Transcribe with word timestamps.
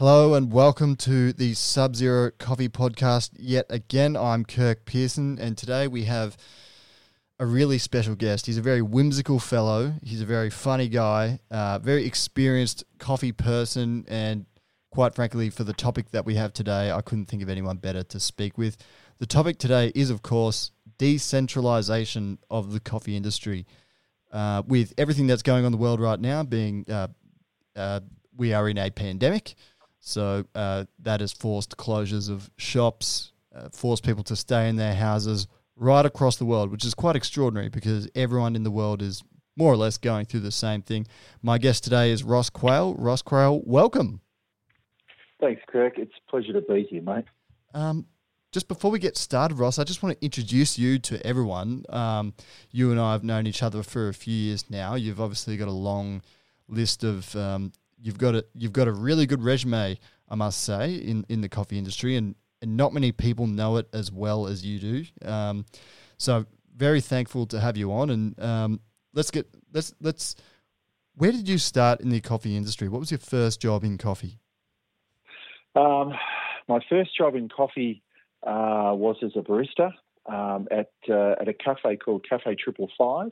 Hello 0.00 0.32
and 0.32 0.50
welcome 0.50 0.96
to 0.96 1.30
the 1.34 1.52
Sub 1.52 1.94
Zero 1.94 2.30
Coffee 2.30 2.70
Podcast. 2.70 3.32
Yet 3.38 3.66
again, 3.68 4.16
I'm 4.16 4.46
Kirk 4.46 4.86
Pearson, 4.86 5.38
and 5.38 5.58
today 5.58 5.88
we 5.88 6.04
have 6.04 6.38
a 7.38 7.44
really 7.44 7.76
special 7.76 8.14
guest. 8.14 8.46
He's 8.46 8.56
a 8.56 8.62
very 8.62 8.80
whimsical 8.80 9.38
fellow. 9.38 9.92
He's 10.02 10.22
a 10.22 10.24
very 10.24 10.48
funny 10.48 10.88
guy, 10.88 11.40
uh, 11.50 11.80
very 11.80 12.06
experienced 12.06 12.82
coffee 12.98 13.32
person, 13.32 14.06
and 14.08 14.46
quite 14.90 15.14
frankly, 15.14 15.50
for 15.50 15.64
the 15.64 15.74
topic 15.74 16.12
that 16.12 16.24
we 16.24 16.34
have 16.36 16.54
today, 16.54 16.90
I 16.90 17.02
couldn't 17.02 17.26
think 17.26 17.42
of 17.42 17.50
anyone 17.50 17.76
better 17.76 18.02
to 18.02 18.18
speak 18.18 18.56
with. 18.56 18.78
The 19.18 19.26
topic 19.26 19.58
today 19.58 19.92
is, 19.94 20.08
of 20.08 20.22
course, 20.22 20.70
decentralization 20.96 22.38
of 22.48 22.72
the 22.72 22.80
coffee 22.80 23.18
industry. 23.18 23.66
Uh, 24.32 24.62
with 24.66 24.94
everything 24.96 25.26
that's 25.26 25.42
going 25.42 25.66
on 25.66 25.66
in 25.66 25.72
the 25.72 25.78
world 25.78 26.00
right 26.00 26.20
now, 26.20 26.42
being 26.42 26.86
uh, 26.88 27.08
uh, 27.76 28.00
we 28.34 28.54
are 28.54 28.66
in 28.66 28.78
a 28.78 28.88
pandemic, 28.88 29.54
so 30.00 30.44
uh, 30.54 30.84
that 30.98 31.20
has 31.20 31.32
forced 31.32 31.76
closures 31.76 32.28
of 32.30 32.50
shops, 32.56 33.32
uh, 33.54 33.68
forced 33.70 34.04
people 34.04 34.24
to 34.24 34.36
stay 34.36 34.68
in 34.68 34.76
their 34.76 34.94
houses 34.94 35.46
right 35.76 36.04
across 36.04 36.36
the 36.36 36.44
world, 36.44 36.70
which 36.70 36.84
is 36.84 36.94
quite 36.94 37.16
extraordinary 37.16 37.68
because 37.68 38.08
everyone 38.14 38.56
in 38.56 38.64
the 38.64 38.70
world 38.70 39.02
is 39.02 39.22
more 39.56 39.72
or 39.72 39.76
less 39.76 39.98
going 39.98 40.24
through 40.24 40.40
the 40.40 40.50
same 40.50 40.82
thing. 40.82 41.06
My 41.42 41.58
guest 41.58 41.84
today 41.84 42.10
is 42.10 42.24
Ross 42.24 42.50
Quayle. 42.50 42.94
Ross 42.94 43.22
Quayle, 43.22 43.62
welcome. 43.64 44.20
Thanks, 45.40 45.62
Kirk. 45.68 45.98
It's 45.98 46.12
a 46.26 46.30
pleasure 46.30 46.52
to 46.52 46.60
be 46.60 46.86
here, 46.88 47.02
mate. 47.02 47.24
Um, 47.74 48.06
just 48.52 48.68
before 48.68 48.90
we 48.90 48.98
get 48.98 49.16
started, 49.16 49.58
Ross, 49.58 49.78
I 49.78 49.84
just 49.84 50.02
want 50.02 50.18
to 50.18 50.24
introduce 50.24 50.78
you 50.78 50.98
to 51.00 51.24
everyone. 51.26 51.84
Um, 51.88 52.34
you 52.70 52.90
and 52.90 53.00
I 53.00 53.12
have 53.12 53.22
known 53.22 53.46
each 53.46 53.62
other 53.62 53.82
for 53.82 54.08
a 54.08 54.14
few 54.14 54.34
years 54.34 54.68
now. 54.68 54.94
You've 54.96 55.20
obviously 55.20 55.56
got 55.56 55.68
a 55.68 55.72
long 55.72 56.22
list 56.68 57.04
of 57.04 57.34
um, 57.36 57.72
you've 58.02 58.18
got 58.18 58.34
a 58.34 58.44
you've 58.54 58.72
got 58.72 58.88
a 58.88 58.92
really 58.92 59.26
good 59.26 59.42
resume, 59.42 59.98
I 60.28 60.34
must 60.34 60.62
say, 60.62 60.94
in, 60.94 61.24
in 61.28 61.40
the 61.40 61.48
coffee 61.48 61.78
industry, 61.78 62.16
and, 62.16 62.34
and 62.62 62.76
not 62.76 62.92
many 62.92 63.12
people 63.12 63.46
know 63.46 63.76
it 63.76 63.88
as 63.92 64.10
well 64.10 64.46
as 64.46 64.64
you 64.64 64.78
do. 64.78 65.04
Um, 65.28 65.66
so 66.16 66.46
very 66.76 67.00
thankful 67.00 67.46
to 67.46 67.60
have 67.60 67.76
you 67.76 67.92
on, 67.92 68.10
and 68.10 68.40
um, 68.42 68.80
let's 69.14 69.30
get 69.30 69.46
let's 69.72 69.94
let's. 70.00 70.36
Where 71.14 71.32
did 71.32 71.48
you 71.48 71.58
start 71.58 72.00
in 72.00 72.08
the 72.08 72.20
coffee 72.20 72.56
industry? 72.56 72.88
What 72.88 73.00
was 73.00 73.10
your 73.10 73.18
first 73.18 73.60
job 73.60 73.84
in 73.84 73.98
coffee? 73.98 74.38
Um, 75.74 76.14
my 76.68 76.80
first 76.88 77.16
job 77.16 77.34
in 77.34 77.48
coffee 77.48 78.02
uh, 78.46 78.94
was 78.94 79.16
as 79.22 79.32
a 79.36 79.40
barista 79.40 79.92
um, 80.26 80.68
at 80.70 80.90
uh, 81.08 81.34
at 81.40 81.48
a 81.48 81.52
cafe 81.52 81.96
called 81.96 82.26
Cafe 82.28 82.54
Triple 82.54 82.90
Five 82.96 83.30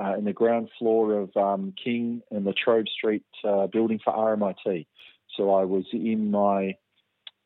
uh, 0.00 0.14
in 0.16 0.24
the 0.24 0.32
ground 0.32 0.70
floor 0.78 1.20
of 1.20 1.36
um, 1.36 1.74
King 1.82 2.22
and 2.30 2.46
the 2.46 2.52
Trove 2.52 2.88
Street 2.88 3.24
uh, 3.44 3.66
building 3.66 4.00
for 4.02 4.12
RMIT. 4.12 4.86
So 5.36 5.54
I 5.54 5.64
was 5.64 5.84
in 5.92 6.30
my, 6.30 6.74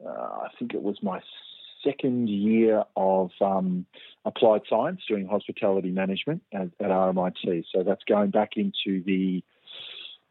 uh, 0.04 0.08
I 0.08 0.48
think 0.58 0.74
it 0.74 0.82
was 0.82 0.96
my 1.02 1.20
second 1.82 2.28
year 2.28 2.84
of 2.96 3.30
um, 3.40 3.86
applied 4.24 4.62
science 4.68 5.00
doing 5.08 5.26
hospitality 5.26 5.90
management 5.90 6.42
at, 6.52 6.68
at, 6.80 6.90
RMIT. 6.90 7.64
So 7.72 7.82
that's 7.82 8.02
going 8.04 8.30
back 8.30 8.52
into 8.56 9.02
the 9.04 9.42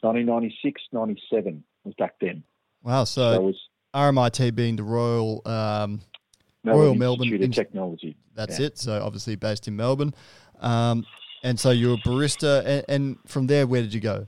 1996, 0.02 0.82
97 0.92 1.64
was 1.84 1.94
back 1.96 2.16
then. 2.20 2.44
Wow. 2.82 3.04
So, 3.04 3.34
so 3.34 3.42
was, 3.42 3.56
RMIT 3.94 4.56
being 4.56 4.76
the 4.76 4.84
Royal 4.84 5.42
um, 5.46 6.02
Melbourne 6.64 6.82
Royal 6.82 6.96
Melbourne 6.96 7.28
Institute 7.28 7.50
of 7.50 7.56
Technology. 7.56 8.16
That's 8.34 8.60
yeah. 8.60 8.68
it. 8.68 8.78
So 8.80 9.02
obviously 9.04 9.36
based 9.36 9.68
in 9.68 9.76
Melbourne. 9.76 10.14
Um, 10.60 11.06
and 11.44 11.60
so 11.60 11.70
you're 11.72 11.96
a 11.96 11.98
barista, 11.98 12.64
and, 12.66 12.86
and 12.88 13.18
from 13.28 13.48
there, 13.48 13.68
where 13.68 13.82
did 13.82 13.94
you 13.94 14.00
go? 14.00 14.28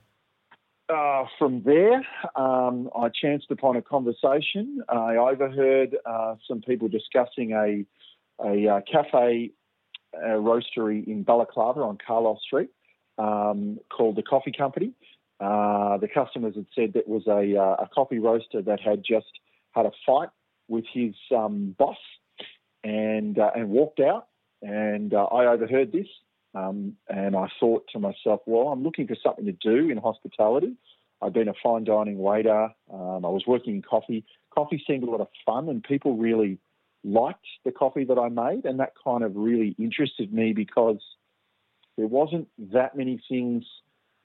Uh, 0.88 1.26
from 1.40 1.64
there, 1.64 2.06
um, 2.36 2.90
I 2.96 3.10
chanced 3.10 3.50
upon 3.50 3.76
a 3.76 3.82
conversation. 3.82 4.82
I 4.88 5.16
overheard 5.16 5.98
uh, 6.06 6.36
some 6.48 6.62
people 6.62 6.88
discussing 6.90 7.54
a 7.54 7.86
a 8.46 8.68
uh, 8.68 8.82
cafe 8.92 9.52
a 10.14 10.38
roastery 10.38 11.06
in 11.08 11.24
Balaclava 11.24 11.82
on 11.82 11.98
Carlisle 12.06 12.40
Street 12.46 12.70
um, 13.18 13.80
called 13.90 14.16
the 14.16 14.24
Coffee 14.24 14.54
Company. 14.56 14.92
Uh, 15.40 15.98
the 15.98 16.08
customers 16.08 16.56
had 16.56 16.66
said 16.74 16.94
that 16.94 17.08
was 17.08 17.24
a, 17.28 17.58
uh, 17.60 17.84
a 17.84 17.90
coffee 17.94 18.20
roaster 18.20 18.62
that 18.62 18.80
had 18.80 19.04
just 19.04 19.28
had 19.72 19.86
a 19.86 19.92
fight 20.06 20.30
with 20.68 20.86
his 20.94 21.14
um, 21.36 21.76
boss 21.78 21.98
and 22.84 23.38
uh, 23.38 23.52
and 23.56 23.70
walked 23.70 24.00
out. 24.00 24.28
And 24.62 25.14
I 25.14 25.46
overheard 25.46 25.92
this 25.92 26.08
um, 26.56 26.96
and 27.10 27.36
I 27.36 27.48
thought 27.60 27.86
to 27.92 28.00
myself, 28.00 28.42
well, 28.46 28.70
I'm 28.70 28.84
looking 28.84 29.08
for 29.08 29.16
something 29.22 29.46
to 29.46 29.52
do 29.52 29.90
in 29.90 29.98
hospitality. 29.98 30.76
I've 31.22 31.34
been 31.34 31.50
a 31.50 31.54
fine 31.62 31.84
dining 31.84 32.18
waiter. 32.18 32.70
Um, 32.92 33.26
I 33.26 33.30
was 33.30 33.44
working 33.46 33.76
in 33.76 33.82
coffee. 33.82 34.26
Coffee 34.54 34.82
seemed 34.88 35.04
a 35.04 35.12
lot 35.12 35.22
of 35.22 35.28
fun, 35.46 35.70
and 35.70 35.84
people 35.84 36.18
really 36.18 36.60
liked 37.04 37.46
the 37.66 37.72
coffee 37.72 38.06
that 38.06 38.18
I 38.18 38.30
made, 38.30 38.66
and 38.66 38.80
that 38.80 38.94
kind 39.04 39.24
of 39.24 39.36
really 39.36 39.76
interested 39.78 40.34
me 40.34 40.54
because 40.54 41.02
there 41.98 42.08
wasn't 42.08 42.48
that 42.74 42.96
many 42.96 43.22
things 43.30 43.64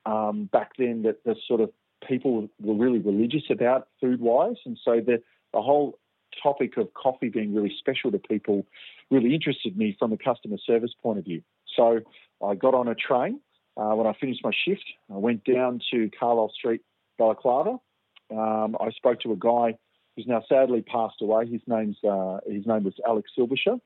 um, 0.07 0.49
back 0.53 0.73
then 0.79 1.03
that 1.03 1.25
the 1.25 1.37
sort 1.47 1.61
of 1.61 1.71
people 2.07 2.49
were 2.61 2.75
really 2.75 2.99
religious 2.99 3.43
about 3.51 3.89
food 4.01 4.21
wise, 4.21 4.57
and 4.65 4.79
so 4.85 5.01
the 5.05 5.23
the 5.53 5.61
whole 5.61 5.99
topic 6.43 6.77
of 6.77 6.95
coffee 6.95 7.29
being 7.29 7.55
really 7.55 7.75
special 7.79 8.11
to 8.13 8.19
people 8.19 8.65
really 9.11 9.35
interested 9.35 9.77
me 9.77 9.97
from 9.99 10.13
a 10.13 10.17
customer 10.17 10.57
service 10.65 10.93
point 11.03 11.19
of 11.19 11.25
view. 11.25 11.43
So 11.81 12.01
I 12.47 12.55
got 12.57 12.75
on 12.75 12.89
a 12.89 12.95
train 12.95 13.41
uh, 13.77 13.95
when 13.95 14.07
I 14.07 14.13
finished 14.21 14.41
my 14.45 14.51
shift. 14.67 14.85
I 15.11 15.17
went 15.17 15.45
down 15.45 15.81
to 15.93 16.11
Carlisle 16.19 16.53
Street, 16.55 16.83
Balaclava. 17.19 17.79
Um, 18.31 18.77
I 18.79 18.91
spoke 18.91 19.21
to 19.21 19.33
a 19.33 19.37
guy 19.37 19.79
who's 20.15 20.27
now 20.27 20.43
sadly 20.47 20.83
passed 20.83 21.23
away. 21.23 21.47
His 21.47 21.63
name's 21.67 21.97
uh, 22.05 22.39
his 22.47 22.67
name 22.67 22.85
was 22.85 22.95
Alex 23.07 23.31
Silbersher, 23.37 23.81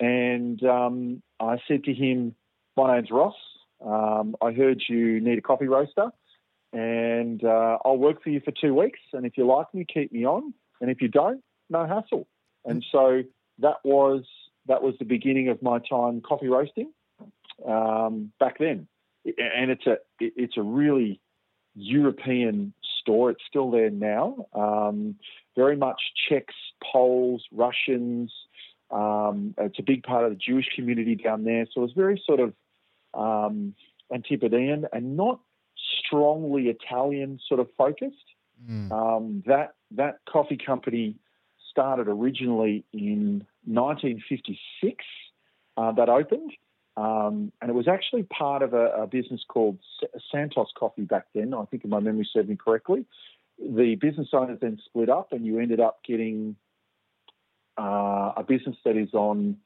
and 0.00 0.62
um, 0.64 1.22
I 1.38 1.58
said 1.68 1.84
to 1.84 1.92
him, 1.92 2.34
"My 2.78 2.96
name's 2.96 3.10
Ross. 3.10 3.34
Um, 3.84 4.36
I 4.40 4.52
heard 4.52 4.82
you 4.88 5.20
need 5.20 5.36
a 5.36 5.42
coffee 5.42 5.68
roaster, 5.68 6.10
and 6.72 7.44
uh, 7.44 7.78
I'll 7.84 7.98
work 7.98 8.22
for 8.22 8.30
you 8.30 8.40
for 8.40 8.52
two 8.52 8.74
weeks. 8.74 9.00
And 9.12 9.26
if 9.26 9.36
you 9.36 9.46
like 9.46 9.72
me, 9.74 9.84
keep 9.92 10.12
me 10.12 10.24
on. 10.24 10.54
And 10.80 10.90
if 10.90 11.02
you 11.02 11.08
don't, 11.08 11.42
no 11.68 11.86
hassle." 11.86 12.26
And 12.64 12.82
so 12.90 13.22
that 13.58 13.76
was 13.84 14.24
that 14.66 14.82
was 14.82 14.94
the 14.98 15.04
beginning 15.04 15.50
of 15.50 15.62
my 15.62 15.78
time 15.78 16.22
coffee 16.22 16.48
roasting 16.48 16.90
um, 17.66 18.32
back 18.38 18.58
then, 18.58 18.86
and 19.24 19.70
it's 19.70 19.86
a 19.86 19.96
it's 20.20 20.56
a 20.56 20.62
really 20.62 21.20
European 21.74 22.72
store. 23.00 23.30
It's 23.30 23.42
still 23.48 23.70
there 23.70 23.90
now. 23.90 24.46
Um, 24.52 25.16
very 25.56 25.76
much 25.76 26.00
Czechs, 26.28 26.54
Poles, 26.82 27.44
Russians. 27.52 28.32
Um, 28.90 29.54
it's 29.58 29.78
a 29.78 29.82
big 29.82 30.02
part 30.02 30.24
of 30.24 30.30
the 30.30 30.36
Jewish 30.36 30.66
community 30.74 31.14
down 31.14 31.44
there. 31.44 31.66
So 31.72 31.84
it's 31.84 31.94
very 31.94 32.22
sort 32.24 32.40
of 32.40 32.54
um, 33.12 33.74
Antipodean 34.12 34.86
and 34.92 35.16
not 35.16 35.40
strongly 36.06 36.68
Italian 36.68 37.40
sort 37.48 37.60
of 37.60 37.68
focused. 37.76 38.16
Mm. 38.68 38.92
Um, 38.92 39.42
that 39.46 39.74
that 39.92 40.20
coffee 40.28 40.56
company 40.56 41.16
started 41.70 42.08
originally 42.08 42.84
in 42.92 43.44
1956. 43.64 45.04
Uh, 45.76 45.90
that 45.90 46.08
opened, 46.08 46.52
um, 46.96 47.50
and 47.60 47.70
it 47.70 47.74
was 47.74 47.88
actually 47.88 48.22
part 48.22 48.62
of 48.62 48.72
a, 48.72 49.02
a, 49.02 49.06
business 49.06 49.40
called 49.48 49.78
Santos 50.30 50.68
Coffee 50.78 51.02
back 51.02 51.26
then. 51.34 51.52
I 51.52 51.64
think, 51.64 51.84
if 51.84 51.90
my 51.90 51.98
memory 51.98 52.28
serves 52.32 52.48
me 52.48 52.56
correctly, 52.56 53.04
the 53.58 53.96
business 53.96 54.28
owners 54.32 54.58
then 54.60 54.78
split 54.84 55.08
up, 55.08 55.32
and 55.32 55.44
you 55.44 55.58
ended 55.58 55.80
up 55.80 55.98
getting 56.06 56.54
uh, 57.76 58.32
a 58.36 58.44
business 58.46 58.76
that 58.84 58.96
is 58.96 59.12
on 59.12 59.56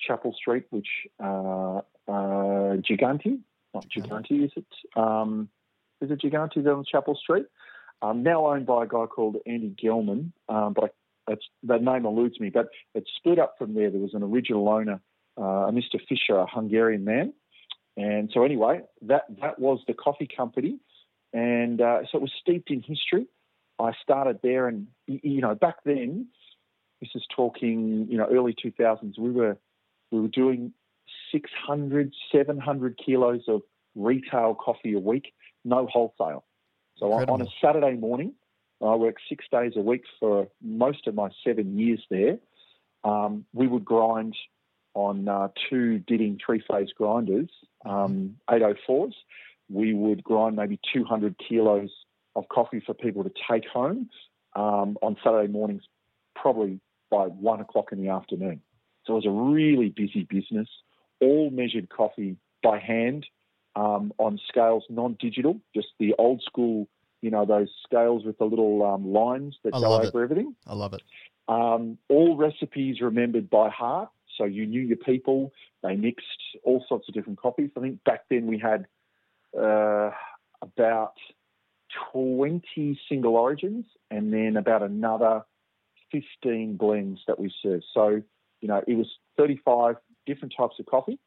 Chapel 0.00 0.34
Street, 0.34 0.64
which 0.70 0.88
uh, 1.22 1.80
uh, 2.08 2.76
Gigante, 2.78 3.40
not 3.74 3.86
Gigante, 3.88 4.44
is 4.44 4.52
it? 4.56 4.66
Um, 4.96 5.50
is 6.00 6.10
it 6.10 6.20
Gigante 6.22 6.66
on 6.66 6.84
Chapel 6.90 7.16
Street? 7.16 7.46
Um, 8.00 8.22
now 8.22 8.46
owned 8.46 8.66
by 8.66 8.84
a 8.84 8.86
guy 8.86 9.06
called 9.06 9.36
Andy 9.46 9.76
Gelman, 9.80 10.32
um, 10.48 10.72
but 10.72 10.94
that 11.64 11.82
name 11.82 12.06
eludes 12.06 12.40
me. 12.40 12.48
But 12.48 12.68
it 12.94 13.08
split 13.18 13.38
up 13.38 13.56
from 13.58 13.74
there. 13.74 13.90
There 13.90 14.00
was 14.00 14.14
an 14.14 14.22
original 14.22 14.68
owner 14.68 15.00
uh, 15.36 15.70
Mr. 15.70 16.00
Fisher, 16.08 16.36
a 16.36 16.46
Hungarian 16.46 17.04
man. 17.04 17.32
And 17.96 18.30
so, 18.32 18.44
anyway, 18.44 18.80
that, 19.02 19.24
that 19.40 19.58
was 19.58 19.80
the 19.86 19.94
coffee 19.94 20.28
company. 20.34 20.78
And 21.32 21.80
uh, 21.80 22.00
so 22.10 22.18
it 22.18 22.22
was 22.22 22.32
steeped 22.40 22.70
in 22.70 22.80
history. 22.80 23.26
I 23.78 23.92
started 24.02 24.40
there, 24.42 24.68
and, 24.68 24.86
you 25.06 25.40
know, 25.40 25.54
back 25.54 25.76
then, 25.84 26.28
this 27.00 27.10
is 27.14 27.24
talking, 27.34 28.06
you 28.08 28.16
know, 28.16 28.26
early 28.30 28.54
2000s, 28.54 29.18
we 29.18 29.30
were, 29.30 29.58
we 30.10 30.20
were 30.20 30.28
doing 30.28 30.72
600, 31.32 32.14
700 32.30 33.00
kilos 33.04 33.42
of 33.48 33.62
retail 33.94 34.54
coffee 34.54 34.94
a 34.94 35.00
week, 35.00 35.32
no 35.64 35.86
wholesale. 35.86 36.44
So 36.96 37.06
Incredible. 37.06 37.34
on 37.34 37.42
a 37.42 37.46
Saturday 37.60 37.96
morning, 37.96 38.34
I 38.80 38.94
worked 38.94 39.20
six 39.28 39.44
days 39.50 39.72
a 39.76 39.80
week 39.80 40.02
for 40.20 40.48
most 40.60 41.06
of 41.06 41.14
my 41.14 41.30
seven 41.44 41.78
years 41.78 42.04
there. 42.10 42.38
Um, 43.04 43.44
we 43.52 43.66
would 43.66 43.84
grind 43.84 44.36
on 44.94 45.28
uh, 45.28 45.48
two 45.68 45.98
Ditting 46.00 46.38
three 46.44 46.62
phase 46.68 46.90
grinders, 46.96 47.50
um, 47.84 48.36
804s. 48.50 49.14
We 49.68 49.94
would 49.94 50.22
grind 50.22 50.56
maybe 50.56 50.78
200 50.92 51.36
kilos 51.38 51.90
of 52.36 52.48
coffee 52.48 52.82
for 52.84 52.94
people 52.94 53.24
to 53.24 53.30
take 53.50 53.66
home. 53.66 54.08
um, 54.54 54.98
on 55.02 55.16
Saturday 55.24 55.50
mornings, 55.50 55.82
probably 56.34 56.80
by 57.10 57.24
one 57.24 57.60
o'clock 57.60 57.92
in 57.92 58.02
the 58.02 58.10
afternoon. 58.10 58.60
So 59.04 59.14
it 59.14 59.24
was 59.24 59.26
a 59.26 59.30
really 59.30 59.88
busy 59.88 60.26
business, 60.28 60.68
all 61.20 61.50
measured 61.50 61.88
coffee 61.88 62.36
by 62.62 62.78
hand 62.78 63.26
um, 63.74 64.12
on 64.18 64.38
scales, 64.48 64.84
non 64.88 65.16
digital, 65.18 65.60
just 65.74 65.88
the 65.98 66.14
old 66.18 66.42
school, 66.42 66.88
you 67.20 67.30
know, 67.30 67.44
those 67.44 67.68
scales 67.84 68.24
with 68.24 68.38
the 68.38 68.44
little 68.44 68.84
um, 68.84 69.12
lines 69.12 69.56
that 69.64 69.74
I 69.74 69.80
go 69.80 69.94
over 69.94 70.20
it. 70.20 70.24
everything. 70.24 70.54
I 70.66 70.74
love 70.74 70.92
it. 70.94 71.02
Um, 71.48 71.98
all 72.08 72.36
recipes 72.36 73.00
remembered 73.00 73.50
by 73.50 73.68
heart. 73.68 74.10
So 74.42 74.46
you 74.46 74.66
knew 74.66 74.80
your 74.80 74.96
people. 74.96 75.52
They 75.84 75.94
mixed 75.94 76.26
all 76.64 76.84
sorts 76.88 77.08
of 77.08 77.14
different 77.14 77.40
coffees. 77.40 77.70
I 77.76 77.80
think 77.80 78.02
back 78.02 78.24
then 78.28 78.48
we 78.48 78.58
had 78.58 78.86
uh, 79.56 80.10
about 80.60 81.14
20 82.12 82.98
single 83.08 83.36
origins 83.36 83.84
and 84.10 84.32
then 84.32 84.56
about 84.56 84.82
another 84.82 85.42
15 86.10 86.76
blends 86.76 87.20
that 87.28 87.38
we 87.38 87.54
served. 87.62 87.84
So, 87.94 88.20
you 88.60 88.68
know, 88.68 88.82
it 88.88 88.94
was 88.94 89.06
35 89.36 89.94
different 90.26 90.54
types 90.58 90.74
of 90.80 90.86
coffee. 90.86 91.20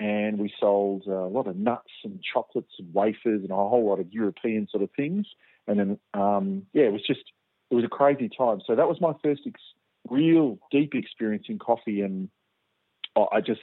And 0.00 0.38
we 0.38 0.50
sold 0.58 1.04
uh, 1.06 1.12
a 1.12 1.28
lot 1.28 1.48
of 1.48 1.56
nuts 1.56 1.90
and 2.02 2.22
chocolates 2.22 2.72
and 2.78 2.94
wafers 2.94 3.42
and 3.42 3.50
a 3.50 3.56
whole 3.56 3.86
lot 3.86 4.00
of 4.00 4.10
European 4.10 4.68
sort 4.70 4.82
of 4.82 4.90
things. 4.96 5.26
And 5.66 5.78
then, 5.78 5.98
um, 6.14 6.62
yeah, 6.72 6.84
it 6.84 6.92
was 6.92 7.02
just, 7.06 7.24
it 7.70 7.74
was 7.74 7.84
a 7.84 7.88
crazy 7.88 8.30
time. 8.30 8.62
So 8.66 8.74
that 8.74 8.88
was 8.88 9.02
my 9.02 9.12
first 9.22 9.42
ex- 9.46 9.60
real 10.08 10.58
deep 10.70 10.94
experience 10.94 11.46
in 11.48 11.58
coffee. 11.58 12.00
And 12.00 12.30
I 13.18 13.36
I 13.36 13.40
just, 13.40 13.60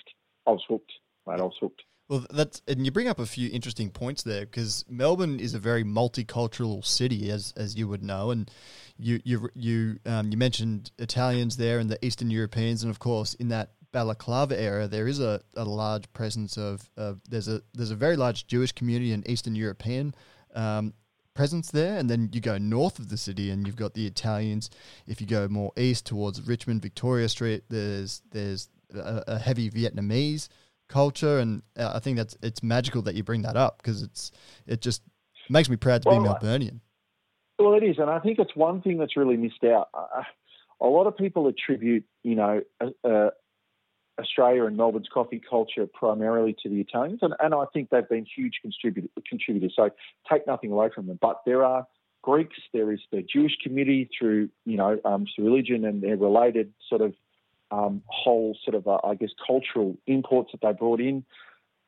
I 0.48 0.52
was 0.52 0.64
hooked, 0.68 0.92
mate. 1.28 1.40
I 1.40 1.44
was 1.44 1.58
hooked. 1.60 1.84
Well, 2.08 2.26
that's 2.30 2.62
and 2.68 2.86
you 2.86 2.92
bring 2.92 3.08
up 3.08 3.18
a 3.18 3.26
few 3.26 3.50
interesting 3.52 3.90
points 3.90 4.22
there 4.22 4.42
because 4.42 4.86
Melbourne 4.88 5.40
is 5.40 5.56
a 5.56 5.60
very 5.60 5.84
multicultural 5.84 6.86
city, 6.86 7.32
as 7.32 7.54
as 7.58 7.76
you 7.76 7.88
would 7.88 8.04
know, 8.04 8.30
and 8.32 8.50
you 8.98 9.20
you 9.24 9.50
you 9.56 10.00
um, 10.06 10.30
you 10.30 10.38
mentioned 10.38 10.92
Italians 11.00 11.58
there 11.58 11.80
and 11.80 11.90
the 11.90 12.04
Eastern 12.06 12.30
Europeans, 12.30 12.84
and 12.84 12.92
of 12.92 13.00
course 13.00 13.34
in 13.36 13.50
that 13.50 13.72
Balaclava 13.96 14.60
era, 14.62 14.90
there 14.90 15.08
is 15.08 15.22
a, 15.22 15.40
a 15.56 15.64
large 15.64 16.12
presence 16.12 16.58
of, 16.58 16.90
of 16.98 17.22
there's 17.30 17.48
a 17.48 17.62
there's 17.74 17.92
a 17.92 17.96
very 17.96 18.18
large 18.18 18.46
Jewish 18.46 18.74
community 18.74 19.14
and 19.14 19.26
Eastern 19.30 19.56
European 19.56 20.14
um, 20.54 20.94
presence 21.34 21.72
there, 21.72 21.98
and 21.98 22.10
then 22.10 22.30
you 22.34 22.42
go 22.42 22.58
north 22.58 23.00
of 23.00 23.08
the 23.08 23.16
city 23.16 23.52
and 23.52 23.66
you've 23.66 23.78
got 23.78 23.94
the 23.94 24.06
Italians. 24.06 24.70
If 25.08 25.22
you 25.22 25.28
go 25.28 25.48
more 25.48 25.72
east 25.78 26.06
towards 26.06 26.46
Richmond, 26.46 26.82
Victoria 26.82 27.30
Street, 27.30 27.64
there's 27.70 28.22
there's 28.32 28.68
a, 28.94 29.24
a 29.28 29.40
heavy 29.40 29.70
Vietnamese 29.70 30.48
culture, 30.88 31.40
and 31.40 31.62
uh, 31.78 31.92
I 31.96 32.00
think 32.00 32.18
that's 32.18 32.38
it's 32.42 32.64
magical 32.64 33.02
that 33.04 33.16
you 33.16 33.24
bring 33.24 33.44
that 33.44 33.58
up 33.58 33.82
because 33.82 34.04
it's 34.04 34.32
it 34.68 34.82
just 34.82 35.02
makes 35.50 35.70
me 35.70 35.76
proud 35.76 36.04
to 36.04 36.10
be 36.10 36.18
Well, 36.18 36.36
Melburnian. 36.36 36.80
Well, 37.58 37.74
it 37.74 37.84
is, 37.84 37.98
and 38.00 38.10
I 38.10 38.20
think 38.20 38.40
it's 38.40 38.56
one 38.56 38.82
thing 38.82 38.98
that's 38.98 39.16
really 39.16 39.38
missed 39.38 39.64
out. 39.64 39.90
Uh, 39.94 40.24
a 40.82 40.88
lot 40.88 41.08
of 41.08 41.16
people 41.16 41.48
attribute, 41.48 42.04
you 42.24 42.36
know, 42.36 42.62
uh, 42.82 43.08
uh, 43.08 43.30
Australia 44.20 44.66
and 44.66 44.76
Melbourne's 44.76 45.08
coffee 45.14 45.42
culture 45.48 45.88
primarily 45.88 46.56
to 46.64 46.70
the 46.70 46.82
Italians, 46.82 47.20
and, 47.22 47.34
and 47.40 47.54
I 47.54 47.66
think 47.74 47.90
they've 47.90 48.08
been 48.08 48.26
huge 48.26 48.60
contributor, 48.62 49.08
contributors. 49.28 49.74
So 49.76 49.90
take 50.30 50.46
nothing 50.48 50.72
away 50.72 50.90
from 50.94 51.08
them, 51.08 51.18
but 51.22 51.42
there 51.46 51.64
are 51.64 51.88
Greeks, 52.22 52.58
there 52.74 52.92
is 52.92 53.00
the 53.12 53.22
Jewish 53.22 53.54
community 53.64 54.10
through, 54.18 54.50
you 54.66 54.78
know, 54.78 55.00
um, 55.06 55.26
through 55.34 55.46
religion 55.46 55.86
and 55.86 56.02
their 56.02 56.18
related 56.18 56.74
sort 56.90 57.02
of 57.02 57.14
um, 57.72 58.02
whole 58.08 58.58
sort 58.64 58.76
of, 58.76 58.88
uh, 58.88 59.00
I 59.04 59.16
guess, 59.16 59.32
cultural 59.46 59.98
imports 60.08 60.52
that 60.52 60.62
they 60.62 60.74
brought 60.74 61.00
in 61.00 61.26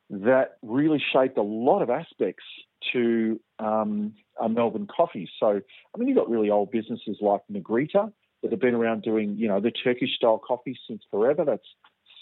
that 0.09 0.57
really 0.61 1.03
shaped 1.13 1.37
a 1.37 1.41
lot 1.41 1.81
of 1.81 1.89
aspects 1.89 2.43
to 2.93 3.39
um, 3.59 4.13
Melbourne 4.49 4.87
coffee. 4.87 5.29
So, 5.39 5.47
I 5.47 5.97
mean, 5.97 6.07
you've 6.07 6.17
got 6.17 6.29
really 6.29 6.49
old 6.49 6.71
businesses 6.71 7.17
like 7.19 7.41
Negrita 7.51 8.11
that 8.41 8.51
have 8.51 8.61
been 8.61 8.75
around 8.75 9.03
doing, 9.03 9.35
you 9.37 9.47
know, 9.47 9.59
the 9.59 9.71
Turkish 9.71 10.15
style 10.15 10.39
coffee 10.39 10.77
since 10.87 11.01
forever. 11.11 11.43
That's 11.43 11.67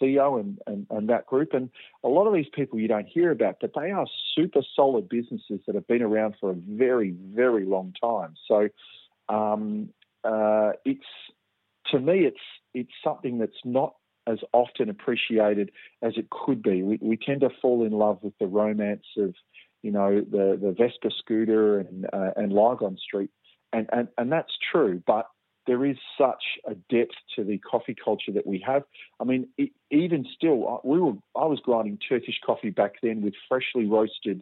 CEO 0.01 0.39
and, 0.39 0.57
and, 0.65 0.87
and 0.89 1.09
that 1.09 1.25
group. 1.27 1.53
And 1.53 1.69
a 2.03 2.07
lot 2.07 2.27
of 2.27 2.33
these 2.33 2.49
people 2.53 2.79
you 2.79 2.87
don't 2.87 3.07
hear 3.07 3.31
about, 3.31 3.57
but 3.61 3.71
they 3.75 3.91
are 3.91 4.07
super 4.35 4.61
solid 4.75 5.07
businesses 5.07 5.59
that 5.67 5.75
have 5.75 5.87
been 5.87 6.01
around 6.01 6.35
for 6.39 6.51
a 6.51 6.55
very, 6.55 7.15
very 7.33 7.65
long 7.65 7.93
time. 8.01 8.33
So, 8.47 8.69
um, 9.29 9.89
uh, 10.23 10.71
it's 10.85 11.05
to 11.91 11.99
me, 11.99 12.25
it's 12.25 12.37
it's 12.73 12.91
something 13.03 13.37
that's 13.37 13.53
not 13.63 13.95
as 14.27 14.39
often 14.53 14.89
appreciated 14.89 15.71
as 16.01 16.13
it 16.17 16.29
could 16.29 16.63
be. 16.63 16.81
We, 16.81 16.99
we 17.01 17.17
tend 17.17 17.41
to 17.41 17.49
fall 17.61 17.85
in 17.85 17.91
love 17.91 18.19
with 18.23 18.33
the 18.39 18.47
romance 18.47 19.05
of, 19.17 19.35
you 19.83 19.91
know, 19.91 20.21
the 20.21 20.57
the 20.61 20.71
Vespa 20.71 21.11
scooter 21.17 21.79
and 21.79 22.05
uh, 22.11 22.31
and 22.35 22.51
Lygon 22.51 22.97
Street, 22.97 23.29
and, 23.71 23.87
and 23.91 24.07
and 24.17 24.31
that's 24.31 24.53
true. 24.71 25.01
But 25.05 25.27
there 25.67 25.85
is 25.85 25.97
such 26.17 26.43
a 26.67 26.75
depth 26.75 27.15
to 27.35 27.43
the 27.43 27.57
coffee 27.57 27.95
culture 27.95 28.31
that 28.33 28.45
we 28.45 28.63
have. 28.65 28.83
I 29.19 29.23
mean, 29.23 29.47
it, 29.57 29.71
even 29.91 30.25
still, 30.35 30.81
we 30.83 30.99
were 30.99 31.13
I 31.35 31.45
was 31.45 31.59
grinding 31.63 31.97
Turkish 31.97 32.39
coffee 32.45 32.69
back 32.71 32.93
then 33.01 33.21
with 33.21 33.33
freshly 33.47 33.85
roasted 33.85 34.41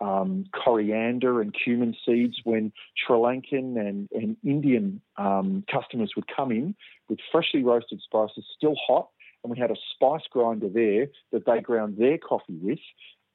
um, 0.00 0.44
coriander 0.52 1.40
and 1.40 1.54
cumin 1.54 1.94
seeds 2.04 2.36
when 2.44 2.72
Sri 2.96 3.16
Lankan 3.16 3.78
and, 3.78 4.08
and 4.12 4.36
Indian 4.44 5.00
um, 5.16 5.64
customers 5.70 6.12
would 6.16 6.26
come 6.34 6.50
in 6.50 6.74
with 7.08 7.18
freshly 7.32 7.62
roasted 7.62 8.00
spices, 8.02 8.44
still 8.56 8.74
hot, 8.86 9.08
and 9.42 9.50
we 9.50 9.58
had 9.58 9.70
a 9.70 9.76
spice 9.94 10.26
grinder 10.30 10.68
there 10.68 11.06
that 11.32 11.46
they 11.46 11.60
ground 11.60 11.96
their 11.98 12.18
coffee 12.18 12.58
with, 12.60 12.78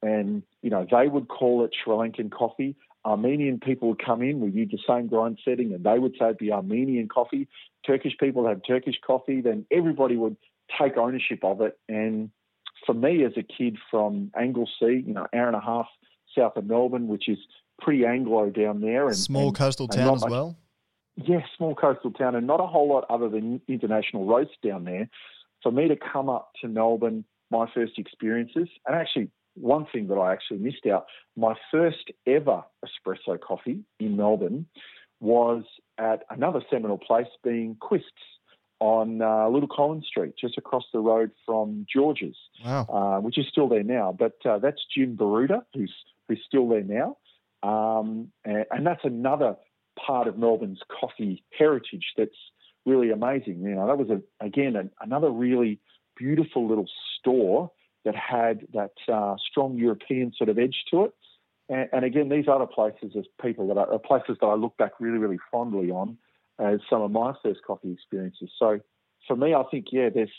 and 0.02 0.42
you 0.62 0.70
know 0.70 0.86
they 0.90 1.08
would 1.08 1.28
call 1.28 1.64
it 1.64 1.70
Sri 1.82 1.92
Lankan 1.94 2.30
coffee. 2.30 2.76
Armenian 3.04 3.58
people 3.58 3.88
would 3.88 4.04
come 4.04 4.22
in, 4.22 4.40
we'd 4.40 4.54
use 4.54 4.70
the 4.70 4.78
same 4.86 5.08
grind 5.08 5.38
setting, 5.44 5.72
and 5.72 5.82
they 5.82 5.98
would 5.98 6.12
say 6.12 6.26
it'd 6.26 6.38
be 6.38 6.52
Armenian 6.52 7.08
coffee. 7.08 7.48
Turkish 7.84 8.12
people 8.18 8.46
had 8.46 8.62
Turkish 8.64 8.94
coffee, 9.04 9.40
then 9.40 9.66
everybody 9.72 10.16
would 10.16 10.36
take 10.80 10.96
ownership 10.96 11.40
of 11.42 11.60
it. 11.60 11.76
And 11.88 12.30
for 12.86 12.94
me, 12.94 13.24
as 13.24 13.32
a 13.36 13.42
kid 13.42 13.76
from 13.90 14.30
Anglesea, 14.38 15.02
you 15.04 15.14
know, 15.14 15.26
hour 15.34 15.48
and 15.48 15.56
a 15.56 15.60
half 15.60 15.88
south 16.36 16.56
of 16.56 16.66
Melbourne, 16.66 17.08
which 17.08 17.28
is 17.28 17.38
pretty 17.80 18.04
Anglo 18.06 18.50
down 18.50 18.80
there, 18.80 19.06
and 19.06 19.16
Small 19.16 19.48
and, 19.48 19.56
coastal 19.56 19.86
and 19.86 19.92
town 19.92 20.14
as 20.14 20.20
much- 20.22 20.30
well. 20.30 20.56
Yes, 21.16 21.46
small 21.58 21.74
coastal 21.74 22.10
town, 22.10 22.34
and 22.34 22.46
not 22.46 22.58
a 22.60 22.66
whole 22.66 22.88
lot 22.88 23.04
other 23.10 23.28
than 23.28 23.60
international 23.68 24.24
roasts 24.24 24.56
down 24.62 24.84
there. 24.84 25.10
For 25.62 25.70
me 25.70 25.86
to 25.88 25.96
come 25.96 26.30
up 26.30 26.52
to 26.62 26.68
Melbourne, 26.68 27.24
my 27.50 27.66
first 27.74 27.98
experiences, 27.98 28.68
and 28.86 28.96
actually 28.96 29.28
one 29.54 29.84
thing 29.92 30.06
that 30.08 30.14
I 30.14 30.32
actually 30.32 30.60
missed 30.60 30.86
out, 30.86 31.04
my 31.36 31.54
first 31.70 32.10
ever 32.26 32.64
espresso 32.82 33.38
coffee 33.38 33.80
in 34.00 34.16
Melbourne 34.16 34.64
was 35.20 35.64
at 35.98 36.24
another 36.30 36.62
seminal 36.70 36.96
place, 36.98 37.26
being 37.44 37.76
Quists 37.78 38.08
on 38.80 39.20
uh, 39.20 39.48
Little 39.48 39.68
Collins 39.68 40.06
Street, 40.06 40.32
just 40.40 40.56
across 40.56 40.84
the 40.94 40.98
road 40.98 41.30
from 41.46 41.86
George's 41.92 42.36
Wow. 42.64 42.86
uh, 42.88 43.20
which 43.20 43.36
is 43.38 43.46
still 43.48 43.68
there 43.68 43.84
now. 43.84 44.16
But 44.18 44.34
uh, 44.46 44.58
that's 44.58 44.80
Jim 44.96 45.14
Baruda, 45.14 45.64
who's 45.74 45.92
who's 46.32 46.44
still 46.46 46.68
there 46.68 46.82
now, 46.82 47.16
um, 47.62 48.28
and, 48.44 48.64
and 48.70 48.86
that's 48.86 49.04
another 49.04 49.56
part 50.04 50.26
of 50.26 50.38
Melbourne's 50.38 50.80
coffee 51.00 51.44
heritage 51.56 52.06
that's 52.16 52.30
really 52.86 53.10
amazing. 53.10 53.60
You 53.62 53.74
know, 53.74 53.86
that 53.86 53.98
was 53.98 54.08
a, 54.10 54.44
again 54.44 54.76
a, 54.76 55.04
another 55.04 55.30
really 55.30 55.78
beautiful 56.16 56.68
little 56.68 56.88
store 57.18 57.70
that 58.04 58.14
had 58.16 58.66
that 58.72 59.12
uh, 59.12 59.36
strong 59.50 59.76
European 59.76 60.32
sort 60.36 60.48
of 60.48 60.58
edge 60.58 60.84
to 60.90 61.04
it. 61.04 61.12
And, 61.68 61.88
and 61.92 62.04
again, 62.04 62.28
these 62.28 62.48
other 62.48 62.66
places 62.66 63.12
as 63.16 63.24
people 63.40 63.68
that 63.68 63.78
are, 63.78 63.92
are 63.92 63.98
places 63.98 64.36
that 64.40 64.46
I 64.46 64.54
look 64.54 64.76
back 64.76 64.92
really, 64.98 65.18
really 65.18 65.38
fondly 65.50 65.90
on 65.90 66.18
as 66.58 66.80
some 66.90 67.02
of 67.02 67.10
my 67.10 67.32
first 67.42 67.60
coffee 67.66 67.92
experiences. 67.92 68.50
So 68.58 68.80
for 69.26 69.36
me, 69.36 69.54
I 69.54 69.62
think 69.70 69.86
yeah, 69.92 70.08
there's 70.12 70.32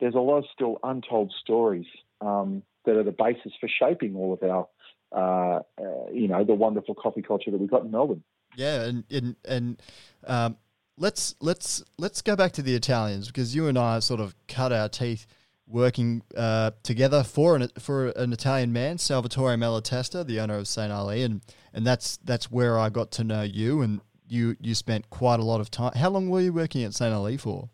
there's 0.00 0.14
a 0.14 0.20
lot 0.20 0.38
of 0.38 0.44
still 0.52 0.78
untold 0.84 1.32
stories 1.40 1.86
um, 2.20 2.62
that 2.84 2.96
are 2.96 3.02
the 3.02 3.12
basis 3.12 3.52
for 3.60 3.68
shaping 3.68 4.14
all 4.14 4.32
of 4.32 4.42
our, 4.48 4.68
uh, 5.12 5.60
uh, 5.80 6.10
you 6.12 6.28
know, 6.28 6.44
the 6.44 6.54
wonderful 6.54 6.94
coffee 6.94 7.22
culture 7.22 7.50
that 7.50 7.58
we've 7.58 7.70
got 7.70 7.84
in 7.84 7.90
Melbourne. 7.90 8.22
Yeah, 8.56 8.84
and 8.84 9.04
and 9.10 9.36
and 9.44 9.82
um, 10.26 10.56
let's 10.96 11.34
let's 11.40 11.82
let's 11.98 12.22
go 12.22 12.36
back 12.36 12.52
to 12.52 12.62
the 12.62 12.74
Italians 12.74 13.28
because 13.28 13.54
you 13.54 13.68
and 13.68 13.78
I 13.78 14.00
sort 14.00 14.20
of 14.20 14.34
cut 14.46 14.72
our 14.72 14.88
teeth 14.88 15.26
working 15.66 16.22
uh, 16.36 16.72
together 16.82 17.22
for 17.22 17.56
an 17.56 17.68
for 17.78 18.08
an 18.10 18.32
Italian 18.32 18.72
man, 18.72 18.98
Salvatore 18.98 19.56
Malatesta, 19.56 20.26
the 20.26 20.40
owner 20.40 20.56
of 20.56 20.66
Saint 20.66 20.92
Ali, 20.92 21.22
and 21.22 21.42
and 21.72 21.86
that's 21.86 22.16
that's 22.18 22.50
where 22.50 22.78
I 22.78 22.88
got 22.88 23.10
to 23.12 23.24
know 23.24 23.42
you, 23.42 23.82
and 23.82 24.00
you 24.28 24.56
you 24.60 24.74
spent 24.74 25.10
quite 25.10 25.40
a 25.40 25.44
lot 25.44 25.60
of 25.60 25.70
time. 25.70 25.92
How 25.94 26.10
long 26.10 26.28
were 26.28 26.40
you 26.40 26.52
working 26.52 26.84
at 26.84 26.94
Saint 26.94 27.14
Ali 27.14 27.36
for? 27.36 27.70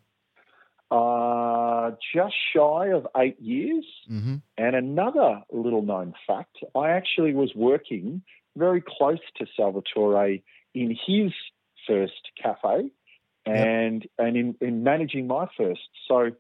Uh, 0.90 0.94
just 1.90 2.34
shy 2.54 2.88
of 2.88 3.06
eight 3.16 3.40
years. 3.40 3.84
Mm-hmm. 4.10 4.36
And 4.58 4.76
another 4.76 5.42
little 5.50 5.82
known 5.82 6.14
fact, 6.26 6.58
I 6.74 6.90
actually 6.90 7.34
was 7.34 7.52
working 7.54 8.22
very 8.56 8.82
close 8.86 9.18
to 9.36 9.46
Salvatore 9.56 10.40
in 10.74 10.96
his 11.06 11.32
first 11.86 12.30
cafe 12.42 12.90
and 13.46 14.06
and 14.18 14.36
in, 14.36 14.54
in 14.60 14.84
managing 14.84 15.26
my 15.26 15.46
first. 15.56 15.88
So 16.08 16.30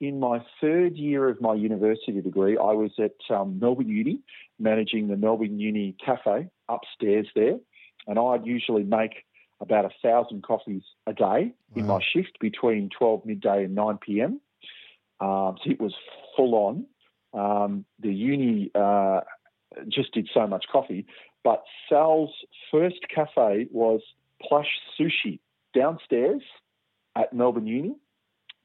in 0.00 0.18
my 0.18 0.44
third 0.60 0.96
year 0.96 1.28
of 1.28 1.40
my 1.40 1.54
university 1.54 2.20
degree, 2.20 2.56
I 2.58 2.72
was 2.72 2.90
at 2.98 3.14
um, 3.34 3.58
Melbourne 3.60 3.88
Uni 3.88 4.20
managing 4.58 5.08
the 5.08 5.16
Melbourne 5.16 5.58
Uni 5.58 5.96
cafe 6.04 6.48
upstairs 6.68 7.28
there. 7.34 7.58
And 8.06 8.18
I'd 8.18 8.44
usually 8.44 8.82
make 8.82 9.24
about 9.60 9.84
a 9.84 9.90
thousand 10.02 10.42
coffees 10.42 10.82
a 11.06 11.12
day 11.12 11.22
wow. 11.24 11.52
in 11.76 11.86
my 11.86 12.00
shift 12.12 12.38
between 12.40 12.90
12 12.98 13.24
midday 13.24 13.64
and 13.64 13.74
9 13.76 13.98
p.m. 13.98 14.40
Um, 15.22 15.56
so 15.62 15.70
it 15.70 15.80
was 15.80 15.94
full 16.36 16.54
on. 16.54 16.86
Um, 17.32 17.84
the 18.00 18.12
uni 18.12 18.70
uh, 18.74 19.20
just 19.88 20.12
did 20.12 20.28
so 20.34 20.46
much 20.46 20.66
coffee. 20.70 21.06
But 21.44 21.62
Sal's 21.88 22.34
first 22.70 23.00
cafe 23.14 23.66
was 23.70 24.00
Plush 24.40 24.68
Sushi 24.98 25.38
downstairs 25.74 26.42
at 27.16 27.32
Melbourne 27.32 27.66
Uni. 27.66 27.94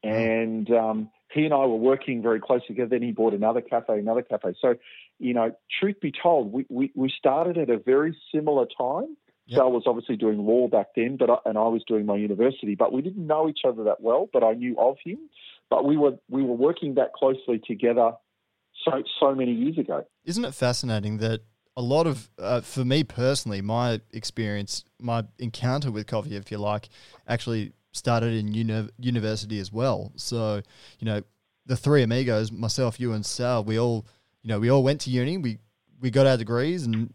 And 0.02 0.70
um, 0.70 1.10
he 1.32 1.44
and 1.44 1.54
I 1.54 1.66
were 1.66 1.76
working 1.76 2.22
very 2.22 2.40
closely 2.40 2.68
together. 2.68 2.90
Then 2.90 3.02
he 3.02 3.12
bought 3.12 3.34
another 3.34 3.60
cafe, 3.60 3.98
another 3.98 4.22
cafe. 4.22 4.54
So, 4.60 4.74
you 5.18 5.34
know, 5.34 5.52
truth 5.80 6.00
be 6.00 6.12
told, 6.12 6.52
we, 6.52 6.66
we, 6.68 6.92
we 6.94 7.12
started 7.16 7.58
at 7.58 7.70
a 7.70 7.78
very 7.78 8.16
similar 8.32 8.66
time. 8.66 9.16
Yep. 9.46 9.58
Sal 9.58 9.72
was 9.72 9.84
obviously 9.86 10.16
doing 10.16 10.46
law 10.46 10.68
back 10.68 10.88
then, 10.94 11.16
but 11.16 11.30
I, 11.30 11.36
and 11.46 11.56
I 11.56 11.68
was 11.68 11.82
doing 11.86 12.04
my 12.04 12.16
university. 12.16 12.74
But 12.74 12.92
we 12.92 13.02
didn't 13.02 13.26
know 13.26 13.48
each 13.48 13.60
other 13.66 13.84
that 13.84 14.00
well. 14.00 14.28
But 14.32 14.44
I 14.44 14.52
knew 14.52 14.76
of 14.78 14.96
him. 15.04 15.18
But 15.70 15.84
we 15.84 15.96
were 15.96 16.18
we 16.28 16.42
were 16.42 16.54
working 16.54 16.94
that 16.94 17.12
closely 17.12 17.58
together 17.58 18.12
so 18.84 19.02
so 19.20 19.34
many 19.34 19.52
years 19.52 19.78
ago. 19.78 20.04
Isn't 20.24 20.44
it 20.44 20.54
fascinating 20.54 21.18
that 21.18 21.42
a 21.76 21.82
lot 21.82 22.06
of 22.06 22.30
uh, 22.38 22.60
for 22.60 22.84
me 22.84 23.04
personally, 23.04 23.62
my 23.62 24.00
experience, 24.12 24.84
my 25.00 25.24
encounter 25.38 25.90
with 25.90 26.06
coffee, 26.06 26.36
if 26.36 26.50
you 26.50 26.58
like, 26.58 26.88
actually 27.26 27.72
started 27.92 28.34
in 28.34 28.52
uni- 28.52 28.88
university 28.98 29.58
as 29.60 29.72
well. 29.72 30.12
So 30.16 30.62
you 30.98 31.04
know, 31.04 31.22
the 31.66 31.76
three 31.76 32.02
amigos, 32.02 32.50
myself, 32.50 32.98
you, 32.98 33.12
and 33.12 33.24
Sal, 33.24 33.62
we 33.64 33.78
all 33.78 34.06
you 34.42 34.48
know 34.48 34.58
we 34.58 34.70
all 34.70 34.82
went 34.82 35.02
to 35.02 35.10
uni. 35.10 35.38
We 35.38 35.58
we 36.00 36.10
got 36.10 36.26
our 36.26 36.36
degrees 36.36 36.84
and 36.84 37.14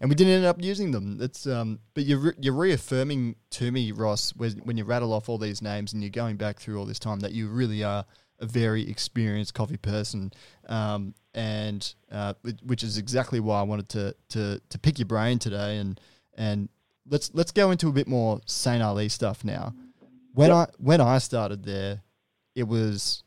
and 0.00 0.08
we 0.08 0.14
didn't 0.14 0.34
end 0.34 0.44
up 0.44 0.60
using 0.60 0.90
them. 0.90 1.18
It's 1.20 1.46
um, 1.46 1.80
but 1.94 2.04
you're 2.04 2.18
re- 2.18 2.34
you're 2.40 2.54
reaffirming 2.54 3.36
to 3.50 3.70
me, 3.70 3.92
Ross, 3.92 4.30
when 4.36 4.52
when 4.58 4.76
you 4.76 4.84
rattle 4.84 5.12
off 5.12 5.28
all 5.28 5.38
these 5.38 5.62
names 5.62 5.92
and 5.92 6.02
you're 6.02 6.10
going 6.10 6.36
back 6.36 6.58
through 6.58 6.78
all 6.78 6.86
this 6.86 6.98
time 6.98 7.20
that 7.20 7.32
you 7.32 7.48
really 7.48 7.82
are 7.82 8.04
a 8.38 8.46
very 8.46 8.88
experienced 8.88 9.54
coffee 9.54 9.76
person, 9.76 10.32
um, 10.68 11.14
and 11.34 11.94
uh, 12.10 12.34
which 12.62 12.82
is 12.82 12.98
exactly 12.98 13.40
why 13.40 13.60
I 13.60 13.62
wanted 13.62 13.88
to 13.90 14.14
to 14.30 14.60
to 14.68 14.78
pick 14.78 14.98
your 14.98 15.06
brain 15.06 15.38
today 15.38 15.78
and 15.78 16.00
and 16.34 16.68
let's 17.08 17.30
let's 17.34 17.52
go 17.52 17.70
into 17.70 17.88
a 17.88 17.92
bit 17.92 18.08
more 18.08 18.40
Saint 18.46 18.82
Ali 18.82 19.08
stuff 19.08 19.44
now. 19.44 19.74
When 20.32 20.50
yep. 20.50 20.56
I 20.56 20.72
when 20.78 21.00
I 21.00 21.18
started 21.18 21.64
there, 21.64 22.02
it 22.54 22.66
was 22.66 23.24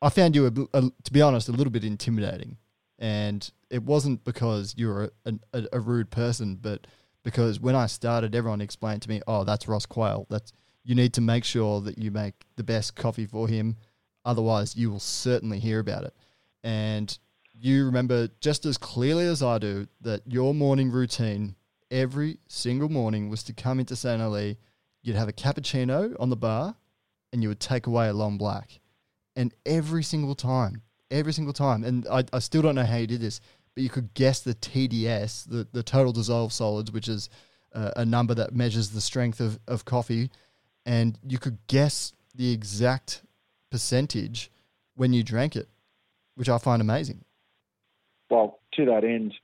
I 0.00 0.08
found 0.08 0.34
you 0.34 0.46
a, 0.46 0.78
a, 0.78 0.90
to 1.04 1.12
be 1.12 1.22
honest 1.22 1.48
a 1.48 1.52
little 1.52 1.70
bit 1.70 1.84
intimidating 1.84 2.56
and 3.02 3.50
it 3.72 3.82
wasn't 3.82 4.22
because 4.22 4.74
you 4.76 4.86
were 4.88 5.10
a, 5.24 5.32
a, 5.54 5.64
a, 5.72 5.80
rude 5.80 6.10
person, 6.10 6.56
but 6.60 6.86
because 7.24 7.58
when 7.58 7.74
I 7.74 7.86
started, 7.86 8.34
everyone 8.34 8.60
explained 8.60 9.02
to 9.02 9.08
me, 9.08 9.22
"Oh, 9.26 9.44
that's 9.44 9.66
Ross 9.66 9.86
Quayle. 9.86 10.26
That's 10.28 10.52
you 10.84 10.94
need 10.94 11.14
to 11.14 11.20
make 11.22 11.42
sure 11.42 11.80
that 11.80 11.98
you 11.98 12.10
make 12.10 12.34
the 12.56 12.62
best 12.62 12.94
coffee 12.94 13.26
for 13.26 13.48
him, 13.48 13.76
otherwise, 14.24 14.76
you 14.76 14.90
will 14.90 15.00
certainly 15.00 15.58
hear 15.58 15.80
about 15.80 16.04
it." 16.04 16.14
And 16.62 17.18
you 17.54 17.86
remember 17.86 18.28
just 18.40 18.66
as 18.66 18.76
clearly 18.76 19.24
as 19.26 19.42
I 19.42 19.58
do 19.58 19.88
that 20.02 20.22
your 20.26 20.52
morning 20.52 20.90
routine 20.90 21.56
every 21.90 22.38
single 22.48 22.90
morning 22.90 23.30
was 23.30 23.42
to 23.44 23.52
come 23.54 23.80
into 23.80 23.96
Saint 23.96 24.20
Ali, 24.20 24.58
you'd 25.02 25.16
have 25.16 25.28
a 25.28 25.32
cappuccino 25.32 26.14
on 26.20 26.28
the 26.28 26.36
bar, 26.36 26.76
and 27.32 27.42
you 27.42 27.48
would 27.48 27.60
take 27.60 27.86
away 27.86 28.08
a 28.08 28.12
long 28.12 28.36
black, 28.36 28.80
and 29.34 29.54
every 29.64 30.02
single 30.02 30.34
time 30.34 30.82
every 31.12 31.32
single 31.32 31.52
time. 31.52 31.84
And 31.84 32.06
I, 32.10 32.24
I 32.32 32.38
still 32.40 32.62
don't 32.62 32.74
know 32.74 32.84
how 32.84 32.96
you 32.96 33.06
did 33.06 33.20
this, 33.20 33.40
but 33.74 33.82
you 33.82 33.90
could 33.90 34.14
guess 34.14 34.40
the 34.40 34.54
TDS, 34.54 35.48
the, 35.48 35.66
the 35.72 35.82
total 35.82 36.12
dissolved 36.12 36.52
solids, 36.52 36.92
which 36.92 37.08
is 37.08 37.28
uh, 37.74 37.92
a 37.96 38.04
number 38.04 38.34
that 38.34 38.54
measures 38.54 38.90
the 38.90 39.00
strength 39.00 39.40
of, 39.40 39.58
of 39.66 39.84
coffee. 39.84 40.30
And 40.84 41.18
you 41.26 41.38
could 41.38 41.58
guess 41.66 42.12
the 42.34 42.52
exact 42.52 43.22
percentage 43.70 44.50
when 44.94 45.12
you 45.12 45.22
drank 45.22 45.56
it, 45.56 45.68
which 46.34 46.48
I 46.48 46.58
find 46.58 46.82
amazing. 46.82 47.24
Well, 48.30 48.60
to 48.74 48.84
that 48.86 49.04
end, 49.04 49.34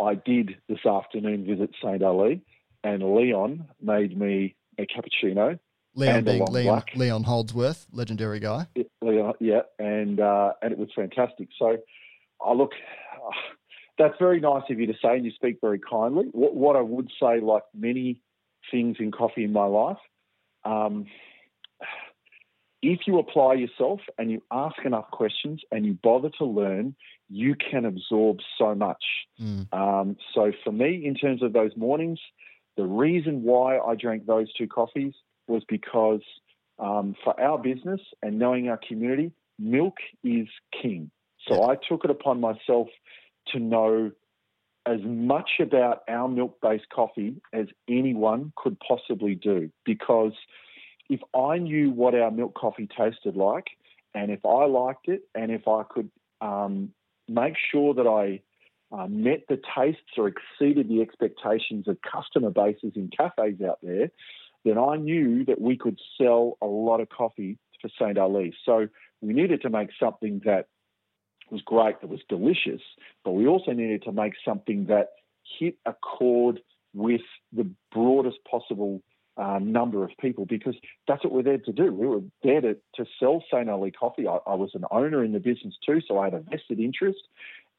I 0.00 0.14
did 0.14 0.56
this 0.68 0.84
afternoon 0.84 1.46
visit 1.46 1.70
St. 1.82 2.02
Ali, 2.02 2.42
and 2.82 3.14
Leon 3.14 3.68
made 3.80 4.18
me 4.18 4.54
a 4.78 4.86
cappuccino 4.86 5.58
Leon 5.94 6.24
being 6.24 6.44
Leon, 6.46 6.82
Leon 6.96 7.22
Holdsworth, 7.22 7.86
legendary 7.92 8.40
guy. 8.40 8.66
Yeah, 8.74 8.84
Leon, 9.00 9.34
yeah, 9.40 9.60
and 9.78 10.20
uh, 10.20 10.52
and 10.60 10.72
it 10.72 10.78
was 10.78 10.88
fantastic. 10.94 11.48
So, 11.58 11.76
I 12.44 12.52
look, 12.52 12.72
that's 13.98 14.18
very 14.18 14.40
nice 14.40 14.62
of 14.70 14.80
you 14.80 14.86
to 14.86 14.94
say, 14.94 15.16
and 15.16 15.24
you 15.24 15.30
speak 15.32 15.58
very 15.60 15.78
kindly. 15.78 16.26
What, 16.32 16.54
what 16.54 16.76
I 16.76 16.80
would 16.80 17.10
say, 17.20 17.40
like 17.40 17.62
many 17.74 18.20
things 18.70 18.96
in 18.98 19.12
coffee 19.12 19.44
in 19.44 19.52
my 19.52 19.66
life, 19.66 19.98
um, 20.64 21.06
if 22.82 23.00
you 23.06 23.18
apply 23.18 23.54
yourself 23.54 24.00
and 24.18 24.30
you 24.30 24.42
ask 24.50 24.76
enough 24.84 25.10
questions 25.10 25.62
and 25.72 25.86
you 25.86 25.98
bother 26.02 26.30
to 26.38 26.44
learn, 26.44 26.94
you 27.30 27.54
can 27.54 27.86
absorb 27.86 28.38
so 28.58 28.74
much. 28.74 29.02
Mm. 29.40 29.72
Um, 29.72 30.16
so 30.34 30.52
for 30.62 30.72
me, 30.72 31.02
in 31.04 31.14
terms 31.14 31.42
of 31.42 31.52
those 31.54 31.70
mornings, 31.76 32.18
the 32.76 32.84
reason 32.84 33.42
why 33.42 33.78
I 33.78 33.94
drank 33.94 34.26
those 34.26 34.52
two 34.52 34.66
coffees 34.66 35.14
was 35.46 35.62
because 35.68 36.20
um, 36.78 37.14
for 37.24 37.38
our 37.40 37.58
business 37.58 38.00
and 38.22 38.38
knowing 38.38 38.68
our 38.68 38.78
community, 38.86 39.32
milk 39.58 39.96
is 40.22 40.48
king. 40.82 41.10
So 41.48 41.70
I 41.70 41.76
took 41.88 42.04
it 42.04 42.10
upon 42.10 42.40
myself 42.40 42.88
to 43.48 43.58
know 43.58 44.12
as 44.86 45.00
much 45.02 45.50
about 45.60 46.02
our 46.08 46.28
milk 46.28 46.58
based 46.60 46.88
coffee 46.94 47.40
as 47.52 47.66
anyone 47.88 48.52
could 48.56 48.76
possibly 48.80 49.34
do 49.34 49.70
because 49.84 50.32
if 51.08 51.20
I 51.34 51.58
knew 51.58 51.90
what 51.90 52.14
our 52.14 52.30
milk 52.30 52.54
coffee 52.54 52.88
tasted 52.96 53.36
like 53.36 53.68
and 54.14 54.30
if 54.30 54.44
I 54.44 54.66
liked 54.66 55.08
it 55.08 55.22
and 55.34 55.50
if 55.50 55.66
I 55.66 55.82
could 55.88 56.10
um, 56.40 56.90
make 57.28 57.54
sure 57.70 57.94
that 57.94 58.06
I 58.06 58.40
uh, 58.94 59.06
met 59.08 59.44
the 59.48 59.60
tastes 59.76 60.02
or 60.16 60.28
exceeded 60.28 60.88
the 60.88 61.00
expectations 61.02 61.88
of 61.88 61.98
customer 62.02 62.50
bases 62.50 62.92
in 62.94 63.08
cafes 63.08 63.60
out 63.66 63.78
there, 63.82 64.10
then 64.64 64.78
I 64.78 64.96
knew 64.96 65.44
that 65.46 65.60
we 65.60 65.76
could 65.76 65.98
sell 66.18 66.56
a 66.62 66.66
lot 66.66 67.00
of 67.00 67.08
coffee 67.08 67.58
for 67.80 67.88
St. 67.98 68.18
Ali. 68.18 68.54
So 68.64 68.88
we 69.20 69.32
needed 69.32 69.62
to 69.62 69.70
make 69.70 69.88
something 69.98 70.42
that 70.44 70.68
was 71.50 71.62
great, 71.62 72.00
that 72.00 72.08
was 72.08 72.20
delicious, 72.28 72.80
but 73.24 73.32
we 73.32 73.46
also 73.46 73.72
needed 73.72 74.02
to 74.04 74.12
make 74.12 74.34
something 74.44 74.86
that 74.86 75.10
hit 75.58 75.76
a 75.86 75.92
chord 75.92 76.60
with 76.94 77.22
the 77.52 77.68
broadest 77.92 78.38
possible 78.50 79.02
uh, 79.36 79.58
number 79.60 80.04
of 80.04 80.10
people 80.20 80.46
because 80.46 80.76
that's 81.08 81.24
what 81.24 81.32
we're 81.32 81.42
there 81.42 81.58
to 81.58 81.72
do. 81.72 81.92
We 81.92 82.06
were 82.06 82.22
there 82.42 82.60
to, 82.60 82.74
to 82.94 83.04
sell 83.18 83.42
St. 83.52 83.68
Ali 83.68 83.90
coffee. 83.90 84.28
I, 84.28 84.38
I 84.46 84.54
was 84.54 84.70
an 84.74 84.84
owner 84.90 85.24
in 85.24 85.32
the 85.32 85.40
business 85.40 85.74
too, 85.84 86.00
so 86.06 86.18
I 86.18 86.26
had 86.26 86.34
a 86.34 86.40
vested 86.40 86.78
interest. 86.78 87.18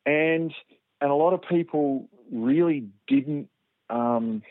And 0.05 0.53
and 1.01 1.11
a 1.11 1.15
lot 1.15 1.33
of 1.33 1.41
people 1.49 2.09
really 2.31 2.87
didn't 3.07 3.49
um, 3.89 4.41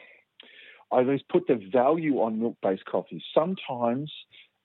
I 0.95 0.99
always 0.99 1.23
put 1.29 1.47
the 1.47 1.57
value 1.73 2.19
on 2.19 2.41
milk 2.41 2.57
based 2.63 2.85
coffee. 2.85 3.23
Sometimes 3.35 4.13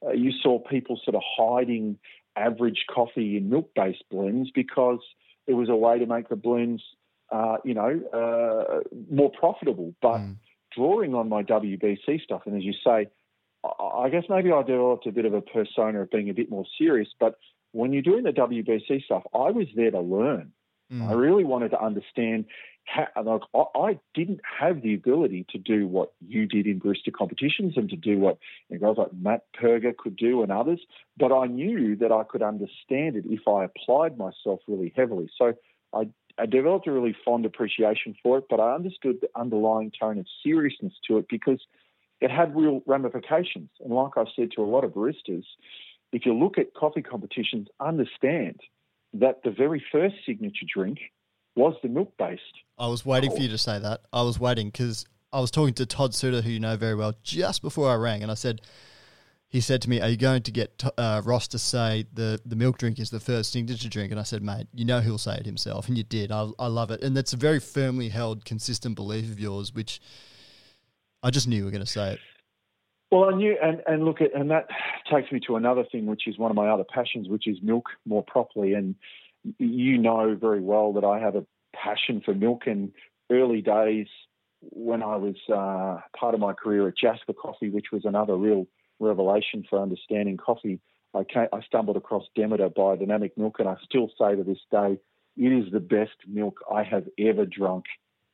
uh, 0.06 0.12
you 0.12 0.32
saw 0.44 0.60
people 0.60 1.00
sort 1.04 1.16
of 1.16 1.24
hiding 1.38 1.98
average 2.36 2.86
coffee 2.94 3.38
in 3.38 3.50
milk 3.50 3.72
based 3.76 4.04
blends 4.10 4.50
because 4.54 5.00
it 5.48 5.54
was 5.54 5.70
a 5.70 5.76
way 5.76 6.00
to 6.00 6.06
make 6.06 6.30
the 6.30 6.36
blends, 6.36 6.84
uh, 7.32 7.58
you 7.64 7.74
know, 7.74 8.02
uh, 8.14 8.80
more 9.12 9.32
profitable. 9.32 9.94
But 10.02 10.20
mm. 10.20 10.36
drawing 10.76 11.16
on 11.16 11.30
my 11.30 11.44
WBC 11.44 12.22
stuff, 12.22 12.44
and 12.46 12.56
as 12.56 12.64
you 12.64 12.74
say, 12.86 13.10
I 13.64 14.10
guess 14.10 14.24
maybe 14.30 14.52
I 14.52 14.62
developed 14.62 15.06
a 15.08 15.12
bit 15.12 15.26
of 15.26 15.34
a 15.34 15.42
persona 15.42 16.02
of 16.02 16.12
being 16.12 16.30
a 16.30 16.34
bit 16.34 16.50
more 16.50 16.66
serious. 16.78 17.10
But 17.20 17.36
when 17.72 17.92
you're 17.92 18.02
doing 18.02 18.24
the 18.24 18.32
WBC 18.32 19.04
stuff, 19.04 19.24
I 19.34 19.52
was 19.52 19.68
there 19.76 19.92
to 19.92 20.00
learn. 20.00 20.54
Mm. 20.92 21.10
I 21.10 21.14
really 21.14 21.44
wanted 21.44 21.70
to 21.72 21.82
understand 21.82 22.46
like 23.24 23.42
I 23.76 24.00
didn't 24.14 24.42
have 24.60 24.82
the 24.82 24.94
ability 24.94 25.46
to 25.50 25.58
do 25.58 25.88
what 25.88 26.14
you 26.26 26.46
did 26.46 26.66
in 26.66 26.80
barista 26.80 27.14
competitions 27.14 27.74
and 27.78 27.90
to 27.90 27.96
do 27.96 28.18
what 28.18 28.38
you 28.70 28.80
know, 28.80 28.88
guys 28.88 28.98
like 28.98 29.14
Matt 29.14 29.46
Perger 29.60 29.96
could 29.96 30.16
do 30.16 30.42
and 30.42 30.52
others, 30.52 30.80
but 31.18 31.32
I 31.32 31.48
knew 31.48 31.96
that 31.98 32.12
I 32.12 32.24
could 32.24 32.42
understand 32.42 33.16
it 33.16 33.26
if 33.28 33.48
I 33.48 33.66
applied 33.66 34.18
myself 34.18 34.62
really 34.68 34.94
heavily. 34.96 35.30
So 35.38 35.54
I, 35.94 36.10
I 36.38 36.46
developed 36.46 36.88
a 36.88 36.92
really 36.92 37.16
fond 37.26 37.46
appreciation 37.46 38.16
for 38.24 38.40
it, 38.40 38.46
but 38.50 38.60
I 38.60 38.74
understood 38.74 39.18
the 39.22 39.30
underlying 39.36 39.92
tone 40.00 40.18
of 40.18 40.26
seriousness 40.44 40.94
to 41.08 41.18
it 41.18 41.28
because 41.30 41.60
it 42.22 42.32
had 42.32 42.56
real 42.56 42.82
ramifications. 42.86 43.70
And 43.80 43.94
like 43.94 44.14
I 44.18 44.26
said 44.36 44.52
to 44.56 44.62
a 44.62 44.66
lot 44.66 44.84
of 44.84 44.92
baristas, 44.92 45.46
if 46.12 46.26
you 46.26 46.34
look 46.34 46.58
at 46.58 46.74
coffee 46.74 47.02
competitions, 47.02 47.68
understand 47.80 48.62
that 49.14 49.44
the 49.44 49.52
very 49.52 49.84
first 49.92 50.16
signature 50.26 50.66
drink 50.72 51.00
was 51.60 51.76
the 51.84 51.90
milk 51.90 52.14
based. 52.18 52.42
I 52.78 52.88
was 52.88 53.06
waiting 53.06 53.32
for 53.32 53.42
you 53.42 53.50
to 53.50 53.58
say 53.58 53.78
that. 53.80 54.02
I 54.14 54.22
was 54.24 54.40
waiting 54.40 54.70
because 54.70 55.06
I 55.34 55.42
was 55.42 55.52
talking 55.52 55.74
to 55.76 55.86
Todd 55.86 56.16
Suter, 56.16 56.42
who 56.42 56.50
you 56.50 56.60
know 56.60 56.78
very 56.78 56.96
well, 56.96 57.14
just 57.22 57.62
before 57.62 57.92
I 57.92 57.96
rang, 57.96 58.24
and 58.24 58.32
I 58.32 58.36
said, 58.36 58.62
he 59.50 59.60
said 59.60 59.82
to 59.82 59.90
me, 59.90 60.00
"Are 60.00 60.08
you 60.08 60.16
going 60.16 60.44
to 60.44 60.52
get 60.52 60.84
uh, 60.98 61.22
Ross 61.26 61.48
to 61.50 61.60
say 61.60 62.06
the 62.14 62.40
the 62.46 62.56
milk 62.56 62.78
drink 62.78 62.98
is 62.98 63.10
the 63.10 63.20
first 63.20 63.52
signature 63.52 63.90
drink?" 63.90 64.12
And 64.12 64.20
I 64.20 64.24
said, 64.24 64.42
"Mate, 64.42 64.68
you 64.74 64.86
know 64.86 65.02
he'll 65.02 65.18
say 65.18 65.36
it 65.36 65.46
himself," 65.46 65.88
and 65.88 65.98
you 65.98 66.04
did. 66.04 66.32
I, 66.32 66.50
I 66.58 66.68
love 66.68 66.92
it, 66.92 67.04
and 67.04 67.18
that's 67.18 67.34
a 67.34 67.38
very 67.38 67.60
firmly 67.60 68.10
held, 68.10 68.46
consistent 68.46 68.96
belief 68.96 69.26
of 69.26 69.40
yours, 69.40 69.74
which 69.74 70.00
I 71.22 71.30
just 71.30 71.48
knew 71.48 71.58
you 71.58 71.66
were 71.66 71.72
going 71.72 71.84
to 71.84 71.92
say 71.92 72.14
it. 72.14 72.20
Well, 73.12 73.26
I 73.26 73.36
knew, 73.36 73.58
and, 73.62 73.82
and 73.88 74.06
look 74.06 74.22
at, 74.22 74.36
and 74.36 74.52
that 74.52 74.68
takes 75.12 75.32
me 75.32 75.40
to 75.48 75.56
another 75.56 75.84
thing, 75.92 76.06
which 76.06 76.28
is 76.28 76.38
one 76.38 76.52
of 76.52 76.56
my 76.56 76.70
other 76.70 76.84
passions, 76.84 77.28
which 77.28 77.48
is 77.48 77.58
milk 77.64 77.88
more 78.06 78.24
properly. 78.24 78.74
And 78.74 78.94
you 79.58 79.98
know 79.98 80.36
very 80.40 80.62
well 80.62 80.94
that 80.94 81.04
I 81.04 81.20
have 81.20 81.36
a 81.36 81.46
passion 81.76 82.22
for 82.24 82.34
milk. 82.34 82.64
And 82.66 82.92
early 83.32 83.62
days, 83.62 84.08
when 84.62 85.02
I 85.02 85.16
was 85.16 85.36
uh, 85.50 86.02
part 86.18 86.34
of 86.34 86.40
my 86.40 86.54
career 86.54 86.88
at 86.88 86.98
Jasper 86.98 87.34
Coffee, 87.34 87.70
which 87.70 87.88
was 87.92 88.04
another 88.06 88.36
real 88.36 88.68
revelation 89.00 89.66
for 89.70 89.82
understanding 89.82 90.38
coffee, 90.38 90.80
I, 91.14 91.24
came, 91.24 91.48
I 91.54 91.62
stumbled 91.62 91.98
across 91.98 92.24
Demeter 92.36 92.70
Biodynamic 92.70 93.32
Milk, 93.38 93.56
and 93.60 93.68
I 93.68 93.76
still 93.84 94.10
say 94.20 94.36
to 94.36 94.44
this 94.44 94.60
day, 94.72 95.00
it 95.38 95.48
is 95.48 95.72
the 95.72 95.80
best 95.80 96.16
milk 96.28 96.60
I 96.72 96.84
have 96.84 97.06
ever 97.18 97.46
drunk 97.46 97.86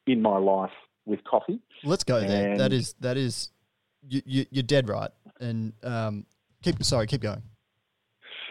in 0.07 0.21
my 0.21 0.37
life 0.37 0.71
with 1.05 1.23
coffee. 1.23 1.59
Let's 1.83 2.03
go 2.03 2.19
there. 2.19 2.57
That 2.57 2.73
is 2.73 2.95
that 2.99 3.15
is 3.15 3.51
you, 4.07 4.21
you 4.25 4.45
you're 4.49 4.63
dead 4.63 4.89
right. 4.89 5.11
And 5.39 5.73
um, 5.83 6.25
keep 6.63 6.83
sorry, 6.83 7.07
keep 7.07 7.21
going. 7.21 7.43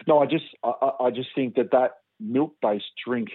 No, 0.07 0.19
I 0.19 0.25
just 0.25 0.45
I, 0.63 0.91
I 1.01 1.11
just 1.11 1.29
think 1.35 1.55
that 1.55 1.71
that 1.71 1.91
milk 2.19 2.55
based 2.61 2.91
drink 3.05 3.29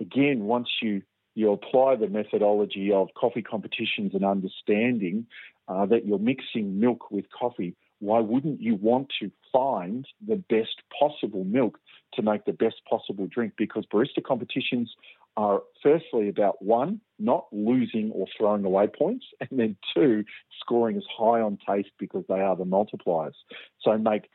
again 0.00 0.44
once 0.44 0.68
you 0.82 1.02
you 1.34 1.50
apply 1.50 1.96
the 1.96 2.08
methodology 2.08 2.92
of 2.92 3.08
coffee 3.18 3.42
competitions 3.42 4.12
and 4.14 4.24
understanding 4.24 5.26
uh, 5.66 5.86
that 5.86 6.06
you're 6.06 6.18
mixing 6.18 6.78
milk 6.78 7.10
with 7.10 7.24
coffee, 7.36 7.74
why 7.98 8.20
wouldn't 8.20 8.60
you 8.60 8.76
want 8.76 9.08
to 9.20 9.30
find 9.52 10.06
the 10.26 10.36
best 10.36 10.82
possible 10.96 11.44
milk 11.44 11.78
to 12.14 12.22
make 12.22 12.44
the 12.44 12.52
best 12.52 12.76
possible 12.88 13.26
drink? 13.26 13.54
Because 13.56 13.84
barista 13.92 14.22
competitions 14.22 14.94
are 15.36 15.62
firstly 15.82 16.28
about 16.28 16.62
one, 16.62 17.00
not 17.18 17.46
losing 17.50 18.12
or 18.12 18.26
throwing 18.36 18.64
away 18.64 18.86
points, 18.86 19.26
and 19.40 19.58
then 19.58 19.76
two, 19.94 20.24
scoring 20.60 20.96
as 20.96 21.04
high 21.18 21.40
on 21.40 21.58
taste 21.66 21.90
because 21.98 22.24
they 22.28 22.40
are 22.40 22.56
the 22.56 22.64
multipliers. 22.64 23.34
So 23.80 23.96
make 23.98 24.28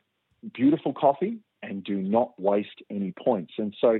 beautiful 0.52 0.92
coffee 0.92 1.38
and 1.62 1.84
do 1.84 1.96
not 1.96 2.40
waste 2.40 2.82
any 2.90 3.12
points. 3.12 3.54
And 3.58 3.74
so 3.80 3.98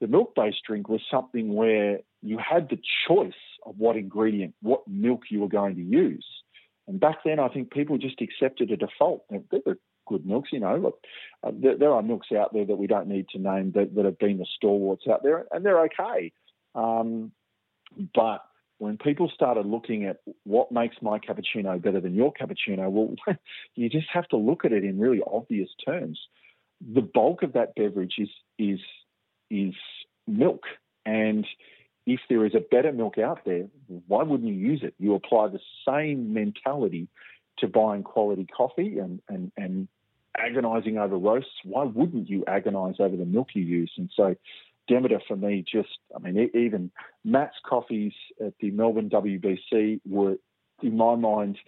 the 0.00 0.06
milk 0.06 0.34
based 0.34 0.62
drink 0.66 0.88
was 0.88 1.00
something 1.10 1.54
where 1.54 2.00
you 2.22 2.38
had 2.38 2.68
the 2.68 2.78
choice 3.06 3.32
of 3.64 3.74
what 3.78 3.96
ingredient, 3.96 4.54
what 4.60 4.86
milk 4.86 5.22
you 5.30 5.40
were 5.40 5.48
going 5.48 5.76
to 5.76 5.82
use. 5.82 6.26
And 6.86 7.00
back 7.00 7.18
then, 7.24 7.38
I 7.38 7.48
think 7.48 7.70
people 7.70 7.96
just 7.98 8.20
accepted 8.20 8.70
a 8.70 8.76
default. 8.76 9.24
There 9.30 9.40
were 9.64 9.78
good 10.06 10.26
milks, 10.26 10.50
you 10.52 10.60
know. 10.60 10.76
Look, 10.76 10.98
uh, 11.42 11.52
there, 11.54 11.78
there, 11.78 11.92
are 11.92 12.02
milks 12.02 12.28
out 12.32 12.52
there 12.52 12.66
that 12.66 12.76
we 12.76 12.86
don't 12.86 13.08
need 13.08 13.28
to 13.30 13.38
name 13.38 13.72
that, 13.74 13.94
that 13.94 14.04
have 14.04 14.18
been 14.18 14.38
the 14.38 14.46
stalwarts 14.56 15.06
out 15.10 15.22
there, 15.22 15.46
and 15.50 15.64
they're 15.64 15.84
okay. 15.84 16.32
Um, 16.74 17.32
but 18.14 18.44
when 18.78 18.98
people 18.98 19.30
started 19.32 19.66
looking 19.66 20.04
at 20.04 20.18
what 20.44 20.72
makes 20.72 20.96
my 21.00 21.18
cappuccino 21.18 21.80
better 21.80 22.00
than 22.00 22.14
your 22.14 22.32
cappuccino, 22.32 22.90
well, 22.90 23.14
you 23.74 23.88
just 23.88 24.08
have 24.12 24.28
to 24.28 24.36
look 24.36 24.64
at 24.64 24.72
it 24.72 24.84
in 24.84 24.98
really 24.98 25.22
obvious 25.26 25.70
terms. 25.86 26.20
The 26.80 27.02
bulk 27.02 27.42
of 27.42 27.52
that 27.54 27.74
beverage 27.74 28.14
is 28.18 28.30
is 28.58 28.80
is 29.50 29.74
milk, 30.26 30.64
and 31.04 31.46
if 32.06 32.20
there 32.28 32.44
is 32.44 32.54
a 32.54 32.60
better 32.60 32.92
milk 32.92 33.18
out 33.18 33.44
there, 33.44 33.66
why 34.08 34.22
wouldn't 34.22 34.48
you 34.48 34.54
use 34.54 34.82
it? 34.82 34.94
You 34.98 35.14
apply 35.14 35.48
the 35.48 35.60
same 35.86 36.34
mentality 36.34 37.08
to 37.58 37.68
buying 37.68 38.02
quality 38.02 38.46
coffee 38.46 38.98
and, 38.98 39.20
and, 39.28 39.52
and 39.56 39.88
agonizing 40.36 40.98
over 40.98 41.16
roasts. 41.16 41.52
Why 41.62 41.84
wouldn't 41.84 42.28
you 42.28 42.44
agonize 42.46 42.96
over 42.98 43.16
the 43.16 43.24
milk 43.24 43.48
you 43.54 43.62
use? 43.62 43.92
And 43.96 44.10
so 44.14 44.34
Demeter 44.86 45.20
for 45.26 45.36
me 45.36 45.64
just, 45.70 45.98
I 46.14 46.18
mean, 46.18 46.50
even 46.54 46.90
Matt's 47.24 47.56
coffees 47.64 48.12
at 48.44 48.54
the 48.60 48.70
Melbourne 48.70 49.08
WBC 49.08 50.00
were, 50.06 50.36
in 50.82 50.96
my 50.96 51.14
mind, 51.14 51.58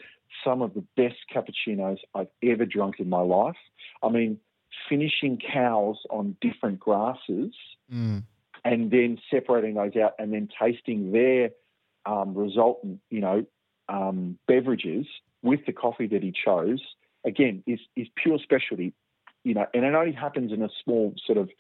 some 0.45 0.61
of 0.61 0.75
the 0.75 0.85
best 0.97 1.17
cappuccinos 1.35 1.99
I've 2.15 2.29
ever 2.43 2.67
drunk 2.67 2.97
in 2.99 3.09
my 3.09 3.21
life. 3.21 3.57
I 4.03 4.11
mean, 4.11 4.39
finishing 4.89 5.39
cows 5.39 5.97
on 6.11 6.37
different 6.41 6.79
grasses 6.79 7.55
mm. 7.93 8.23
and 8.65 8.91
then 8.91 9.19
separating 9.31 9.75
those 9.75 9.97
out 9.97 10.15
and 10.19 10.33
then 10.33 10.49
tasting 10.61 11.13
their 11.13 11.51
um, 12.05 12.35
resultant, 12.35 13.01
you 13.11 13.21
know, 13.21 13.45
um, 13.89 14.39
beverages 14.47 15.07
with 15.43 15.61
the 15.67 15.73
coffee 15.73 16.07
that 16.07 16.23
he 16.23 16.33
chose, 16.33 16.83
again, 17.25 17.63
is, 17.67 17.81
is 17.97 18.07
pure 18.17 18.39
specialty. 18.43 18.93
You 19.45 19.55
know, 19.55 19.67
and 19.73 19.85
it 19.85 19.95
only 19.95 20.13
happens 20.13 20.53
in 20.53 20.63
a 20.63 20.69
small 20.83 21.15
sort 21.25 21.39
of 21.39 21.51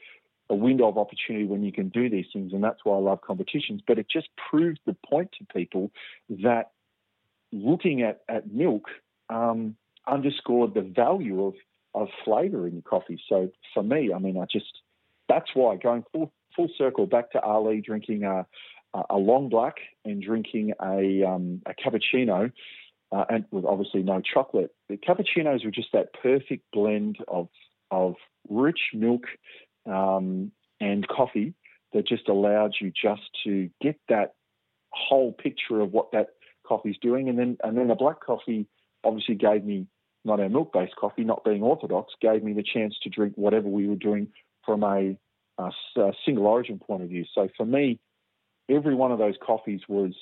a 0.49 0.55
window 0.55 0.88
of 0.88 0.99
opportunity 0.99 1.45
when 1.45 1.62
you 1.62 1.73
can 1.73 1.88
do 1.88 2.09
these 2.09 2.27
things, 2.33 2.53
and 2.53 2.62
that's 2.62 2.85
why 2.85 2.97
I 2.97 3.01
love 3.01 3.21
competitions. 3.21 3.81
But 3.87 3.99
it 3.99 4.07
just 4.11 4.29
proved 4.51 4.81
the 4.87 4.97
point 5.09 5.31
to 5.38 5.47
people 5.55 5.90
that 6.43 6.71
looking 7.53 8.03
at, 8.03 8.23
at 8.29 8.53
milk 8.53 8.87
um, 9.29 9.77
underscored 10.07 10.75
the 10.75 10.83
value 10.83 11.47
of, 11.47 11.55
of 11.97 12.09
flavour 12.25 12.69
in 12.69 12.75
your 12.75 12.83
coffee. 12.83 13.21
So 13.29 13.51
for 13.75 13.83
me, 13.83 14.13
I 14.15 14.19
mean, 14.19 14.39
I 14.39 14.45
just 14.51 14.81
that's 15.29 15.51
why 15.55 15.77
going 15.77 16.05
full 16.13 16.33
full 16.55 16.69
circle 16.79 17.07
back 17.07 17.33
to 17.33 17.41
Ali 17.41 17.81
drinking 17.81 18.23
a, 18.25 18.47
a 19.11 19.17
long 19.17 19.49
black 19.49 19.77
and 20.05 20.23
drinking 20.23 20.73
a, 20.81 21.25
um, 21.27 21.63
a 21.67 21.75
cappuccino. 21.75 22.53
Uh, 23.13 23.25
and 23.31 23.45
with 23.53 23.65
obviously 23.65 24.03
no 24.03 24.21
chocolate. 24.21 24.75
The 24.89 24.97
cappuccinos 24.97 25.65
were 25.65 25.71
just 25.71 25.93
that 25.93 26.13
perfect 26.21 26.65
blend 26.73 27.19
of 27.29 27.49
of 27.93 28.17
rich 28.49 28.81
milk 28.93 29.27
um, 29.89 30.51
and 30.81 31.07
coffee 31.07 31.55
that 31.93 32.05
just 32.05 32.29
allowed 32.29 32.75
you 32.81 32.91
just 32.91 33.23
to 33.45 33.71
get 33.81 33.97
that 34.09 34.35
whole 34.91 35.31
picture 35.31 35.81
of 35.81 35.93
what 35.93 36.11
that 36.13 36.31
coffee's 36.67 36.97
doing. 37.01 37.29
And 37.29 37.39
then 37.39 37.57
and 37.63 37.79
then 37.79 37.87
the 37.87 37.95
black 37.95 38.21
coffee 38.21 38.67
obviously 39.05 39.37
gave 39.37 39.65
me 39.65 39.87
not 40.27 40.41
our 40.41 40.49
milk 40.49 40.73
based 40.73 40.97
coffee, 40.97 41.25
not 41.25 41.45
being 41.45 41.62
orthodox, 41.62 42.12
gave 42.21 42.43
me 42.43 42.53
the 42.53 42.62
chance 42.62 42.95
to 43.03 43.09
drink 43.09 43.35
whatever 43.37 43.69
we 43.69 43.87
were 43.87 43.97
doing 43.97 44.29
from 44.65 44.83
a, 44.83 45.17
a, 45.59 45.71
a 46.01 46.12
single 46.25 46.47
origin 46.47 46.79
point 46.79 47.03
of 47.03 47.09
view. 47.09 47.25
So 47.35 47.49
for 47.57 47.65
me, 47.65 48.01
every 48.69 48.95
one 48.95 49.12
of 49.12 49.19
those 49.19 49.35
coffees 49.45 49.81
was 49.89 50.12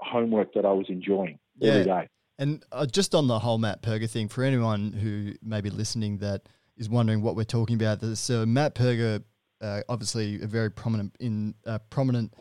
homework 0.00 0.54
that 0.54 0.64
I 0.64 0.72
was 0.72 0.86
enjoying 0.88 1.38
yeah. 1.58 1.72
every 1.72 1.84
day. 1.84 2.08
And 2.38 2.64
uh, 2.70 2.86
just 2.86 3.14
on 3.14 3.26
the 3.26 3.40
whole 3.40 3.58
Matt 3.58 3.82
Perger 3.82 4.08
thing, 4.08 4.28
for 4.28 4.44
anyone 4.44 4.92
who 4.92 5.34
may 5.42 5.60
be 5.60 5.70
listening 5.70 6.18
that 6.18 6.42
is 6.76 6.88
wondering 6.88 7.20
what 7.20 7.34
we're 7.34 7.44
talking 7.44 7.74
about, 7.74 8.00
so 8.16 8.46
Matt 8.46 8.76
Perger, 8.76 9.24
uh, 9.60 9.80
obviously 9.88 10.40
a 10.40 10.46
very 10.46 10.70
prominent 10.70 11.16
in 11.18 11.54
uh, 11.66 11.78
prominent 11.90 12.32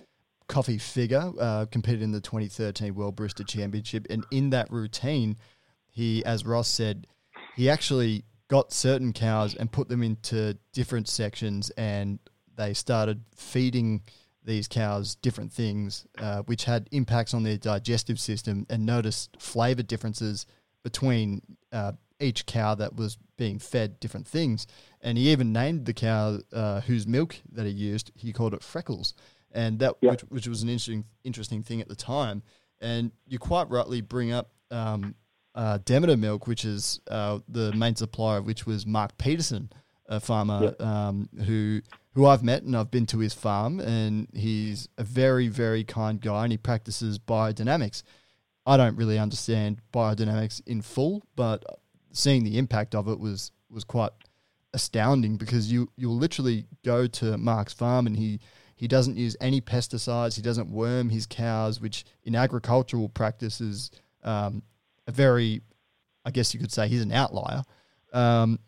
coffee 0.47 0.77
figure, 0.77 1.32
uh, 1.39 1.65
competed 1.65 2.03
in 2.03 2.12
the 2.12 2.21
2013 2.21 2.93
World 2.93 3.15
Barista 3.15 3.45
Championship, 3.45 4.06
and 4.10 4.23
in 4.32 4.51
that 4.51 4.71
routine, 4.71 5.36
he, 5.97 6.23
as 6.25 6.45
Ross 6.45 6.67
said, 6.67 7.07
he 7.55 7.71
actually 7.71 8.23
got 8.49 8.71
certain 8.71 9.13
cows 9.13 9.55
and 9.55 9.71
put 9.71 9.89
them 9.89 10.03
into 10.03 10.55
different 10.71 11.10
sections, 11.10 11.71
and 11.71 12.19
they 12.55 12.75
started 12.75 13.23
feeding 13.36 14.03
these 14.43 14.67
cows 14.67 15.15
different 15.15 15.51
things, 15.51 16.05
uh, 16.19 16.43
which 16.43 16.65
had 16.65 16.88
impacts 16.91 17.33
on 17.33 17.41
their 17.41 17.57
digestive 17.57 18.19
system, 18.19 18.67
and 18.69 18.86
noticed 18.86 19.41
flavor 19.41 19.81
differences 19.81 20.45
between 20.83 21.41
uh, 21.71 21.93
each 22.19 22.45
cow 22.45 22.75
that 22.75 22.95
was 22.95 23.17
being 23.36 23.57
fed 23.57 23.99
different 23.99 24.27
things. 24.27 24.67
And 25.01 25.17
he 25.17 25.31
even 25.31 25.51
named 25.51 25.88
the 25.88 25.93
cow 25.93 26.38
uh, 26.53 26.81
whose 26.81 27.07
milk 27.07 27.38
that 27.53 27.65
he 27.65 27.71
used. 27.71 28.12
He 28.13 28.33
called 28.33 28.53
it 28.53 28.62
Freckles, 28.62 29.15
and 29.51 29.79
that 29.79 29.95
yep. 30.01 30.12
which, 30.12 30.21
which, 30.29 30.47
was 30.47 30.62
an 30.62 30.69
interesting 30.69 31.05
interesting 31.23 31.63
thing 31.63 31.81
at 31.81 31.88
the 31.88 31.95
time. 31.95 32.43
And 32.79 33.12
you 33.25 33.39
quite 33.39 33.67
rightly 33.71 34.01
bring 34.01 34.31
up 34.31 34.51
um, 34.69 35.15
uh, 35.57 35.79
Demeter 35.83 36.15
Milk, 36.15 36.45
which 36.47 36.63
is 36.63 37.01
uh, 37.09 37.39
the 37.49 37.73
main 37.73 37.95
supplier, 37.95 38.41
which 38.41 38.67
was 38.67 38.85
Mark 38.85 39.17
Peterson, 39.17 39.71
a 40.05 40.19
farmer 40.19 40.63
yep. 40.65 40.81
um, 40.81 41.27
who 41.45 41.81
who 42.13 42.25
I've 42.25 42.43
met 42.43 42.63
and 42.63 42.75
I've 42.75 42.89
been 42.89 43.07
to 43.07 43.19
his 43.19 43.33
farm, 43.33 43.79
and 43.79 44.27
he's 44.33 44.87
a 44.97 45.03
very, 45.03 45.47
very 45.47 45.83
kind 45.83 46.21
guy, 46.21 46.43
and 46.43 46.51
he 46.51 46.57
practices 46.57 47.19
biodynamics. 47.19 48.03
I 48.65 48.77
don't 48.77 48.95
really 48.95 49.17
understand 49.19 49.81
biodynamics 49.93 50.61
in 50.67 50.81
full, 50.81 51.23
but 51.35 51.63
seeing 52.11 52.43
the 52.43 52.57
impact 52.59 52.93
of 52.93 53.07
it 53.07 53.19
was 53.19 53.51
was 53.69 53.83
quite 53.83 54.11
astounding 54.73 55.37
because 55.37 55.71
you 55.71 55.89
you'll 55.97 56.17
literally 56.17 56.67
go 56.85 57.07
to 57.07 57.35
Mark's 57.35 57.73
farm 57.73 58.05
and 58.05 58.15
he 58.15 58.39
he 58.75 58.87
doesn't 58.87 59.17
use 59.17 59.35
any 59.41 59.59
pesticides, 59.59 60.35
he 60.35 60.43
doesn't 60.43 60.69
worm 60.69 61.09
his 61.09 61.25
cows, 61.25 61.81
which 61.81 62.05
in 62.23 62.35
agricultural 62.35 63.09
practice 63.09 63.59
is 63.59 63.89
um, 64.23 64.61
a 65.07 65.11
very, 65.11 65.61
I 66.25 66.31
guess 66.31 66.53
you 66.53 66.59
could 66.59 66.71
say, 66.71 66.87
he's 66.87 67.01
an 67.01 67.11
outlier. 67.11 67.63
Um, 68.13 68.59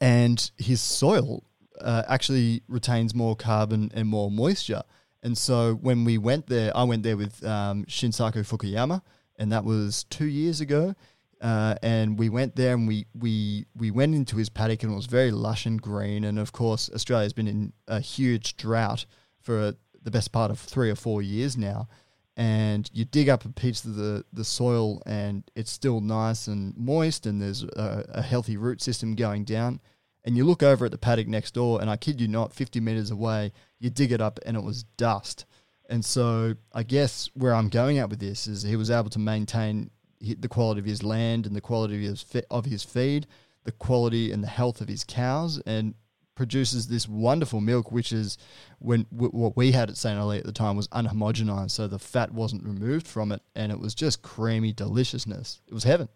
and 0.00 0.50
his 0.56 0.80
soil 0.80 1.44
uh, 1.80 2.04
actually 2.08 2.62
retains 2.68 3.14
more 3.14 3.36
carbon 3.36 3.90
and 3.94 4.08
more 4.08 4.30
moisture. 4.30 4.82
And 5.22 5.36
so 5.38 5.74
when 5.74 6.04
we 6.04 6.18
went 6.18 6.46
there, 6.48 6.76
I 6.76 6.84
went 6.84 7.02
there 7.02 7.16
with 7.16 7.44
um, 7.44 7.84
Shinsaku 7.84 8.44
Fukuyama, 8.44 9.02
and 9.36 9.52
that 9.52 9.64
was 9.64 10.04
two 10.04 10.26
years 10.26 10.60
ago. 10.60 10.94
Uh, 11.40 11.74
and 11.82 12.18
we 12.18 12.28
went 12.28 12.54
there 12.54 12.72
and 12.72 12.86
we, 12.86 13.04
we 13.18 13.66
we 13.74 13.90
went 13.90 14.14
into 14.14 14.36
his 14.36 14.48
paddock 14.48 14.84
and 14.84 14.92
it 14.92 14.94
was 14.94 15.06
very 15.06 15.32
lush 15.32 15.66
and 15.66 15.82
green. 15.82 16.22
And 16.22 16.38
of 16.38 16.52
course, 16.52 16.88
Australia's 16.94 17.32
been 17.32 17.48
in 17.48 17.72
a 17.88 17.98
huge 17.98 18.56
drought 18.56 19.06
for 19.40 19.74
the 20.00 20.10
best 20.10 20.30
part 20.30 20.52
of 20.52 20.60
three 20.60 20.88
or 20.88 20.94
four 20.94 21.20
years 21.20 21.56
now. 21.56 21.88
And 22.36 22.88
you 22.92 23.04
dig 23.04 23.28
up 23.28 23.44
a 23.44 23.50
piece 23.50 23.84
of 23.84 23.96
the, 23.96 24.24
the 24.32 24.44
soil 24.44 25.02
and 25.04 25.44
it's 25.54 25.70
still 25.70 26.00
nice 26.00 26.46
and 26.46 26.76
moist 26.76 27.26
and 27.26 27.42
there's 27.42 27.62
a, 27.62 28.04
a, 28.08 28.22
healthy 28.22 28.56
root 28.56 28.80
system 28.80 29.14
going 29.14 29.44
down. 29.44 29.80
And 30.24 30.36
you 30.36 30.44
look 30.44 30.62
over 30.62 30.86
at 30.86 30.92
the 30.92 30.98
paddock 30.98 31.28
next 31.28 31.52
door 31.52 31.80
and 31.80 31.90
i 31.90 31.96
kid 31.96 32.20
you 32.20 32.28
not 32.28 32.52
50 32.52 32.80
meters 32.80 33.10
away 33.10 33.52
you 33.78 33.90
dig 33.90 34.12
it 34.12 34.20
up 34.20 34.38
and 34.46 34.56
it 34.56 34.62
was 34.62 34.84
dust. 34.96 35.44
And 35.90 36.04
so 36.04 36.54
i 36.72 36.82
guess 36.82 37.28
where 37.34 37.54
i'm 37.54 37.68
going 37.68 37.98
at 37.98 38.08
with 38.08 38.20
this 38.20 38.46
is 38.46 38.62
he 38.62 38.76
was 38.76 38.90
able 38.90 39.10
to 39.10 39.18
maintain 39.18 39.90
the 40.20 40.48
quality 40.48 40.78
of 40.78 40.86
his 40.86 41.02
land 41.02 41.46
and 41.46 41.54
the 41.54 41.60
quality 41.60 41.96
of 41.96 42.02
his, 42.02 42.24
of 42.50 42.64
his 42.64 42.84
feed 42.84 43.26
the 43.64 43.72
quality 43.72 44.32
and 44.32 44.42
the 44.42 44.48
health 44.48 44.80
of 44.80 44.88
his 44.88 45.04
cows. 45.04 45.60
And 45.66 45.94
produces 46.42 46.88
this 46.88 47.08
wonderful 47.08 47.60
milk, 47.60 47.92
which 47.92 48.12
is 48.12 48.36
when 48.80 49.06
w- 49.12 49.30
what 49.30 49.56
we 49.56 49.70
had 49.70 49.88
at 49.88 49.96
St. 49.96 50.18
Ali 50.18 50.38
at 50.38 50.44
the 50.44 50.50
time 50.50 50.74
was 50.74 50.88
unhomogenized, 50.88 51.70
so 51.70 51.86
the 51.86 52.00
fat 52.00 52.34
wasn't 52.34 52.64
removed 52.64 53.06
from 53.06 53.30
it, 53.30 53.40
and 53.54 53.70
it 53.70 53.78
was 53.78 53.94
just 53.94 54.22
creamy 54.22 54.72
deliciousness. 54.72 55.60
It 55.68 55.72
was 55.72 55.84
heaven. 55.84 56.08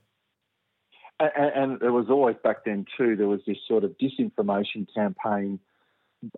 And, 1.21 1.53
and 1.55 1.81
there 1.81 1.93
was 1.93 2.07
always 2.11 2.35
back 2.43 2.65
then 2.65 2.87
too. 2.99 3.15
There 3.15 3.29
was 3.29 3.39
this 3.47 3.59
sort 3.69 3.85
of 3.85 3.95
disinformation 4.03 4.89
campaign 4.93 5.61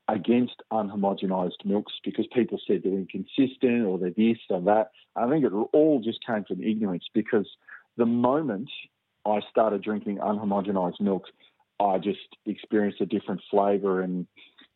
against 0.07 0.63
unhomogenized 0.71 1.65
milks 1.65 1.95
because 2.05 2.27
people 2.35 2.61
said 2.67 2.83
they're 2.85 2.93
inconsistent 2.93 3.87
or 3.87 3.99
they're 3.99 4.11
this 4.11 4.37
or 4.51 4.61
that. 4.61 4.91
I 5.17 5.31
think 5.31 5.47
it 5.47 5.53
all 5.73 6.03
just 6.05 6.19
came 6.27 6.45
from 6.45 6.63
ignorance 6.63 7.05
because 7.15 7.49
the 7.97 8.05
moment 8.05 8.69
I 9.25 9.41
started 9.51 9.83
drinking 9.83 10.19
unhomogenized 10.19 11.01
milk, 11.01 11.25
I 11.81 11.99
just 11.99 12.37
experienced 12.47 13.01
a 13.01 13.07
different 13.07 13.41
flavour. 13.51 14.03
And 14.03 14.27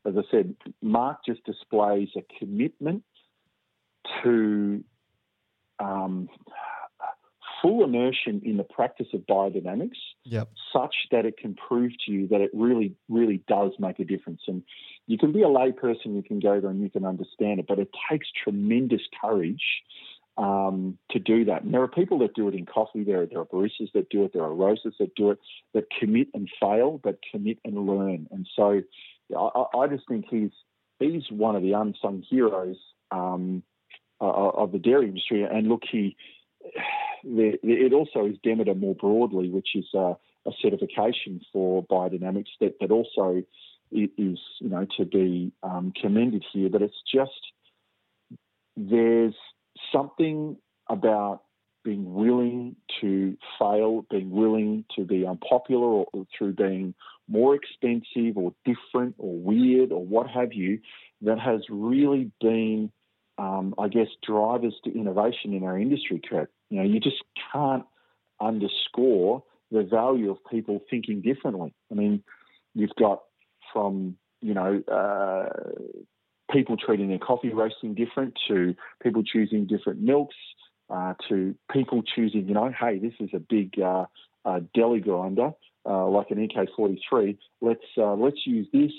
as 0.07 0.15
I 0.17 0.23
said, 0.31 0.55
Mark 0.81 1.19
just 1.27 1.45
displays 1.45 2.09
a 2.17 2.23
commitment 2.39 3.03
to 4.23 4.85
um, 5.79 6.29
full 7.63 7.85
immersion 7.85 8.43
in 8.45 8.57
the 8.57 8.65
practice 8.65 9.07
of 9.15 9.21
biodynamics, 9.21 9.99
yep. 10.25 10.51
such 10.73 10.95
that 11.13 11.25
it 11.25 11.37
can 11.37 11.55
prove 11.55 11.93
to 12.05 12.13
you 12.13 12.27
that 12.29 12.41
it 12.41 12.51
really, 12.53 12.95
really 13.09 13.43
does 13.49 13.71
make 13.79 14.01
a 14.01 14.05
difference. 14.05 14.43
And 14.49 14.63
you 15.07 15.17
can 15.17 15.33
be 15.33 15.43
a 15.43 15.47
layperson, 15.47 16.17
you 16.17 16.23
can 16.27 16.41
go 16.41 16.61
there 16.61 16.71
and 16.71 16.83
you 16.83 16.91
can 16.91 17.05
understand 17.05 17.61
it, 17.61 17.67
but 17.69 17.79
it 17.79 17.89
takes 18.11 18.27
tremendous 18.43 19.03
courage 19.21 19.63
um, 20.37 20.99
to 21.11 21.19
do 21.19 21.45
that. 21.47 21.63
And 21.63 21.75
there 21.75 21.83
are 21.83 21.89
people 21.89 22.19
that 22.21 22.35
do 22.35 22.49
it 22.49 22.55
in 22.55 22.67
coffee. 22.67 23.05
There, 23.05 23.27
there 23.27 23.41
are 23.41 23.45
baristas 23.45 23.93
that 23.95 24.09
do 24.09 24.25
it. 24.25 24.33
There 24.33 24.43
are 24.43 24.55
roasters 24.55 24.95
that 24.99 25.15
do 25.15 25.31
it. 25.31 25.39
That 25.75 25.85
commit 25.99 26.29
and 26.35 26.49
fail, 26.61 27.01
but 27.03 27.19
commit 27.31 27.59
and 27.65 27.87
learn. 27.87 28.29
And 28.31 28.49
so, 28.57 28.83
I, 29.37 29.79
I 29.79 29.87
just 29.89 30.09
think 30.09 30.27
he's 30.29 30.51
he's 30.99 31.31
one 31.31 31.57
of 31.57 31.63
the 31.63 31.73
unsung 31.73 32.23
heroes 32.29 32.77
um, 33.11 33.63
uh, 34.21 34.25
of 34.25 34.73
the 34.73 34.79
dairy 34.79 35.09
industry. 35.09 35.43
And 35.43 35.69
look, 35.69 35.83
he 35.91 36.17
the, 37.25 37.59
it 37.63 37.93
also 37.93 38.27
is 38.27 38.37
Demeter 38.43 38.75
more 38.75 38.95
broadly, 38.95 39.51
which 39.51 39.71
is 39.75 39.87
a, 39.95 40.17
a 40.47 40.51
certification 40.61 41.41
for 41.53 41.85
biodynamics 41.85 42.51
that 42.61 42.75
that 42.81 42.91
also 42.91 43.43
is 43.91 44.39
you 44.61 44.69
know 44.69 44.87
to 44.97 45.05
be 45.05 45.53
um, 45.63 45.93
commended 46.01 46.45
here. 46.53 46.69
But 46.71 46.83
it's 46.83 47.03
just 47.13 47.31
there's 48.77 49.35
something 49.93 50.57
about 50.89 51.43
being 51.85 52.15
willing 52.15 52.77
to 53.01 53.37
fail, 53.59 54.05
being 54.11 54.31
willing 54.31 54.85
to 54.97 55.05
be 55.05 55.27
unpopular 55.27 55.87
or, 55.87 56.07
or, 56.13 56.25
through 56.37 56.53
being 56.53 56.95
more 57.29 57.55
expensive 57.55 58.37
or 58.37 58.55
different 58.65 59.15
or 59.19 59.37
weird 59.37 59.91
or 59.91 60.05
what 60.05 60.29
have 60.29 60.53
you, 60.53 60.79
that 61.23 61.39
has 61.41 61.61
really 61.69 62.31
been, 62.41 62.91
um, 63.39 63.75
I 63.79 63.89
guess, 63.89 64.09
drivers 64.25 64.75
to 64.85 64.97
innovation 64.97 65.55
in 65.55 65.65
our 65.65 65.79
industry, 65.79 66.21
Kirk. 66.29 66.51
You 66.71 66.79
know, 66.79 66.85
you 66.85 67.01
just 67.01 67.23
can't 67.53 67.85
underscore 68.41 69.43
the 69.71 69.83
value 69.83 70.31
of 70.31 70.39
people 70.51 70.81
thinking 70.91 71.23
differently. 71.23 71.75
I 71.91 71.95
mean, 71.95 72.23
you've 72.75 72.95
got 72.99 73.23
from, 73.73 74.17
you 74.41 74.55
know, 74.55 74.83
uh, 74.87 75.49
people 76.53 76.77
treating 76.77 77.09
their 77.09 77.19
coffee 77.19 77.51
roasting 77.51 77.95
different 77.95 78.39
to 78.49 78.75
people 79.03 79.23
choosing 79.23 79.67
different 79.67 80.01
milks 80.01 80.37
uh, 80.91 81.15
to 81.29 81.55
people 81.71 82.03
choosing, 82.03 82.47
you 82.47 82.55
know, 82.55 82.71
hey, 82.79 82.99
this 82.99 83.15
is 83.21 83.31
a 83.35 83.39
big 83.39 83.81
uh, 83.81 84.05
uh, 84.45 84.61
deli 84.75 85.01
grinder 85.01 85.53
uh, 85.87 86.07
like 86.07 86.31
an 86.31 86.47
EK43. 86.49 87.39
Let's 87.61 87.81
uh, 87.97 88.15
let's 88.15 88.47
use 88.47 88.67
this 88.73 88.93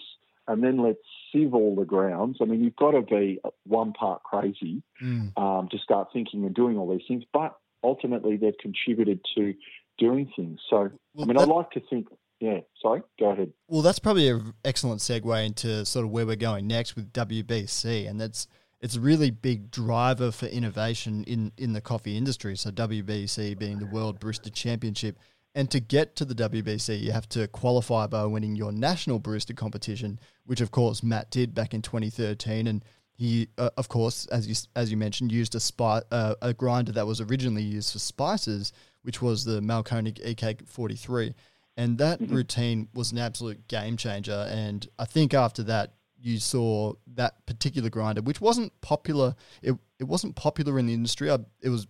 and 0.47 0.63
then 0.63 0.81
let's 0.81 0.99
sieve 1.31 1.53
all 1.53 1.75
the 1.75 1.85
grounds. 1.85 2.37
I 2.41 2.45
mean, 2.45 2.63
you've 2.63 2.75
got 2.75 2.91
to 2.91 3.01
be 3.01 3.39
one 3.65 3.93
part 3.93 4.23
crazy 4.23 4.83
mm. 5.01 5.37
um, 5.37 5.69
to 5.69 5.77
start 5.77 6.09
thinking 6.11 6.43
and 6.45 6.53
doing 6.53 6.77
all 6.77 6.91
these 6.91 7.07
things, 7.07 7.23
but 7.31 7.55
ultimately 7.83 8.37
they've 8.37 8.57
contributed 8.59 9.21
to 9.35 9.53
doing 9.97 10.31
things. 10.35 10.59
So, 10.69 10.91
well, 11.13 11.23
I 11.23 11.25
mean, 11.25 11.37
that, 11.37 11.43
I 11.43 11.45
like 11.45 11.71
to 11.71 11.81
think 11.89 12.07
yeah, 12.39 12.60
sorry, 12.82 13.02
go 13.19 13.32
ahead. 13.32 13.54
Well, 13.67 13.82
that's 13.82 14.00
probably 14.00 14.30
an 14.30 14.54
excellent 14.65 15.02
segue 15.02 15.46
into 15.46 15.86
sort 15.86 16.06
of 16.06 16.12
where 16.12 16.26
we're 16.26 16.36
going 16.36 16.67
next 16.67 16.96
with 16.96 17.13
WBC, 17.13 18.10
and 18.10 18.19
that's 18.19 18.48
it's 18.82 18.98
a 18.98 19.00
really 19.00 19.32
big 19.32 19.72
driver 19.72 20.32
for 20.32 20.48
innovation 20.48 21.24
in 21.24 21.52
in 21.58 21.74
the 21.74 21.82
coffee 21.82 22.17
industry. 22.17 22.58
So 22.58 22.69
WBC 22.72 23.58
being 23.58 23.80
the 23.80 23.86
World 23.86 24.19
Barista 24.19 24.54
Championship, 24.54 25.17
and 25.56 25.69
to 25.72 25.80
get 25.80 26.15
to 26.17 26.26
the 26.26 26.36
WBC, 26.36 27.00
you 27.00 27.12
have 27.12 27.30
to 27.30 27.48
qualify 27.48 28.08
by 28.08 28.26
winning 28.26 28.56
your 28.56 28.72
national 28.72 29.19
barista 29.19 29.56
competition, 29.56 30.19
which 30.46 30.62
of 30.62 30.72
course 30.72 31.04
Matt 31.04 31.30
did 31.30 31.54
back 31.54 31.74
in 31.74 31.82
2013, 31.82 32.67
and 32.67 32.84
he, 33.15 33.48
uh, 33.58 33.69
of 33.78 33.88
course, 33.88 34.26
as 34.28 34.48
you 34.48 34.56
as 34.76 34.89
you 34.89 34.98
mentioned, 34.98 35.32
used 35.32 35.54
a 35.56 35.60
spi- 35.60 36.02
uh, 36.12 36.36
a 36.41 36.54
grinder 36.54 36.91
that 36.93 37.06
was 37.06 37.22
originally 37.22 37.62
used 37.62 37.93
for 37.93 38.00
spices, 38.00 38.74
which 39.04 39.22
was 39.22 39.46
the 39.46 39.62
Mahlkönig 39.62 40.19
EK43. 40.26 41.34
And 41.75 41.97
that 41.97 42.19
mm-hmm. 42.19 42.36
routine 42.36 42.88
was 42.93 43.12
an 43.12 43.17
absolute 43.17 43.67
game 43.67 43.97
changer. 43.97 44.47
And 44.49 44.88
I 44.99 45.05
think 45.05 45.33
after 45.33 45.63
that, 45.63 45.93
you 46.19 46.38
saw 46.38 46.93
that 47.15 47.45
particular 47.45 47.89
grinder, 47.89 48.21
which 48.21 48.39
wasn't 48.39 48.79
popular. 48.81 49.36
It, 49.62 49.75
it 49.99 50.05
wasn't 50.05 50.36
popular 50.36 50.79
in 50.79 50.86
the 50.86 50.93
industry. 50.93 51.29
I, 51.29 51.39
it 51.62 51.69
was 51.69 51.88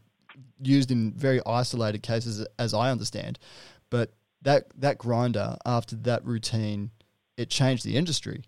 used 0.61 0.89
in 0.89 1.13
very 1.13 1.39
isolated 1.45 2.01
cases, 2.01 2.45
as 2.57 2.73
I 2.73 2.89
understand. 2.89 3.37
But 3.89 4.13
that 4.41 4.67
that 4.79 4.97
grinder, 4.97 5.57
after 5.65 5.95
that 5.97 6.25
routine, 6.25 6.91
it 7.37 7.49
changed 7.49 7.85
the 7.85 7.95
industry. 7.95 8.43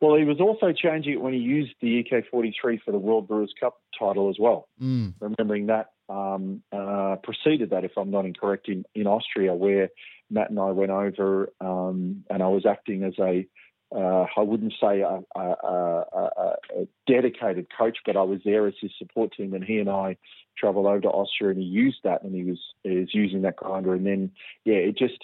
Well, 0.00 0.16
he 0.16 0.24
was 0.24 0.40
also 0.40 0.72
changing 0.72 1.14
it 1.14 1.20
when 1.20 1.32
he 1.32 1.38
used 1.38 1.72
the 1.80 2.04
EK43 2.04 2.82
for 2.84 2.92
the 2.92 2.98
World 2.98 3.26
Brewers 3.26 3.52
Cup 3.58 3.80
title 3.98 4.28
as 4.28 4.36
well. 4.38 4.68
Mm. 4.80 5.14
Remembering 5.20 5.66
that 5.66 5.92
um, 6.08 6.62
uh, 6.72 7.16
preceded 7.22 7.70
that, 7.70 7.84
if 7.84 7.92
I'm 7.96 8.10
not 8.10 8.26
incorrect, 8.26 8.68
in, 8.68 8.84
in 8.94 9.06
Austria, 9.06 9.54
where 9.54 9.90
Matt 10.30 10.50
and 10.50 10.58
I 10.58 10.70
went 10.70 10.90
over 10.90 11.52
um, 11.60 12.24
and 12.30 12.42
I 12.42 12.48
was 12.48 12.66
acting 12.66 13.04
as 13.04 13.14
a 13.18 13.46
uh, 13.94 14.26
I 14.36 14.40
wouldn't 14.40 14.72
say 14.80 15.00
a, 15.00 15.20
a, 15.36 15.40
a, 15.40 16.56
a, 16.76 16.88
dedicated 17.06 17.68
coach, 17.76 17.98
but 18.04 18.16
I 18.16 18.22
was 18.22 18.40
there 18.44 18.66
as 18.66 18.74
his 18.80 18.90
support 18.98 19.32
team, 19.36 19.54
and 19.54 19.62
he 19.62 19.78
and 19.78 19.88
I 19.88 20.16
travelled 20.58 20.86
over 20.86 21.02
to 21.02 21.08
Austria, 21.08 21.50
and 21.50 21.60
he 21.60 21.64
used 21.64 21.98
that, 22.02 22.22
and 22.22 22.34
he 22.34 22.42
was 22.42 22.58
was 22.84 23.14
using 23.14 23.42
that 23.42 23.56
grinder, 23.56 23.94
and 23.94 24.04
then 24.04 24.32
yeah, 24.64 24.74
it 24.74 24.98
just 24.98 25.18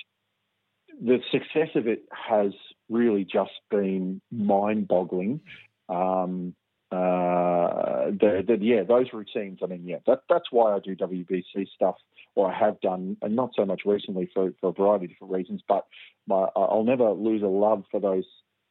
the 1.00 1.18
success 1.32 1.70
of 1.74 1.88
it 1.88 2.04
has 2.12 2.52
really 2.88 3.24
just 3.24 3.50
been 3.70 4.20
mind-boggling. 4.30 5.40
Um, 5.88 6.54
uh, 6.92 8.10
the, 8.10 8.44
the, 8.46 8.58
yeah, 8.60 8.82
those 8.82 9.06
routines. 9.12 9.60
I 9.62 9.66
mean, 9.66 9.84
yeah, 9.86 9.98
that, 10.06 10.24
that's 10.28 10.50
why 10.50 10.74
I 10.74 10.78
do 10.78 10.94
WBC 10.94 11.68
stuff, 11.74 11.96
or 12.34 12.52
I 12.52 12.58
have 12.58 12.80
done, 12.80 13.16
and 13.22 13.34
not 13.34 13.52
so 13.56 13.64
much 13.64 13.82
recently 13.86 14.28
for, 14.32 14.52
for 14.60 14.70
a 14.70 14.72
variety 14.72 15.06
of 15.06 15.10
different 15.12 15.32
reasons. 15.32 15.62
But 15.66 15.86
my, 16.26 16.46
I'll 16.54 16.84
never 16.84 17.10
lose 17.10 17.42
a 17.42 17.46
love 17.46 17.84
for 17.90 17.98
those 17.98 18.24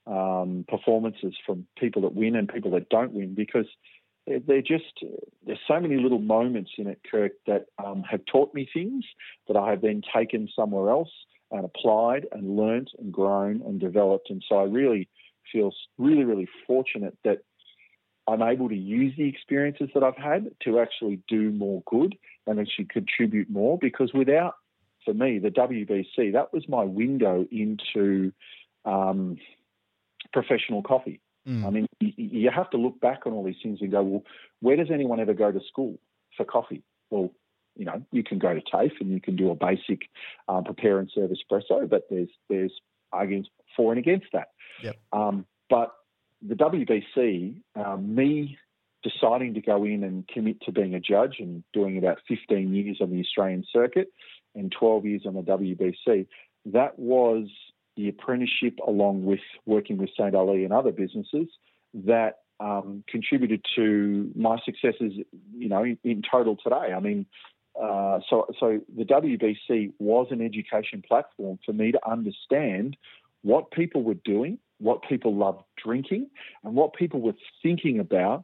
um, 0.06 0.66
performances 0.68 1.34
from 1.46 1.66
people 1.78 2.04
that 2.04 2.14
win 2.14 2.36
and 2.36 2.48
people 2.48 2.72
that 2.72 2.90
don't 2.90 3.14
win 3.14 3.34
because 3.34 3.66
they're 4.28 4.62
just 4.62 5.04
there's 5.46 5.60
so 5.68 5.80
many 5.80 5.98
little 5.98 6.20
moments 6.20 6.72
in 6.78 6.88
it, 6.88 7.02
Kirk, 7.10 7.32
that 7.48 7.66
um, 7.84 8.04
have 8.04 8.22
taught 8.26 8.54
me 8.54 8.70
things 8.72 9.04
that 9.48 9.58
I 9.58 9.72
have 9.72 9.82
then 9.82 10.04
taken 10.16 10.48
somewhere 10.56 10.92
else 10.92 11.10
and 11.50 11.66
applied 11.66 12.28
and 12.32 12.56
learnt 12.56 12.92
and 13.00 13.12
grown 13.12 13.62
and 13.66 13.80
developed. 13.80 14.30
And 14.30 14.44
so 14.48 14.58
I 14.58 14.64
really 14.64 15.10
feel 15.52 15.72
really, 15.98 16.24
really 16.24 16.48
fortunate 16.68 17.18
that 17.24 17.40
I'm 18.28 18.42
able 18.42 18.70
to 18.70 18.76
use 18.76 19.14
the 19.18 19.28
experiences 19.28 19.90
that 19.94 20.04
I've 20.04 20.18
had 20.18 20.52
to 20.64 20.80
actually 20.80 21.22
do 21.28 21.52
more 21.52 21.84
good 21.86 22.16
and 22.48 22.60
actually 22.60 22.86
contribute 22.86 23.50
more 23.50 23.78
because 23.78 24.14
without, 24.14 24.56
for 25.04 25.14
me, 25.14 25.40
the 25.40 25.50
WBC, 25.50 26.34
that 26.34 26.54
was 26.54 26.68
my 26.70 26.84
window 26.84 27.46
into 27.52 28.32
um, 28.86 29.38
professional 30.32 30.84
coffee. 30.84 31.20
Mm. 31.48 31.66
I 31.66 31.70
mean, 31.72 31.88
you, 32.00 32.52
have 32.54 32.70
to 32.70 32.78
look 32.78 33.00
back 33.00 33.26
on 33.26 33.34
all 33.34 33.44
these 33.44 33.56
things 33.64 33.80
and 33.82 33.92
go, 33.92 34.04
well, 34.04 34.24
where 34.60 34.76
does 34.76 34.92
anyone 34.94 35.20
ever 35.20 35.34
go 35.34 35.52
to 35.52 35.60
school 35.68 36.00
for 36.38 36.46
coffee? 36.46 36.84
Well, 37.10 37.32
you 37.76 37.86
know, 37.86 38.04
you 38.12 38.24
can 38.24 38.38
go 38.38 38.54
to 38.54 38.62
TAFE 38.62 39.00
and 39.00 39.10
you 39.12 39.20
can 39.20 39.36
do 39.36 39.50
a 39.50 39.56
basic 39.56 40.02
um, 40.48 40.64
prepare 40.64 41.00
and 41.00 41.10
serve 41.14 41.32
espresso, 41.32 41.90
but 41.90 42.04
there's 42.10 42.30
there's 42.50 42.74
arguments 43.12 43.50
for 43.76 43.92
and 43.92 44.00
against 44.00 44.28
that. 44.34 44.50
Yep. 44.84 44.98
Um, 45.14 45.46
but 45.70 45.92
the 46.48 46.56
WBC, 46.56 47.56
um, 47.76 48.16
me 48.16 48.58
deciding 49.04 49.56
to 49.56 49.62
go 49.62 49.84
in 49.84 50.04
and 50.04 50.28
commit 50.28 50.62
to 50.62 50.72
being 50.72 50.94
a 50.94 51.00
judge 51.00 51.38
and 51.40 51.64
doing 51.74 51.98
about 51.98 52.20
15 52.28 52.74
years 52.74 52.98
on 53.02 53.10
the 53.10 53.20
Australian 53.20 53.66
circuit 53.72 54.12
and 54.56 54.72
12 54.72 55.06
years 55.06 55.22
on 55.26 55.34
the 55.34 55.42
WBC, 55.42 56.28
that 56.66 57.00
was 57.00 57.48
the 57.98 58.10
apprenticeship 58.10 58.78
along 58.86 59.26
with 59.26 59.40
working 59.66 59.98
with 59.98 60.10
St. 60.12 60.36
Ali 60.36 60.64
and 60.64 60.74
other 60.74 60.92
businesses 60.92 61.48
that 61.94 62.40
um, 62.60 63.04
contributed 63.08 63.66
to 63.76 64.32
my 64.36 64.58
successes, 64.64 65.14
you 65.58 65.68
know, 65.68 65.84
in, 65.84 65.98
in 66.04 66.22
total 66.30 66.56
today. 66.56 66.94
I 66.96 67.00
mean, 67.00 67.26
uh, 67.82 68.20
so, 68.30 68.48
so 68.60 68.80
the 68.96 69.04
WBC 69.04 69.94
was 69.98 70.28
an 70.30 70.42
education 70.42 71.04
platform 71.08 71.58
for 71.66 71.74
me 71.74 71.92
to 71.92 72.00
understand 72.08 72.98
what 73.42 73.72
people 73.72 74.04
were 74.04 74.14
doing, 74.14 74.60
what 74.82 75.02
people 75.08 75.36
loved 75.36 75.64
drinking, 75.84 76.30
and 76.64 76.76
what 76.76 76.94
people 76.94 77.22
were 77.22 77.36
thinking 77.62 78.00
about 78.00 78.44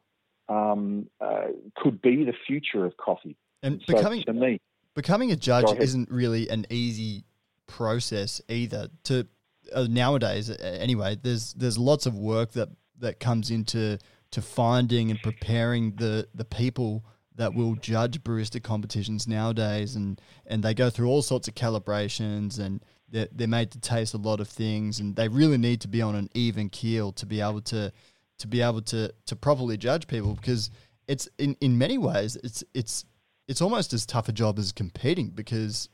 um, 0.49 1.07
uh, 1.19 1.47
could 1.75 2.01
be 2.01 2.23
the 2.23 2.33
future 2.45 2.85
of 2.85 2.95
coffee. 2.97 3.35
And 3.63 3.81
so 3.87 3.95
becoming 3.95 4.23
to 4.23 4.33
me, 4.33 4.59
becoming 4.93 5.31
a 5.31 5.35
judge 5.35 5.71
isn't 5.77 6.09
really 6.09 6.49
an 6.49 6.65
easy 6.69 7.25
process 7.67 8.41
either. 8.49 8.89
To 9.05 9.27
uh, 9.73 9.87
nowadays, 9.89 10.49
anyway, 10.61 11.17
there's 11.21 11.53
there's 11.53 11.77
lots 11.77 12.05
of 12.05 12.15
work 12.15 12.51
that 12.53 12.69
that 12.99 13.19
comes 13.19 13.51
into 13.51 13.97
to 14.31 14.41
finding 14.41 15.11
and 15.11 15.21
preparing 15.21 15.95
the 15.95 16.27
the 16.33 16.45
people 16.45 17.05
that 17.35 17.53
will 17.53 17.75
judge 17.75 18.23
barista 18.23 18.61
competitions 18.61 19.27
nowadays, 19.27 19.95
and 19.95 20.21
and 20.45 20.63
they 20.63 20.73
go 20.73 20.89
through 20.89 21.07
all 21.07 21.21
sorts 21.21 21.47
of 21.47 21.55
calibrations, 21.55 22.59
and 22.59 22.83
they're, 23.09 23.27
they're 23.31 23.47
made 23.47 23.71
to 23.71 23.79
taste 23.79 24.13
a 24.13 24.17
lot 24.17 24.39
of 24.39 24.47
things, 24.47 24.99
and 24.99 25.15
they 25.15 25.27
really 25.27 25.57
need 25.57 25.81
to 25.81 25.87
be 25.87 26.01
on 26.01 26.15
an 26.15 26.29
even 26.33 26.69
keel 26.69 27.11
to 27.13 27.25
be 27.25 27.41
able 27.41 27.61
to 27.61 27.91
to 28.39 28.47
be 28.47 28.61
able 28.61 28.81
to 28.81 29.11
to 29.25 29.35
properly 29.35 29.77
judge 29.77 30.07
people 30.07 30.33
because 30.33 30.69
it's 31.07 31.27
in 31.37 31.55
in 31.61 31.77
many 31.77 31.97
ways 31.97 32.37
it's 32.43 32.63
it's 32.73 33.05
it's 33.47 33.61
almost 33.61 33.93
as 33.93 34.05
tough 34.05 34.29
a 34.29 34.31
job 34.31 34.59
as 34.59 34.71
competing 34.71 35.29
because 35.29 35.89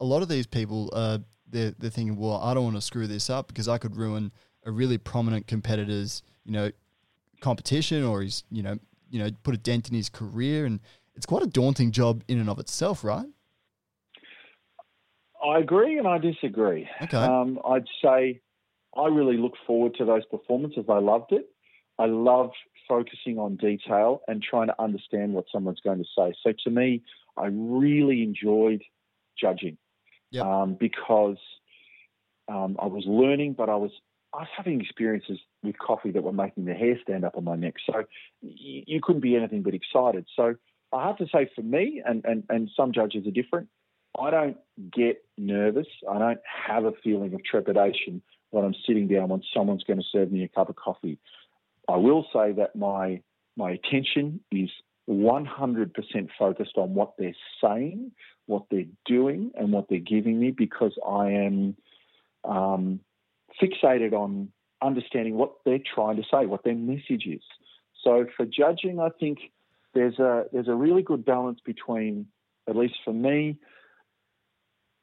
a 0.00 0.04
lot 0.04 0.22
of 0.22 0.28
these 0.28 0.46
people 0.46 0.90
are 0.92 1.18
they're, 1.48 1.72
they're 1.78 1.90
thinking 1.90 2.16
well 2.16 2.40
I 2.42 2.54
don't 2.54 2.64
want 2.64 2.76
to 2.76 2.82
screw 2.82 3.06
this 3.06 3.30
up 3.30 3.48
because 3.48 3.68
I 3.68 3.78
could 3.78 3.96
ruin 3.96 4.32
a 4.64 4.70
really 4.70 4.98
prominent 4.98 5.46
competitor's 5.46 6.22
you 6.44 6.52
know 6.52 6.70
competition 7.40 8.02
or 8.02 8.22
he's 8.22 8.44
you 8.50 8.62
know 8.62 8.78
you 9.10 9.18
know 9.18 9.30
put 9.42 9.54
a 9.54 9.58
dent 9.58 9.88
in 9.88 9.94
his 9.94 10.08
career 10.08 10.66
and 10.66 10.80
it's 11.14 11.26
quite 11.26 11.42
a 11.42 11.46
daunting 11.46 11.92
job 11.92 12.22
in 12.28 12.40
and 12.40 12.50
of 12.50 12.58
itself 12.58 13.04
right 13.04 13.26
I 15.46 15.58
agree 15.58 15.98
and 15.98 16.08
I 16.08 16.18
disagree. 16.18 16.88
Okay. 17.02 17.16
Um, 17.16 17.58
I'd 17.68 17.86
say 18.02 18.40
I 18.96 19.06
really 19.06 19.36
look 19.36 19.54
forward 19.66 19.94
to 19.98 20.04
those 20.04 20.24
performances. 20.26 20.86
I 20.88 20.98
loved 20.98 21.32
it. 21.32 21.48
I 21.98 22.06
love 22.06 22.50
focusing 22.88 23.38
on 23.38 23.56
detail 23.56 24.22
and 24.28 24.42
trying 24.42 24.68
to 24.68 24.80
understand 24.80 25.32
what 25.32 25.46
someone's 25.52 25.80
going 25.80 25.98
to 25.98 26.04
say. 26.16 26.34
So 26.42 26.52
to 26.64 26.70
me, 26.70 27.02
I 27.36 27.46
really 27.46 28.22
enjoyed 28.22 28.82
judging 29.40 29.78
yep. 30.30 30.44
um, 30.44 30.76
because 30.78 31.38
um, 32.48 32.76
I 32.80 32.86
was 32.86 33.04
learning, 33.06 33.54
but 33.56 33.68
I 33.68 33.76
was 33.76 33.90
I 34.34 34.40
was 34.40 34.48
having 34.56 34.80
experiences 34.80 35.38
with 35.62 35.78
coffee 35.78 36.10
that 36.10 36.22
were 36.22 36.32
making 36.32 36.66
the 36.66 36.74
hair 36.74 36.98
stand 37.02 37.24
up 37.24 37.36
on 37.36 37.44
my 37.44 37.56
neck. 37.56 37.74
So 37.86 38.04
you, 38.42 38.82
you 38.86 39.00
couldn't 39.02 39.22
be 39.22 39.34
anything 39.36 39.62
but 39.62 39.72
excited. 39.72 40.26
So 40.36 40.56
I 40.92 41.06
have 41.06 41.16
to 41.18 41.26
say, 41.32 41.50
for 41.54 41.62
me, 41.62 42.02
and, 42.04 42.24
and, 42.24 42.44
and 42.50 42.70
some 42.76 42.92
judges 42.92 43.26
are 43.26 43.30
different. 43.30 43.68
I 44.18 44.30
don't 44.30 44.56
get 44.92 45.24
nervous. 45.36 45.86
I 46.10 46.18
don't 46.18 46.40
have 46.66 46.84
a 46.84 46.92
feeling 47.02 47.34
of 47.34 47.44
trepidation 47.44 48.22
when 48.50 48.64
I'm 48.64 48.74
sitting 48.86 49.08
down 49.08 49.28
when 49.28 49.42
someone's 49.54 49.84
going 49.84 49.98
to 49.98 50.04
serve 50.10 50.32
me 50.32 50.44
a 50.44 50.48
cup 50.48 50.68
of 50.68 50.76
coffee. 50.76 51.18
I 51.88 51.96
will 51.96 52.26
say 52.32 52.52
that 52.52 52.76
my 52.76 53.20
my 53.56 53.70
attention 53.70 54.40
is 54.52 54.70
100% 55.08 55.92
focused 56.38 56.76
on 56.76 56.94
what 56.94 57.14
they're 57.18 57.36
saying, 57.62 58.12
what 58.46 58.64
they're 58.70 58.84
doing, 59.06 59.52
and 59.54 59.72
what 59.72 59.88
they're 59.88 59.98
giving 59.98 60.38
me 60.38 60.50
because 60.50 60.92
I 61.06 61.30
am 61.30 61.76
um, 62.44 63.00
fixated 63.62 64.12
on 64.12 64.50
understanding 64.82 65.36
what 65.36 65.52
they're 65.64 65.78
trying 65.94 66.16
to 66.16 66.22
say, 66.30 66.46
what 66.46 66.64
their 66.64 66.74
message 66.74 67.26
is. 67.26 67.42
So 68.02 68.26
for 68.36 68.44
judging, 68.44 69.00
I 69.00 69.08
think 69.18 69.38
there's 69.94 70.18
a 70.18 70.44
there's 70.52 70.68
a 70.68 70.74
really 70.74 71.02
good 71.02 71.24
balance 71.24 71.60
between, 71.64 72.26
at 72.68 72.76
least 72.76 72.96
for 73.04 73.12
me, 73.12 73.58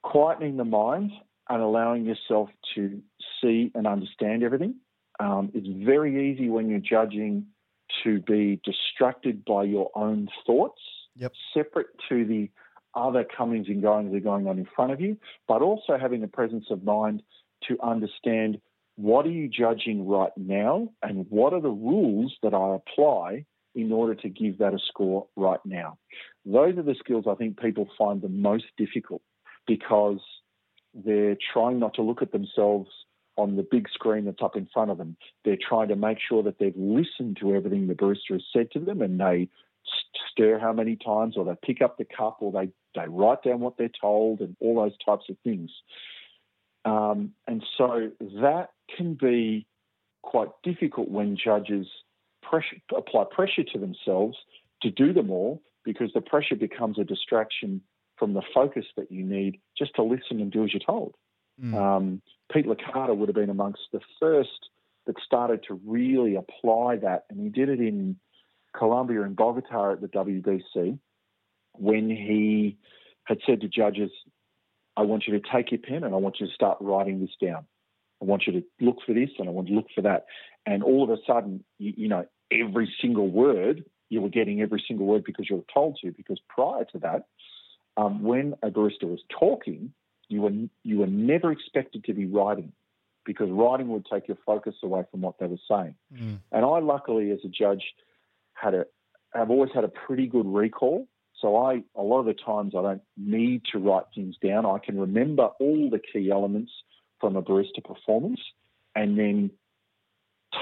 quietening 0.03 0.57
the 0.57 0.65
mind 0.65 1.11
and 1.49 1.61
allowing 1.61 2.05
yourself 2.05 2.49
to 2.75 3.01
see 3.41 3.71
and 3.75 3.87
understand 3.87 4.43
everything. 4.43 4.75
Um, 5.19 5.51
it's 5.53 5.67
very 5.85 6.31
easy 6.31 6.49
when 6.49 6.69
you're 6.69 6.79
judging 6.79 7.47
to 8.03 8.19
be 8.21 8.59
distracted 8.63 9.45
by 9.45 9.63
your 9.63 9.91
own 9.95 10.27
thoughts, 10.45 10.81
yep. 11.15 11.31
separate 11.53 11.87
to 12.09 12.25
the 12.25 12.49
other 12.95 13.25
comings 13.37 13.67
and 13.67 13.81
goings 13.81 14.11
that 14.11 14.17
are 14.17 14.21
going 14.21 14.47
on 14.47 14.57
in 14.57 14.67
front 14.75 14.91
of 14.91 15.01
you, 15.01 15.17
but 15.47 15.61
also 15.61 15.97
having 15.99 16.21
the 16.21 16.27
presence 16.27 16.65
of 16.69 16.83
mind 16.83 17.21
to 17.67 17.77
understand 17.81 18.59
what 18.95 19.25
are 19.25 19.31
you 19.31 19.47
judging 19.47 20.07
right 20.07 20.31
now 20.37 20.89
and 21.01 21.25
what 21.29 21.53
are 21.53 21.61
the 21.61 21.69
rules 21.69 22.35
that 22.43 22.53
I 22.53 22.75
apply 22.75 23.45
in 23.75 23.91
order 23.91 24.13
to 24.13 24.29
give 24.29 24.59
that 24.59 24.73
a 24.73 24.79
score 24.87 25.27
right 25.35 25.59
now. 25.65 25.97
Those 26.45 26.77
are 26.77 26.83
the 26.83 26.95
skills 26.99 27.25
I 27.27 27.33
think 27.35 27.59
people 27.59 27.87
find 27.97 28.21
the 28.21 28.29
most 28.29 28.65
difficult 28.77 29.23
because 29.67 30.19
they're 30.93 31.37
trying 31.53 31.79
not 31.79 31.95
to 31.95 32.01
look 32.01 32.21
at 32.21 32.31
themselves 32.31 32.89
on 33.35 33.55
the 33.55 33.67
big 33.69 33.89
screen 33.89 34.25
that's 34.25 34.41
up 34.43 34.55
in 34.55 34.67
front 34.71 34.91
of 34.91 34.97
them. 34.97 35.17
They're 35.43 35.57
trying 35.57 35.87
to 35.87 35.95
make 35.95 36.19
sure 36.19 36.43
that 36.43 36.59
they've 36.59 36.75
listened 36.77 37.37
to 37.39 37.55
everything 37.55 37.87
the 37.87 37.95
barista 37.95 38.33
has 38.33 38.43
said 38.53 38.71
to 38.71 38.79
them 38.79 39.01
and 39.01 39.19
they 39.19 39.49
stir 40.31 40.59
how 40.59 40.71
many 40.71 40.95
times 40.95 41.35
or 41.35 41.45
they 41.45 41.55
pick 41.63 41.81
up 41.81 41.97
the 41.97 42.05
cup 42.05 42.37
or 42.41 42.51
they, 42.51 42.69
they 42.95 43.07
write 43.07 43.43
down 43.43 43.59
what 43.59 43.77
they're 43.77 43.89
told 43.99 44.39
and 44.39 44.55
all 44.59 44.75
those 44.75 44.97
types 45.03 45.25
of 45.29 45.37
things. 45.43 45.71
Um, 46.85 47.31
and 47.47 47.63
so 47.77 48.11
that 48.41 48.69
can 48.95 49.15
be 49.15 49.65
quite 50.21 50.49
difficult 50.63 51.09
when 51.09 51.37
judges 51.37 51.87
pressure, 52.41 52.77
apply 52.95 53.25
pressure 53.31 53.63
to 53.63 53.79
themselves 53.79 54.37
to 54.81 54.91
do 54.91 55.13
them 55.13 55.31
all 55.31 55.61
because 55.83 56.11
the 56.13 56.21
pressure 56.21 56.55
becomes 56.55 56.99
a 56.99 57.03
distraction 57.03 57.81
from 58.23 58.33
the 58.33 58.41
focus 58.53 58.85
that 58.95 59.11
you 59.11 59.21
need 59.21 59.59
just 59.77 59.93
to 59.95 60.01
listen 60.01 60.39
and 60.39 60.49
do 60.49 60.63
as 60.63 60.71
you're 60.71 60.79
told. 60.79 61.13
Mm. 61.61 61.73
Um, 61.75 62.21
Pete 62.53 62.65
Licata 62.65 63.13
would 63.13 63.27
have 63.27 63.35
been 63.35 63.49
amongst 63.49 63.81
the 63.91 63.99
first 64.17 64.69
that 65.05 65.15
started 65.25 65.65
to 65.67 65.77
really 65.85 66.35
apply 66.35 66.95
that, 67.01 67.25
and 67.29 67.37
he 67.37 67.49
did 67.49 67.67
it 67.67 67.81
in 67.81 68.15
Colombia 68.73 69.23
and 69.23 69.35
Bogota 69.35 69.91
at 69.91 69.99
the 69.99 70.07
WBC 70.07 70.97
when 71.73 72.09
he 72.09 72.77
had 73.25 73.39
said 73.45 73.59
to 73.59 73.67
judges, 73.67 74.09
I 74.95 75.01
want 75.01 75.25
you 75.27 75.37
to 75.37 75.45
take 75.53 75.71
your 75.71 75.81
pen 75.81 76.05
and 76.05 76.15
I 76.15 76.17
want 76.17 76.37
you 76.39 76.47
to 76.47 76.53
start 76.53 76.77
writing 76.79 77.19
this 77.19 77.35
down. 77.45 77.65
I 78.21 78.25
want 78.25 78.43
you 78.47 78.53
to 78.53 78.63
look 78.79 78.99
for 79.05 79.13
this 79.13 79.31
and 79.37 79.49
I 79.49 79.51
want 79.51 79.67
you 79.67 79.75
to 79.75 79.81
look 79.81 79.89
for 79.93 80.03
that. 80.03 80.27
And 80.65 80.81
all 80.81 81.03
of 81.03 81.09
a 81.09 81.17
sudden, 81.27 81.65
you, 81.77 81.93
you 81.97 82.07
know, 82.07 82.25
every 82.51 82.89
single 83.01 83.29
word, 83.29 83.83
you 84.09 84.21
were 84.21 84.29
getting 84.29 84.61
every 84.61 84.81
single 84.87 85.07
word 85.07 85.25
because 85.25 85.49
you 85.49 85.57
were 85.57 85.73
told 85.73 85.97
to, 86.01 86.11
because 86.11 86.39
prior 86.47 86.85
to 86.85 86.99
that, 86.99 87.25
um, 87.97 88.23
when 88.23 88.55
a 88.63 88.69
barista 88.69 89.03
was 89.03 89.21
talking, 89.29 89.93
you 90.29 90.41
were 90.41 90.51
you 90.83 90.99
were 90.99 91.07
never 91.07 91.51
expected 91.51 92.03
to 92.05 92.13
be 92.13 92.25
writing 92.25 92.71
because 93.25 93.49
writing 93.49 93.87
would 93.89 94.05
take 94.11 94.27
your 94.27 94.37
focus 94.45 94.75
away 94.83 95.03
from 95.11 95.21
what 95.21 95.35
they 95.39 95.45
were 95.45 95.57
saying. 95.69 95.95
Mm. 96.13 96.39
And 96.51 96.65
I, 96.65 96.79
luckily, 96.79 97.31
as 97.31 97.39
a 97.45 97.47
judge, 97.47 97.83
had 98.53 98.73
a 98.73 98.85
have 99.33 99.49
always 99.49 99.71
had 99.73 99.83
a 99.83 99.89
pretty 99.89 100.27
good 100.27 100.45
recall. 100.45 101.07
So 101.39 101.57
I 101.57 101.83
a 101.95 102.01
lot 102.01 102.19
of 102.19 102.25
the 102.25 102.33
times 102.33 102.73
I 102.77 102.81
don't 102.81 103.01
need 103.17 103.63
to 103.71 103.79
write 103.79 104.05
things 104.15 104.35
down. 104.43 104.65
I 104.65 104.79
can 104.79 104.99
remember 104.99 105.49
all 105.59 105.89
the 105.89 105.99
key 105.99 106.31
elements 106.31 106.71
from 107.19 107.35
a 107.35 107.41
barista 107.41 107.83
performance, 107.83 108.39
and 108.95 109.17
then 109.17 109.51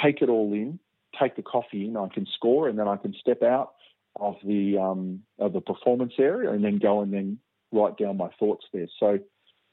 take 0.04 0.22
it 0.22 0.30
all 0.30 0.54
in, 0.54 0.80
take 1.20 1.36
the 1.36 1.42
coffee 1.42 1.86
in. 1.86 1.98
I 1.98 2.08
can 2.08 2.28
score, 2.36 2.68
and 2.68 2.78
then 2.78 2.88
I 2.88 2.98
can 2.98 3.14
step 3.20 3.42
out 3.44 3.74
of 4.20 4.36
the 4.46 4.78
um, 4.78 5.22
of 5.40 5.54
the 5.54 5.62
performance 5.62 6.14
area, 6.20 6.52
and 6.52 6.64
then 6.64 6.80
go 6.80 7.02
and 7.02 7.14
then 7.14 7.40
write 7.72 7.98
down 7.98 8.18
my 8.18 8.30
thoughts 8.40 8.66
there. 8.74 8.88
So, 9.00 9.20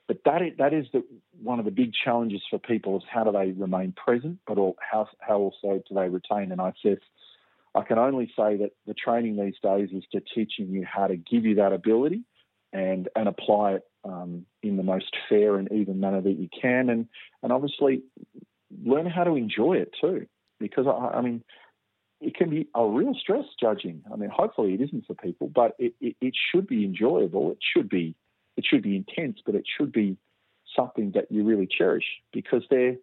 but 0.06 0.18
that 0.24 0.42
is, 0.42 0.52
that 0.58 0.72
is 0.72 0.86
the, 0.92 1.02
one 1.42 1.58
of 1.58 1.64
the 1.64 1.70
big 1.70 1.92
challenges 1.92 2.42
for 2.48 2.58
people 2.58 2.96
is 2.98 3.02
how 3.10 3.24
do 3.24 3.32
they 3.32 3.52
remain 3.52 3.92
present, 3.92 4.38
but 4.46 4.58
all, 4.58 4.76
how 4.80 5.08
how 5.20 5.38
also 5.38 5.82
do 5.88 5.94
they 5.94 6.08
retain? 6.08 6.52
And 6.52 6.60
I 6.60 6.72
said, 6.82 6.98
I 7.74 7.82
can 7.82 7.98
only 7.98 8.26
say 8.36 8.56
that 8.58 8.70
the 8.86 8.94
training 8.94 9.36
these 9.36 9.56
days 9.62 9.90
is 9.92 10.04
to 10.12 10.20
teaching 10.20 10.68
you 10.68 10.86
how 10.86 11.06
to 11.08 11.16
give 11.16 11.44
you 11.44 11.56
that 11.56 11.72
ability 11.72 12.22
and 12.72 13.08
and 13.16 13.28
apply 13.28 13.72
it 13.72 13.82
um, 14.04 14.46
in 14.62 14.76
the 14.76 14.82
most 14.82 15.14
fair 15.28 15.56
and 15.56 15.70
even 15.72 16.00
manner 16.00 16.20
that 16.20 16.38
you 16.38 16.48
can, 16.60 16.88
and 16.88 17.08
and 17.42 17.52
obviously 17.52 18.02
learn 18.84 19.06
how 19.06 19.24
to 19.24 19.34
enjoy 19.34 19.74
it 19.74 19.94
too. 20.00 20.26
Because 20.60 20.86
I, 20.86 21.18
I 21.18 21.20
mean, 21.22 21.42
it 22.20 22.34
can 22.34 22.50
be 22.50 22.68
a 22.74 22.84
real 22.84 23.14
stress 23.14 23.44
judging. 23.60 24.02
I 24.12 24.16
mean, 24.16 24.30
hopefully 24.30 24.74
it 24.74 24.80
isn't 24.80 25.06
for 25.06 25.14
people, 25.14 25.50
but 25.54 25.76
it, 25.78 25.94
it, 26.00 26.16
it, 26.20 26.34
should 26.50 26.66
be 26.66 26.84
enjoyable. 26.84 27.52
It 27.52 27.58
should 27.60 27.88
be 27.88 28.14
it 28.56 28.64
should 28.68 28.82
be 28.82 28.96
intense, 28.96 29.38
but 29.44 29.54
it 29.54 29.64
should 29.78 29.92
be 29.92 30.16
something 30.76 31.12
that 31.14 31.30
you 31.30 31.44
really 31.44 31.68
cherish 31.68 32.04
because 32.32 32.64
there 32.70 32.96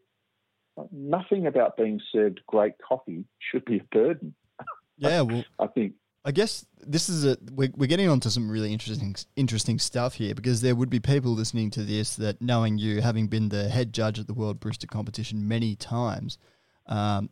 nothing 0.92 1.48
about 1.48 1.78
being 1.78 2.02
served 2.12 2.42
great 2.48 2.74
coffee 2.86 3.24
should 3.40 3.66
be 3.66 3.78
a 3.78 3.84
burden. 3.92 4.36
Yeah, 4.98 5.24
well, 5.24 5.44
I 5.60 5.68
think 5.68 5.96
I 6.24 6.32
guess 6.32 6.66
this 6.80 7.08
is 7.08 7.24
a 7.24 7.38
we're, 7.52 7.70
we're 7.76 7.86
getting 7.86 8.10
onto 8.10 8.30
some 8.30 8.50
really 8.50 8.74
interesting 8.74 9.16
interesting 9.36 9.78
stuff 9.78 10.16
here 10.16 10.34
because 10.34 10.62
there 10.62 10.74
would 10.74 10.90
be 10.90 11.00
people 11.00 11.32
listening 11.34 11.70
to 11.72 11.84
this 11.84 12.16
that 12.16 12.42
knowing 12.42 12.80
you 12.80 13.02
having 13.02 13.28
been 13.28 13.50
the 13.50 13.70
head 13.70 13.94
judge 13.94 14.20
at 14.20 14.26
the 14.26 14.34
World 14.34 14.60
Barista 14.60 14.88
Competition 14.88 15.48
many 15.48 15.76
times, 15.76 16.40
um, 16.88 17.30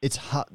it's 0.00 0.16
hard. 0.16 0.48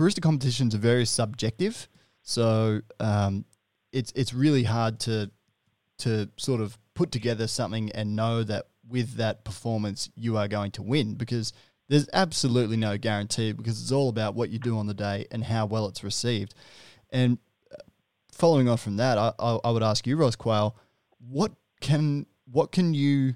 Barista 0.00 0.22
competitions 0.22 0.74
are 0.74 0.78
very 0.78 1.04
subjective, 1.04 1.86
so 2.22 2.80
um, 3.00 3.44
it's 3.92 4.10
it's 4.16 4.32
really 4.32 4.62
hard 4.62 4.98
to 5.00 5.30
to 5.98 6.30
sort 6.38 6.62
of 6.62 6.78
put 6.94 7.12
together 7.12 7.46
something 7.46 7.90
and 7.92 8.16
know 8.16 8.42
that 8.42 8.68
with 8.88 9.16
that 9.16 9.44
performance 9.44 10.08
you 10.16 10.38
are 10.38 10.48
going 10.48 10.70
to 10.70 10.82
win 10.82 11.16
because 11.16 11.52
there's 11.90 12.08
absolutely 12.14 12.78
no 12.78 12.96
guarantee 12.96 13.52
because 13.52 13.82
it's 13.82 13.92
all 13.92 14.08
about 14.08 14.34
what 14.34 14.48
you 14.48 14.58
do 14.58 14.78
on 14.78 14.86
the 14.86 14.94
day 14.94 15.26
and 15.30 15.44
how 15.44 15.66
well 15.66 15.86
it's 15.86 16.02
received. 16.02 16.54
And 17.10 17.36
uh, 17.70 17.76
following 18.32 18.70
on 18.70 18.78
from 18.78 18.96
that, 18.96 19.18
I, 19.18 19.32
I, 19.38 19.58
I 19.64 19.70
would 19.70 19.82
ask 19.82 20.06
you, 20.06 20.16
Ross 20.16 20.34
Quail, 20.34 20.76
what 21.18 21.52
can 21.82 22.24
what 22.50 22.72
can 22.72 22.94
you 22.94 23.34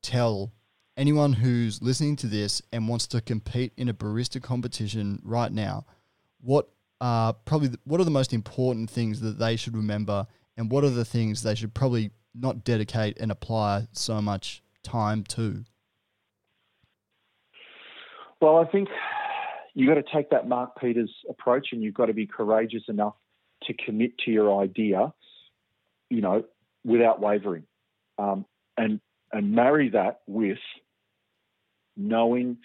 tell 0.00 0.52
anyone 0.98 1.32
who's 1.32 1.80
listening 1.80 2.16
to 2.16 2.26
this 2.26 2.60
and 2.72 2.88
wants 2.88 3.06
to 3.06 3.20
compete 3.20 3.72
in 3.76 3.88
a 3.88 3.94
barista 3.94 4.42
competition 4.42 5.22
right 5.24 5.52
now? 5.52 5.86
What 6.40 6.68
are 7.00 7.32
probably 7.32 7.68
the, 7.68 7.78
what 7.84 8.00
are 8.00 8.04
the 8.04 8.10
most 8.10 8.32
important 8.32 8.90
things 8.90 9.20
that 9.20 9.38
they 9.38 9.56
should 9.56 9.76
remember, 9.76 10.26
and 10.56 10.70
what 10.70 10.84
are 10.84 10.90
the 10.90 11.04
things 11.04 11.42
they 11.42 11.54
should 11.54 11.72
probably 11.72 12.10
not 12.34 12.64
dedicate 12.64 13.16
and 13.20 13.30
apply 13.30 13.86
so 13.92 14.20
much 14.20 14.62
time 14.82 15.22
to? 15.24 15.64
Well, 18.40 18.58
I 18.58 18.64
think 18.70 18.88
you've 19.74 19.88
got 19.88 19.94
to 19.94 20.14
take 20.14 20.30
that 20.30 20.48
Mark 20.48 20.80
Peters 20.80 21.12
approach 21.28 21.68
and 21.72 21.82
you've 21.82 21.94
got 21.94 22.06
to 22.06 22.12
be 22.12 22.26
courageous 22.26 22.82
enough 22.88 23.14
to 23.64 23.74
commit 23.74 24.18
to 24.24 24.30
your 24.30 24.60
idea, 24.60 25.12
you 26.10 26.20
know, 26.20 26.44
without 26.84 27.20
wavering. 27.20 27.64
Um, 28.18 28.44
and, 28.76 29.00
and 29.32 29.52
marry 29.52 29.90
that 29.90 30.20
with 30.26 30.58
knowing 31.98 32.58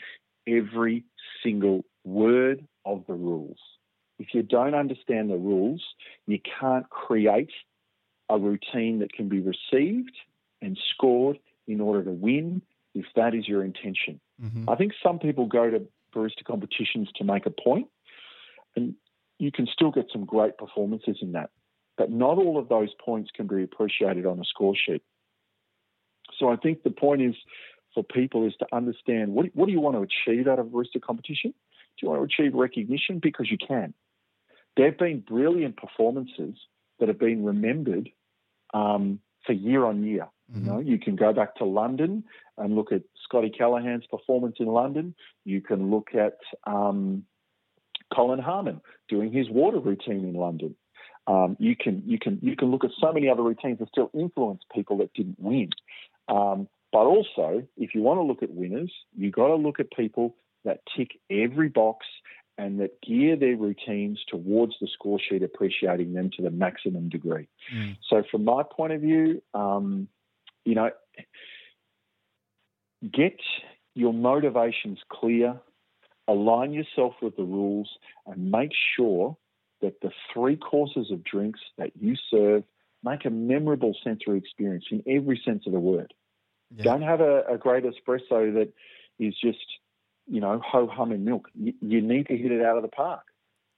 every 0.48 1.04
single 1.44 1.84
word 2.04 2.66
of 2.86 3.04
the 3.08 3.14
rules. 3.14 3.58
If 4.20 4.28
you 4.34 4.44
don't 4.44 4.76
understand 4.76 5.30
the 5.30 5.38
rules, 5.38 5.84
you 6.28 6.40
can't 6.60 6.90
create 6.90 7.52
a 8.30 8.38
routine 8.38 9.00
that 9.00 9.12
can 9.12 9.28
be 9.28 9.42
received 9.42 10.16
and 10.62 10.78
scored 10.94 11.40
in 11.68 11.82
order 11.82 12.04
to 12.04 12.12
win 12.12 12.62
if 12.94 13.06
that 13.16 13.34
is 13.34 13.48
your 13.48 13.64
intention. 13.64 14.20
Mm-hmm. 14.42 14.70
I 14.70 14.76
think 14.76 14.94
some 15.02 15.20
people 15.20 15.48
go 15.48 15.70
to 15.70 15.88
barista 16.16 16.44
competitions 16.46 17.10
to 17.16 17.24
make 17.24 17.46
a 17.46 17.50
point, 17.50 17.88
and 18.76 18.96
you 19.40 19.52
can 19.52 19.68
still 19.68 19.92
get 19.92 20.06
some 20.12 20.26
great 20.26 20.58
performances 20.58 21.18
in 21.22 21.34
that. 21.34 21.50
But 21.98 22.12
not 22.12 22.38
all 22.38 22.58
of 22.58 22.70
those 22.70 22.90
points 23.04 23.32
can 23.36 23.48
be 23.48 23.64
appreciated 23.64 24.26
on 24.26 24.40
a 24.40 24.46
score 24.46 24.76
sheet. 24.76 25.04
So 26.40 26.50
I 26.50 26.56
think 26.56 26.84
the 26.84 26.92
point 26.92 27.22
is 27.22 27.36
for 27.94 28.04
people 28.04 28.48
is 28.48 28.54
to 28.60 28.66
understand 28.72 29.34
what, 29.34 29.48
what 29.54 29.68
do 29.68 29.72
you 29.72 29.80
want 29.80 29.96
to 29.96 30.02
achieve 30.02 30.48
out 30.48 30.60
of 30.60 30.68
a 30.68 30.70
barista 30.70 31.02
competition? 31.02 31.52
Do 31.52 32.06
you 32.06 32.10
want 32.10 32.22
to 32.22 32.44
achieve 32.44 32.54
recognition? 32.54 33.20
Because 33.20 33.50
you 33.52 33.58
can. 33.58 33.94
There 34.76 34.88
have 34.88 34.98
been 34.98 35.20
brilliant 35.20 35.78
performances 35.78 36.56
that 37.00 37.08
have 37.08 37.20
been 37.20 37.46
remembered 37.46 38.10
um, 38.74 39.20
for 39.46 39.54
year 39.54 39.86
on 39.86 40.04
year. 40.04 40.28
Mm-hmm. 40.52 40.66
You 40.66 40.72
know, 40.72 40.80
you 40.80 41.00
can 41.00 41.16
go 41.16 41.34
back 41.34 41.56
to 41.58 41.66
London 41.66 42.24
and 42.58 42.76
look 42.76 42.92
at 42.92 43.04
Scottie 43.24 43.54
Callaghan's 43.56 44.06
performance 44.08 44.56
in 44.60 44.68
London. 44.68 45.16
You 45.46 45.62
can 45.62 45.92
look 45.92 46.10
at 46.16 46.38
um, 46.66 47.24
Colin 48.14 48.40
Harmon 48.40 48.82
doing 49.10 49.32
his 49.32 49.50
water 49.50 49.80
routine 49.80 50.26
in 50.26 50.34
London. 50.34 50.76
Um, 51.26 51.56
you 51.60 51.76
can 51.76 52.04
you 52.06 52.20
can 52.20 52.40
you 52.42 52.56
can 52.56 52.70
look 52.70 52.84
at 52.84 52.92
so 53.00 53.14
many 53.14 53.30
other 53.30 53.44
routines 53.44 53.80
that 53.80 53.88
still 53.88 54.12
influence 54.14 54.62
people 54.74 54.98
that 54.98 55.14
didn't 55.14 55.40
win. 55.40 55.70
Um, 56.28 56.68
but 56.94 57.08
also, 57.08 57.64
if 57.76 57.96
you 57.96 58.04
want 58.04 58.20
to 58.20 58.24
look 58.24 58.44
at 58.44 58.52
winners, 58.52 58.94
you've 59.18 59.34
got 59.34 59.48
to 59.48 59.56
look 59.56 59.80
at 59.80 59.92
people 59.92 60.36
that 60.64 60.82
tick 60.96 61.20
every 61.30 61.68
box 61.68 62.06
and 62.56 62.80
that 62.80 63.02
gear 63.02 63.36
their 63.36 63.58
routines 63.58 64.20
towards 64.28 64.76
the 64.80 64.88
score 64.94 65.20
sheet, 65.20 65.42
appreciating 65.42 66.14
them 66.14 66.30
to 66.38 66.44
the 66.44 66.52
maximum 66.52 67.10
degree. 67.10 67.48
Mm. 67.76 67.98
So, 68.08 68.22
from 68.30 68.46
my 68.46 68.62
point 68.62 68.94
of 68.94 69.02
view, 69.02 69.42
um, 69.56 70.08
you 70.66 70.76
know, 70.76 70.92
get 73.12 73.40
your 73.96 74.14
motivations 74.14 75.00
clear, 75.12 75.60
align 76.28 76.74
yourself 76.74 77.14
with 77.24 77.36
the 77.36 77.44
rules, 77.44 77.90
and 78.28 78.52
make 78.52 78.72
sure 78.96 79.36
that 79.82 80.00
the 80.02 80.12
three 80.32 80.58
courses 80.58 81.10
of 81.12 81.24
drinks 81.24 81.60
that 81.80 81.92
you 82.00 82.16
serve 82.30 82.64
make 83.04 83.26
a 83.26 83.32
memorable 83.32 83.96
sensory 84.04 84.38
experience 84.38 84.86
in 84.92 85.04
every 85.08 85.42
sense 85.44 85.64
of 85.66 85.74
the 85.74 85.80
word. 85.80 86.14
Yeah. 86.76 86.84
Don't 86.84 87.02
have 87.02 87.22
a, 87.22 87.44
a, 87.52 87.58
great 87.58 87.84
espresso 87.84 88.54
that 88.54 88.70
is 89.20 89.36
just, 89.42 89.66
you 90.28 90.42
know, 90.42 90.62
ho 90.66 90.88
hum 90.88 91.12
and 91.12 91.24
milk. 91.24 91.50
You, 91.54 91.74
you, 91.82 92.02
need 92.02 92.28
to 92.28 92.38
hit 92.38 92.52
it 92.52 92.64
out 92.64 92.78
of 92.78 92.84
the 92.84 92.90
park. 92.90 93.22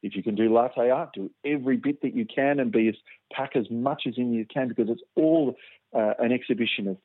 If 0.01 0.15
you 0.15 0.23
can 0.23 0.35
do 0.35 0.53
latte 0.53 0.89
art, 0.89 1.09
do 1.13 1.31
every 1.43 1.77
bit 1.77 2.01
that 2.03 2.15
you 2.15 2.25
can 2.25 2.59
and 2.59 2.71
be 2.71 2.87
as 2.87 2.95
pack 3.33 3.55
as 3.55 3.69
much 3.69 4.03
as 4.07 4.13
in 4.17 4.33
you 4.33 4.45
can 4.45 4.69
because 4.69 4.87
it's 4.89 5.01
all 5.15 5.55
uh, 5.93 6.13
an 6.19 6.31
exhibition 6.31 6.87
of 6.87 6.97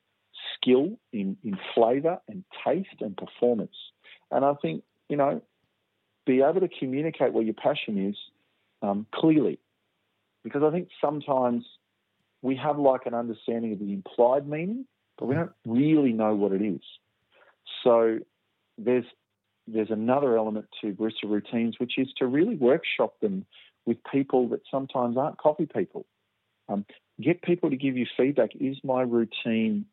skill 0.55 0.97
in, 1.11 1.37
in 1.43 1.57
flavour 1.73 2.19
and 2.27 2.43
taste 2.65 3.01
and 3.01 3.17
performance. 3.17 3.75
And 4.29 4.45
I 4.45 4.53
think, 4.61 4.83
you 5.09 5.17
know, 5.17 5.41
be 6.25 6.41
able 6.41 6.61
to 6.61 6.69
communicate 6.69 7.33
what 7.33 7.45
your 7.45 7.53
passion 7.53 8.09
is 8.09 8.15
um, 8.81 9.05
clearly. 9.13 9.59
Because 10.43 10.63
I 10.63 10.71
think 10.71 10.89
sometimes 10.99 11.65
we 12.41 12.55
have 12.55 12.77
like 12.77 13.05
an 13.05 13.13
understanding 13.13 13.73
of 13.73 13.79
the 13.79 13.93
implied 13.93 14.47
meaning, 14.47 14.85
but 15.21 15.27
we 15.27 15.35
don't 15.35 15.51
really 15.67 16.13
know 16.13 16.33
what 16.33 16.51
it 16.51 16.63
is. 16.63 16.81
So 17.83 18.17
there's 18.79 19.05
there's 19.67 19.91
another 19.91 20.35
element 20.35 20.65
to 20.81 20.93
barista 20.93 21.29
routines, 21.29 21.75
which 21.77 21.93
is 21.99 22.07
to 22.17 22.25
really 22.25 22.55
workshop 22.55 23.13
them 23.21 23.45
with 23.85 23.97
people 24.11 24.49
that 24.49 24.61
sometimes 24.71 25.17
aren't 25.17 25.37
coffee 25.37 25.67
people. 25.67 26.07
Um, 26.67 26.85
get 27.21 27.43
people 27.43 27.69
to 27.69 27.75
give 27.75 27.95
you 27.95 28.07
feedback. 28.17 28.49
Is 28.59 28.77
my 28.83 29.03
routine 29.03 29.85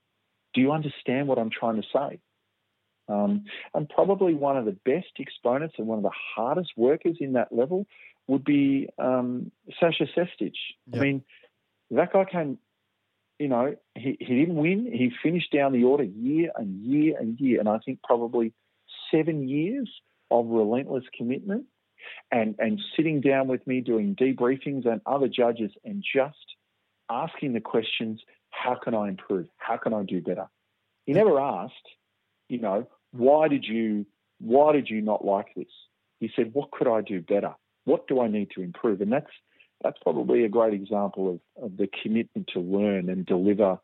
do 0.55 0.63
you 0.63 0.73
understand 0.73 1.29
what 1.29 1.39
I'm 1.39 1.51
trying 1.51 1.77
to 1.77 1.87
say? 1.93 2.19
Um, 3.11 3.45
and 3.75 3.87
probably 3.87 4.35
one 4.35 4.57
of 4.57 4.65
the 4.65 4.77
best 4.85 5.13
exponents 5.19 5.75
and 5.77 5.87
one 5.87 5.99
of 5.99 6.05
the 6.05 6.11
hardest 6.35 6.71
workers 6.75 7.19
in 7.21 7.35
that 7.35 7.53
level 7.53 7.87
would 8.29 8.45
be 8.45 8.89
um, 8.99 9.53
Sasha 9.79 10.07
Sestic. 10.15 10.55
Yep. 10.87 10.95
I 10.95 10.99
mean, 10.99 11.23
that 11.91 12.13
guy 12.15 12.25
came, 12.25 12.59
you 13.39 13.49
know, 13.49 13.77
he, 13.95 14.17
he 14.21 14.39
didn't 14.41 14.57
win. 14.57 14.91
He 14.93 15.13
finished 15.23 15.53
down 15.53 15.73
the 15.73 15.85
order 15.85 16.05
year 16.05 16.51
and 16.57 16.83
year 16.85 17.17
and 17.19 17.39
year. 17.39 17.61
And 17.61 17.69
I 17.69 17.79
think 17.79 18.01
probably 18.03 18.53
seven 19.11 19.49
years 19.49 19.89
of 20.31 20.47
relentless 20.47 21.05
commitment 21.17 21.65
and, 22.31 22.57
and 22.59 22.81
sitting 22.97 23.21
down 23.21 23.49
with 23.49 23.67
me 23.67 23.81
doing 23.81 24.17
debriefings 24.17 24.87
and 24.87 25.01
other 25.07 25.29
judges 25.29 25.71
and 25.85 26.03
just 26.03 26.37
asking 27.11 27.53
the 27.53 27.61
questions 27.61 28.21
how 28.51 28.75
can 28.75 28.95
I 28.95 29.09
improve? 29.09 29.47
How 29.57 29.77
can 29.77 29.95
I 29.95 30.03
do 30.03 30.21
better? 30.21 30.49
He 31.05 31.13
never 31.13 31.39
asked, 31.41 31.75
you 32.49 32.59
know, 32.59 32.89
why 33.13 33.49
did 33.49 33.65
you 33.65 34.05
why 34.41 34.73
did 34.73 34.89
you 34.89 35.01
not 35.01 35.25
like 35.25 35.49
this? 35.57 35.67
He 36.21 36.31
said, 36.35 36.55
what 36.55 36.71
could 36.71 36.89
I 36.89 37.01
do 37.01 37.21
better? 37.21 37.55
What 37.85 38.07
do 38.07 38.21
I 38.21 38.29
need 38.29 38.51
to 38.55 38.63
improve? 38.63 39.01
And 39.01 39.13
that's 39.13 39.31
that's 39.83 39.99
probably 40.03 40.45
a 40.45 40.49
great 40.49 40.75
example 40.75 41.41
of, 41.57 41.65
of 41.65 41.77
the 41.77 41.89
commitment 42.03 42.49
to 42.55 42.61
learn 42.61 43.09
and 43.09 43.25
deliver 43.25 43.79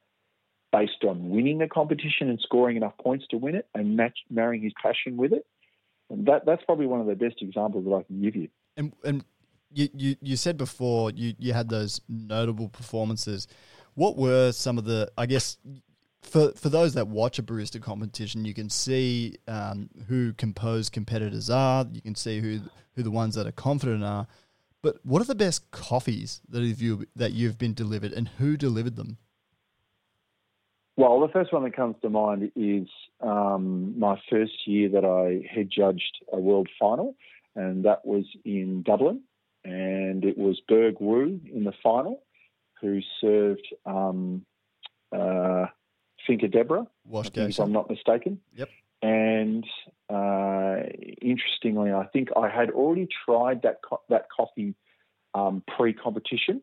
based 0.73 1.05
on 1.09 1.31
winning 1.31 1.59
the 1.59 1.69
competition 1.69 2.29
and 2.29 2.41
scoring 2.41 2.77
enough 2.77 2.97
points 3.01 3.27
to 3.31 3.37
win 3.37 3.55
it 3.55 3.69
and 3.75 3.97
match, 3.97 4.19
marrying 4.29 4.63
his 4.63 4.73
passion 4.83 5.17
with 5.17 5.33
it. 5.33 5.47
And 6.11 6.27
that 6.27 6.45
that's 6.45 6.65
probably 6.65 6.87
one 6.87 7.01
of 7.01 7.07
the 7.07 7.15
best 7.15 7.37
examples 7.41 7.85
that 7.85 7.95
I 7.95 8.03
can 8.03 8.21
give 8.21 8.37
you. 8.37 8.49
And 8.77 8.93
and 9.05 9.25
you, 9.73 9.89
you, 9.95 10.17
you 10.21 10.37
said 10.37 10.57
before 10.57 11.11
you, 11.11 11.35
you 11.39 11.53
had 11.53 11.69
those 11.69 12.01
notable 12.09 12.69
performances. 12.69 13.47
What 13.95 14.17
were 14.17 14.53
some 14.53 14.79
of 14.79 14.85
the? 14.85 15.11
I 15.17 15.27
guess 15.27 15.59
for 16.23 16.53
for 16.53 16.69
those 16.69 16.95
that 16.95 17.09
watch 17.09 17.39
a 17.39 17.43
barista 17.43 17.81
competition, 17.81 18.45
you 18.45 18.55
can 18.55 18.69
see 18.69 19.37
um, 19.47 19.89
who 20.09 20.33
composed 20.33 20.93
competitors 20.93 21.51
are. 21.51 21.87
You 21.91 22.03
can 22.03 22.15
see 22.15 22.41
who 22.41 22.61
who 22.97 23.03
the 23.03 23.11
ones 23.11 23.35
that 23.37 23.47
are 23.47 23.53
confident 23.53 24.05
are. 24.05 24.27
But 24.85 24.99
what 25.03 25.23
are 25.23 25.25
the 25.25 25.35
best 25.35 25.71
coffees 25.71 26.43
that 26.47 26.61
you 26.61 27.07
that 27.17 27.33
you've 27.33 27.57
been 27.57 27.73
delivered, 27.73 28.13
and 28.13 28.29
who 28.29 28.59
delivered 28.59 28.97
them? 28.97 29.17
Well, 30.99 31.21
the 31.21 31.29
first 31.29 31.55
one 31.55 31.65
that 31.65 31.75
comes 31.75 31.97
to 32.03 32.11
mind 32.11 32.53
is 32.55 32.87
um, 33.21 33.99
my 33.99 34.21
first 34.31 34.53
year 34.67 34.91
that 34.91 35.05
I 35.05 35.49
head 35.53 35.71
judged 35.75 36.19
a 36.31 36.39
world 36.39 36.69
final, 36.79 37.17
and 37.57 37.87
that 37.87 38.05
was 38.05 38.27
in 38.45 38.83
Dublin, 38.83 39.23
and 39.65 40.23
it 40.23 40.37
was 40.37 40.61
Berg 40.69 40.97
Wu 41.01 41.41
in 41.51 41.65
the 41.65 41.73
final 41.83 42.23
who 42.83 43.01
served 43.23 43.67
um, 43.87 44.45
uh, 45.17 45.65
Finca 46.27 46.49
Deborah, 46.49 46.87
Wash 47.07 47.31
if 47.35 47.59
I'm 47.59 47.73
not 47.73 47.89
mistaken. 47.89 48.39
Yep. 48.55 48.69
And 49.05 49.67
uh, 50.09 50.77
interestingly, 51.21 51.93
I 51.93 52.07
think 52.07 52.31
I 52.35 52.49
had 52.49 52.71
already 52.71 53.07
tried 53.27 53.61
that 53.63 53.81
co- 53.87 54.01
that 54.09 54.29
coffee 54.35 54.75
um, 55.35 55.63
pre-competition 55.77 56.63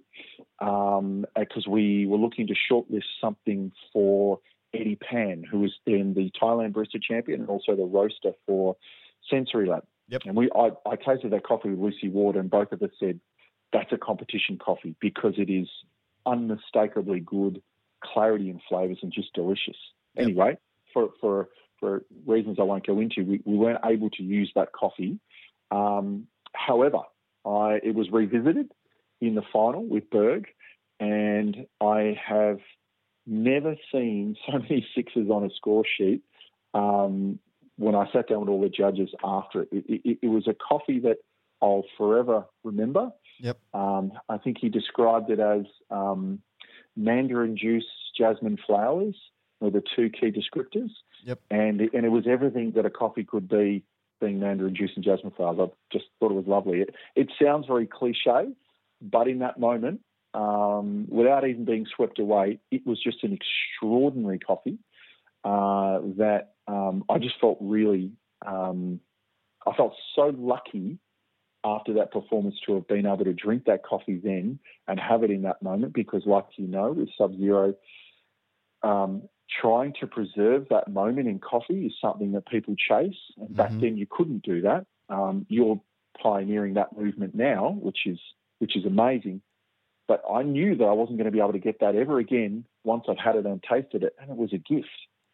because 0.59 1.65
um, 1.65 1.71
we 1.71 2.07
were 2.07 2.17
looking 2.17 2.47
to 2.47 2.55
shortlist 2.71 3.03
something 3.21 3.71
for 3.93 4.39
Eddie 4.73 4.95
Pan, 4.95 5.43
who 5.43 5.59
was 5.59 5.71
then 5.85 6.15
the 6.15 6.31
Thailand 6.41 6.71
Barista 6.71 6.99
Champion 6.99 7.41
and 7.41 7.49
also 7.49 7.75
the 7.75 7.83
roaster 7.83 8.31
for 8.47 8.75
Sensory 9.29 9.67
Lab. 9.67 9.83
Yep. 10.07 10.21
And 10.25 10.35
we, 10.35 10.49
I, 10.55 10.71
I 10.89 10.95
tasted 10.95 11.31
that 11.33 11.43
coffee 11.43 11.69
with 11.69 11.79
Lucy 11.79 12.09
Ward, 12.09 12.37
and 12.37 12.49
both 12.49 12.71
of 12.71 12.81
us 12.81 12.89
said 12.99 13.19
that's 13.71 13.91
a 13.91 13.97
competition 13.97 14.57
coffee 14.57 14.95
because 14.99 15.35
it 15.37 15.51
is 15.51 15.67
unmistakably 16.25 17.19
good, 17.19 17.61
clarity 18.03 18.49
and 18.49 18.61
flavors, 18.67 18.97
and 19.03 19.13
just 19.13 19.31
delicious. 19.33 19.77
Yep. 20.15 20.25
Anyway, 20.25 20.57
for 20.91 21.09
for 21.21 21.49
for 21.81 22.05
reasons 22.25 22.57
I 22.59 22.63
won't 22.63 22.87
go 22.87 22.99
into, 22.99 23.25
we, 23.25 23.41
we 23.43 23.57
weren't 23.57 23.83
able 23.83 24.09
to 24.11 24.23
use 24.23 24.49
that 24.55 24.71
coffee. 24.71 25.19
Um, 25.71 26.27
however, 26.53 26.99
I, 27.45 27.79
it 27.83 27.95
was 27.95 28.09
revisited 28.11 28.71
in 29.19 29.35
the 29.35 29.41
final 29.51 29.83
with 29.83 30.09
Berg, 30.09 30.47
and 30.99 31.65
I 31.81 32.17
have 32.25 32.59
never 33.25 33.75
seen 33.91 34.37
so 34.45 34.59
many 34.59 34.87
sixes 34.95 35.29
on 35.29 35.43
a 35.43 35.49
score 35.55 35.83
sheet. 35.97 36.21
Um, 36.73 37.39
when 37.77 37.95
I 37.95 38.09
sat 38.13 38.29
down 38.29 38.41
with 38.41 38.49
all 38.49 38.61
the 38.61 38.69
judges 38.69 39.09
after 39.23 39.63
it, 39.63 39.69
it, 39.71 40.01
it, 40.05 40.19
it 40.21 40.27
was 40.27 40.47
a 40.47 40.53
coffee 40.53 40.99
that 40.99 41.17
I'll 41.61 41.85
forever 41.97 42.45
remember. 42.63 43.11
Yep. 43.39 43.57
Um, 43.73 44.11
I 44.29 44.37
think 44.37 44.57
he 44.61 44.69
described 44.69 45.31
it 45.31 45.39
as 45.39 45.65
um, 45.89 46.41
mandarin 46.95 47.57
juice, 47.57 47.85
jasmine 48.17 48.57
flowers 48.67 49.15
were 49.61 49.69
the 49.69 49.83
two 49.95 50.09
key 50.09 50.31
descriptors. 50.31 50.89
Yep. 51.23 51.39
And 51.49 51.81
and 51.81 52.05
it 52.05 52.09
was 52.09 52.25
everything 52.27 52.73
that 52.75 52.85
a 52.85 52.89
coffee 52.89 53.23
could 53.23 53.47
be, 53.47 53.83
being 54.19 54.39
mandarin 54.39 54.75
juice 54.75 54.91
and 54.95 55.05
jasmine 55.05 55.33
flowers. 55.35 55.59
I 55.61 55.67
just 55.93 56.05
thought 56.19 56.31
it 56.31 56.35
was 56.35 56.47
lovely. 56.47 56.81
It, 56.81 56.95
it 57.15 57.31
sounds 57.41 57.67
very 57.67 57.87
cliche, 57.87 58.53
but 59.01 59.27
in 59.27 59.39
that 59.39 59.59
moment, 59.59 60.01
um, 60.33 61.07
without 61.09 61.47
even 61.47 61.65
being 61.65 61.85
swept 61.95 62.19
away, 62.19 62.59
it 62.71 62.85
was 62.85 63.01
just 63.01 63.23
an 63.23 63.37
extraordinary 63.37 64.39
coffee 64.39 64.77
uh, 65.43 65.99
that 66.17 66.53
um, 66.67 67.03
I 67.09 67.17
just 67.17 67.35
felt 67.41 67.57
really, 67.59 68.11
um, 68.45 68.99
I 69.67 69.73
felt 69.75 69.95
so 70.15 70.33
lucky 70.37 70.99
after 71.63 71.93
that 71.93 72.11
performance 72.11 72.55
to 72.65 72.75
have 72.75 72.87
been 72.87 73.05
able 73.05 73.25
to 73.25 73.33
drink 73.33 73.65
that 73.65 73.83
coffee 73.83 74.19
then 74.23 74.59
and 74.87 74.99
have 74.99 75.23
it 75.23 75.31
in 75.31 75.43
that 75.43 75.61
moment 75.61 75.93
because, 75.93 76.23
like 76.25 76.45
you 76.55 76.67
know, 76.67 76.91
with 76.91 77.09
Sub 77.17 77.37
Zero, 77.37 77.75
um, 78.83 79.23
trying 79.59 79.93
to 79.99 80.07
preserve 80.07 80.67
that 80.69 80.87
moment 80.87 81.27
in 81.27 81.39
coffee 81.39 81.85
is 81.85 81.93
something 82.01 82.31
that 82.33 82.47
people 82.47 82.75
chase. 82.75 83.15
And 83.37 83.49
mm-hmm. 83.49 83.55
back 83.55 83.71
then, 83.71 83.97
you 83.97 84.07
couldn't 84.09 84.43
do 84.43 84.61
that. 84.61 84.85
Um, 85.09 85.45
you're 85.49 85.81
pioneering 86.21 86.75
that 86.75 86.97
movement 86.97 87.35
now, 87.35 87.77
which 87.81 87.99
is 88.05 88.19
which 88.59 88.75
is 88.75 88.85
amazing. 88.85 89.41
But 90.07 90.23
I 90.29 90.43
knew 90.43 90.75
that 90.75 90.83
I 90.83 90.91
wasn't 90.91 91.17
going 91.17 91.25
to 91.25 91.31
be 91.31 91.39
able 91.39 91.53
to 91.53 91.59
get 91.59 91.79
that 91.79 91.95
ever 91.95 92.19
again 92.19 92.65
once 92.83 93.05
I've 93.09 93.17
had 93.17 93.35
it 93.35 93.45
and 93.45 93.63
tasted 93.63 94.03
it, 94.03 94.13
and 94.19 94.29
it 94.29 94.37
was 94.37 94.53
a 94.53 94.57
gift. 94.57 94.87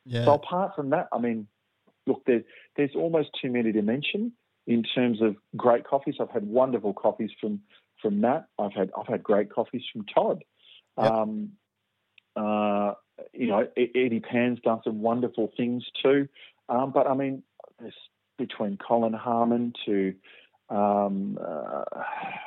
Yeah. 0.06 0.26
So 0.26 0.34
apart 0.34 0.76
from 0.76 0.92
that, 0.92 1.08
I 1.12 1.20
mean, 1.20 1.48
look, 2.06 2.24
there's 2.26 2.44
there's 2.76 2.92
almost 2.96 3.30
too 3.42 3.52
many 3.52 3.72
to 3.72 3.82
mention 3.82 4.34
in 4.66 4.84
terms 4.84 5.22
of 5.22 5.36
great 5.56 5.86
coffees. 5.86 6.16
I've 6.20 6.30
had 6.30 6.46
wonderful 6.46 6.94
coffees 6.94 7.32
from 7.40 7.62
from 8.02 8.22
Matt. 8.22 8.48
I've 8.60 8.74
had 8.74 8.92
I've 8.98 9.08
had 9.08 9.24
great 9.24 9.52
coffees 9.52 9.84
from 9.92 10.06
Todd. 10.06 10.44
Yep. 10.98 11.12
Um, 11.12 11.52
uh, 12.36 12.94
you 13.34 13.48
know, 13.48 13.68
Eddie 13.78 14.20
Pan's 14.20 14.60
done 14.60 14.82
some 14.84 15.02
wonderful 15.02 15.52
things 15.56 15.84
too. 16.02 16.28
Um, 16.70 16.92
but 16.92 17.08
I 17.08 17.14
mean, 17.14 17.44
between 18.38 18.78
Colin 18.78 19.14
Harmon 19.14 19.74
to 19.86 20.14
um, 20.70 21.38
uh, 21.42 21.84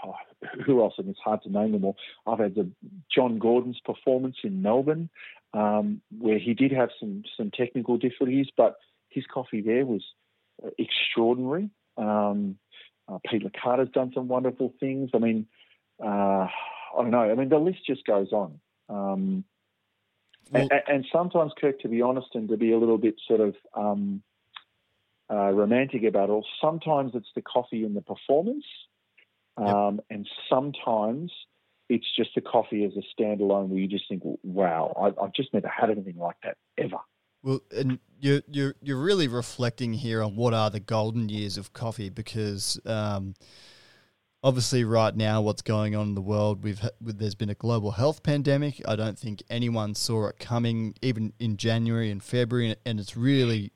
who 0.64 0.82
else? 0.82 0.94
And 0.98 1.08
it's 1.08 1.20
hard 1.24 1.42
to 1.42 1.50
name 1.50 1.72
them 1.72 1.84
all. 1.84 1.96
I've 2.26 2.38
had 2.38 2.54
the 2.54 2.70
John 3.14 3.38
Gordon's 3.38 3.80
performance 3.84 4.36
in 4.44 4.62
Melbourne, 4.62 5.10
um, 5.54 6.00
where 6.18 6.38
he 6.38 6.54
did 6.54 6.72
have 6.72 6.90
some 6.98 7.24
some 7.36 7.50
technical 7.50 7.98
difficulties, 7.98 8.46
but 8.56 8.76
his 9.08 9.24
coffee 9.32 9.60
there 9.60 9.84
was 9.84 10.02
extraordinary. 10.78 11.70
Um, 11.96 12.56
uh, 13.08 13.18
Pete 13.28 13.42
Licata's 13.42 13.90
done 13.92 14.12
some 14.14 14.28
wonderful 14.28 14.72
things. 14.78 15.10
I 15.14 15.18
mean, 15.18 15.46
uh, 16.02 16.46
I 16.46 16.96
don't 16.96 17.10
know. 17.10 17.30
I 17.30 17.34
mean, 17.34 17.48
the 17.48 17.58
list 17.58 17.80
just 17.86 18.04
goes 18.06 18.32
on. 18.32 18.60
Um, 18.88 19.44
well, 20.50 20.68
and, 20.70 20.82
and, 20.86 21.06
sometimes, 21.12 21.52
Kirk, 21.60 21.80
to 21.80 21.88
be 21.88 22.02
honest, 22.02 22.28
and 22.34 22.48
to 22.48 22.56
be 22.56 22.72
a 22.72 22.78
little 22.78 22.98
bit 22.98 23.14
sort 23.26 23.40
of 23.40 23.54
um, 23.74 24.22
uh, 25.30 25.50
romantic 25.50 26.02
about 26.04 26.28
it 26.28 26.32
all, 26.32 26.46
sometimes 26.60 27.12
it's 27.14 27.28
the 27.34 27.42
coffee 27.42 27.84
and 27.84 27.96
the 27.96 28.02
performance, 28.02 28.64
um, 29.56 29.96
yep. 29.96 30.04
and 30.10 30.28
sometimes 30.48 31.32
it's 31.88 32.06
just 32.16 32.30
the 32.34 32.40
coffee 32.40 32.84
as 32.84 32.92
a 32.96 33.22
standalone 33.22 33.68
where 33.68 33.80
you 33.80 33.88
just 33.88 34.08
think, 34.08 34.22
wow, 34.42 34.94
I, 34.96 35.22
I've 35.22 35.32
just 35.32 35.52
never 35.52 35.68
had 35.68 35.90
anything 35.90 36.16
like 36.16 36.36
that 36.44 36.56
ever. 36.78 36.98
Well, 37.42 37.60
and 37.74 37.98
you're 38.18 38.42
you're 38.48 38.74
you're 38.82 39.00
really 39.00 39.26
reflecting 39.26 39.94
here 39.94 40.22
on 40.22 40.36
what 40.36 40.52
are 40.52 40.70
the 40.70 40.80
golden 40.80 41.28
years 41.28 41.56
of 41.56 41.72
coffee 41.72 42.10
because 42.10 42.78
um, 42.84 43.34
obviously 44.42 44.84
right 44.84 45.14
now 45.14 45.42
what's 45.42 45.62
going 45.62 45.94
on 45.94 46.08
in 46.08 46.14
the 46.14 46.20
world 46.20 46.62
we've 46.62 46.80
there's 47.00 47.34
been 47.34 47.50
a 47.50 47.54
global 47.54 47.92
health 47.92 48.22
pandemic. 48.22 48.80
I 48.86 48.96
don't 48.96 49.18
think 49.18 49.42
anyone 49.50 49.94
saw 49.94 50.28
it 50.28 50.38
coming 50.38 50.94
even 51.02 51.32
in 51.38 51.56
January 51.56 52.10
and 52.10 52.22
February, 52.22 52.76
and 52.86 53.00
it's 53.00 53.16
really 53.16 53.72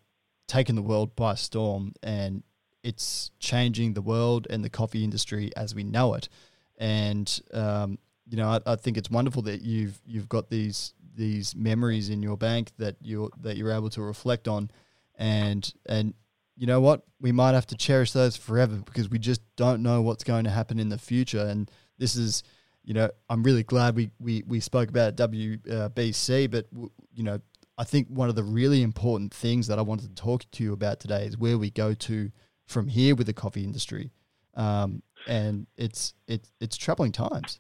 taken 0.47 0.77
the 0.77 0.83
world 0.83 1.17
by 1.17 1.35
storm 1.35 1.93
and 2.03 2.43
it's 2.83 3.31
changing 3.39 3.95
the 3.95 4.03
world 4.03 4.47
and 4.51 4.63
the 4.63 4.69
coffee 4.69 5.03
industry 5.03 5.51
as 5.57 5.75
we 5.75 5.83
know 5.85 6.15
it. 6.15 6.29
And 6.77 7.41
um, 7.53 7.99
you 8.29 8.37
know, 8.37 8.49
I, 8.49 8.61
I, 8.73 8.77
think 8.77 8.97
it's 8.97 9.11
wonderful 9.11 9.43
that 9.43 9.63
you've 9.63 10.01
you've 10.07 10.29
got 10.29 10.51
these 10.51 10.93
these 11.15 11.55
memories 11.55 12.11
in 12.11 12.23
your 12.23 12.37
bank 12.37 12.73
that 12.79 12.97
you 13.01 13.31
that 13.41 13.57
you're 13.57 13.73
able 13.73 13.91
to 13.91 14.03
reflect 14.03 14.49
on, 14.49 14.71
and 15.17 15.73
and 15.87 16.15
you 16.57 16.67
know 16.67 16.81
what 16.81 17.03
we 17.21 17.33
might 17.33 17.53
have 17.53 17.67
to 17.67 17.77
cherish 17.77 18.13
those 18.13 18.37
forever 18.37 18.77
because 18.77 19.09
we 19.09 19.19
just 19.19 19.41
don't 19.57 19.83
know 19.83 20.03
what's 20.03 20.25
going 20.25 20.45
to 20.45 20.51
happen 20.51 20.79
in 20.79 20.89
the 20.89 20.99
future. 20.99 21.41
And 21.41 21.71
this 21.99 22.17
is, 22.17 22.43
you 22.85 22.95
know, 22.95 23.11
I'm 23.29 23.43
really 23.43 23.63
glad 23.63 23.97
we 23.97 24.11
we 24.21 24.45
we 24.47 24.61
spoke 24.61 24.89
about 24.89 25.17
WBC, 25.17 26.51
but 26.51 26.67
you 27.13 27.23
know, 27.23 27.41
I 27.77 27.85
think 27.85 28.09
one 28.09 28.29
of 28.29 28.37
the 28.37 28.45
really 28.45 28.83
important 28.83 29.35
things 29.35 29.67
that 29.67 29.79
I 29.79 29.83
wanted 29.83 30.15
to 30.15 30.23
talk 30.23 30.49
to 30.53 30.63
you 30.63 30.73
about 30.73 31.01
today 31.01 31.27
is 31.27 31.37
where 31.37 31.59
we 31.59 31.71
go 31.71 31.95
to 31.95 32.31
from 32.67 32.89
here 32.89 33.15
with 33.15 33.27
the 33.27 33.33
coffee 33.33 33.65
industry, 33.65 34.11
um, 34.55 35.03
and 35.27 35.67
it's 35.77 36.15
it's 36.29 36.53
it's 36.61 36.77
troubling 36.77 37.13
times. 37.13 37.59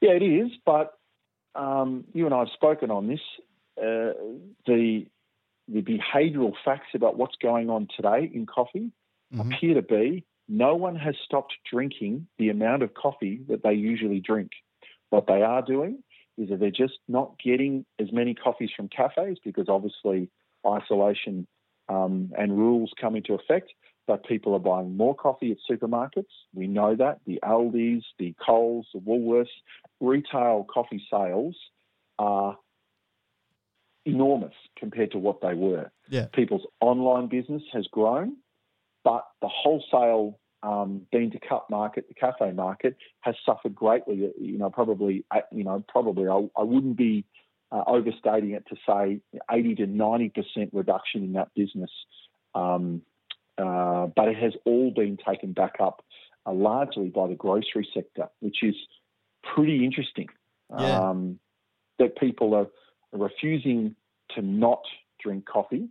Yeah, 0.00 0.12
it 0.12 0.22
is, 0.22 0.50
but 0.66 0.98
um, 1.54 2.04
you 2.12 2.24
and 2.26 2.34
I 2.34 2.40
have 2.40 2.48
spoken 2.54 2.90
on 2.90 3.06
this. 3.06 3.20
Uh, 3.78 4.12
the 4.66 5.06
the 5.68 5.82
behavioural 5.82 6.52
facts 6.64 6.88
about 6.94 7.16
what's 7.16 7.36
going 7.40 7.70
on 7.70 7.88
today 7.94 8.30
in 8.32 8.46
coffee 8.46 8.90
mm-hmm. 9.32 9.52
appear 9.52 9.74
to 9.74 9.82
be 9.82 10.24
no 10.48 10.74
one 10.74 10.96
has 10.96 11.14
stopped 11.24 11.54
drinking 11.70 12.26
the 12.38 12.48
amount 12.50 12.82
of 12.82 12.94
coffee 12.94 13.40
that 13.48 13.62
they 13.62 13.72
usually 13.72 14.20
drink. 14.20 14.50
What 15.10 15.26
they 15.26 15.42
are 15.42 15.62
doing 15.62 16.02
is 16.38 16.48
that 16.48 16.60
they're 16.60 16.70
just 16.70 16.98
not 17.08 17.34
getting 17.42 17.84
as 17.98 18.12
many 18.12 18.34
coffees 18.34 18.70
from 18.76 18.88
cafes 18.88 19.38
because 19.44 19.68
obviously 19.68 20.30
isolation 20.66 21.46
um, 21.88 22.32
and 22.36 22.56
rules 22.56 22.92
come 23.00 23.16
into 23.16 23.34
effect. 23.34 23.72
But 24.06 24.26
people 24.26 24.54
are 24.54 24.58
buying 24.58 24.96
more 24.96 25.14
coffee 25.14 25.52
at 25.52 25.58
supermarkets. 25.70 26.24
We 26.52 26.66
know 26.66 26.96
that 26.96 27.20
the 27.24 27.38
Aldi's, 27.44 28.04
the 28.18 28.34
Coles, 28.44 28.88
the 28.92 28.98
Woolworths, 28.98 29.46
retail 30.00 30.66
coffee 30.68 31.02
sales 31.08 31.56
are 32.18 32.58
enormous 34.04 34.54
compared 34.76 35.12
to 35.12 35.18
what 35.18 35.40
they 35.40 35.54
were. 35.54 35.90
Yeah. 36.08 36.26
People's 36.32 36.66
online 36.80 37.28
business 37.28 37.62
has 37.72 37.86
grown, 37.90 38.36
but 39.04 39.24
the 39.40 39.48
wholesale 39.48 40.38
um, 40.62 41.02
bean 41.10 41.30
to 41.32 41.40
cup 41.40 41.68
market, 41.70 42.06
the 42.08 42.14
cafe 42.14 42.52
market, 42.52 42.96
has 43.20 43.34
suffered 43.44 43.74
greatly. 43.74 44.32
You 44.40 44.58
know, 44.58 44.70
probably, 44.70 45.24
you 45.50 45.64
know, 45.64 45.84
probably 45.88 46.28
I, 46.28 46.48
I 46.60 46.62
wouldn't 46.62 46.96
be 46.96 47.24
uh, 47.70 47.82
overstating 47.86 48.50
it 48.52 48.64
to 48.68 48.76
say 48.86 49.20
80 49.50 49.74
to 49.76 49.86
90 49.86 50.28
percent 50.30 50.70
reduction 50.72 51.24
in 51.24 51.32
that 51.34 51.48
business. 51.54 51.90
Um, 52.54 53.02
uh, 53.58 54.06
but 54.14 54.28
it 54.28 54.36
has 54.36 54.52
all 54.64 54.90
been 54.90 55.18
taken 55.26 55.52
back 55.52 55.74
up 55.80 56.04
uh, 56.46 56.52
largely 56.52 57.08
by 57.08 57.28
the 57.28 57.34
grocery 57.34 57.88
sector, 57.94 58.28
which 58.40 58.62
is 58.62 58.74
pretty 59.54 59.84
interesting. 59.84 60.28
Yeah. 60.70 61.10
Um, 61.10 61.38
that 61.98 62.16
people 62.16 62.54
are 62.54 62.66
refusing 63.12 63.94
to 64.34 64.42
not 64.42 64.82
drink 65.22 65.46
coffee, 65.46 65.88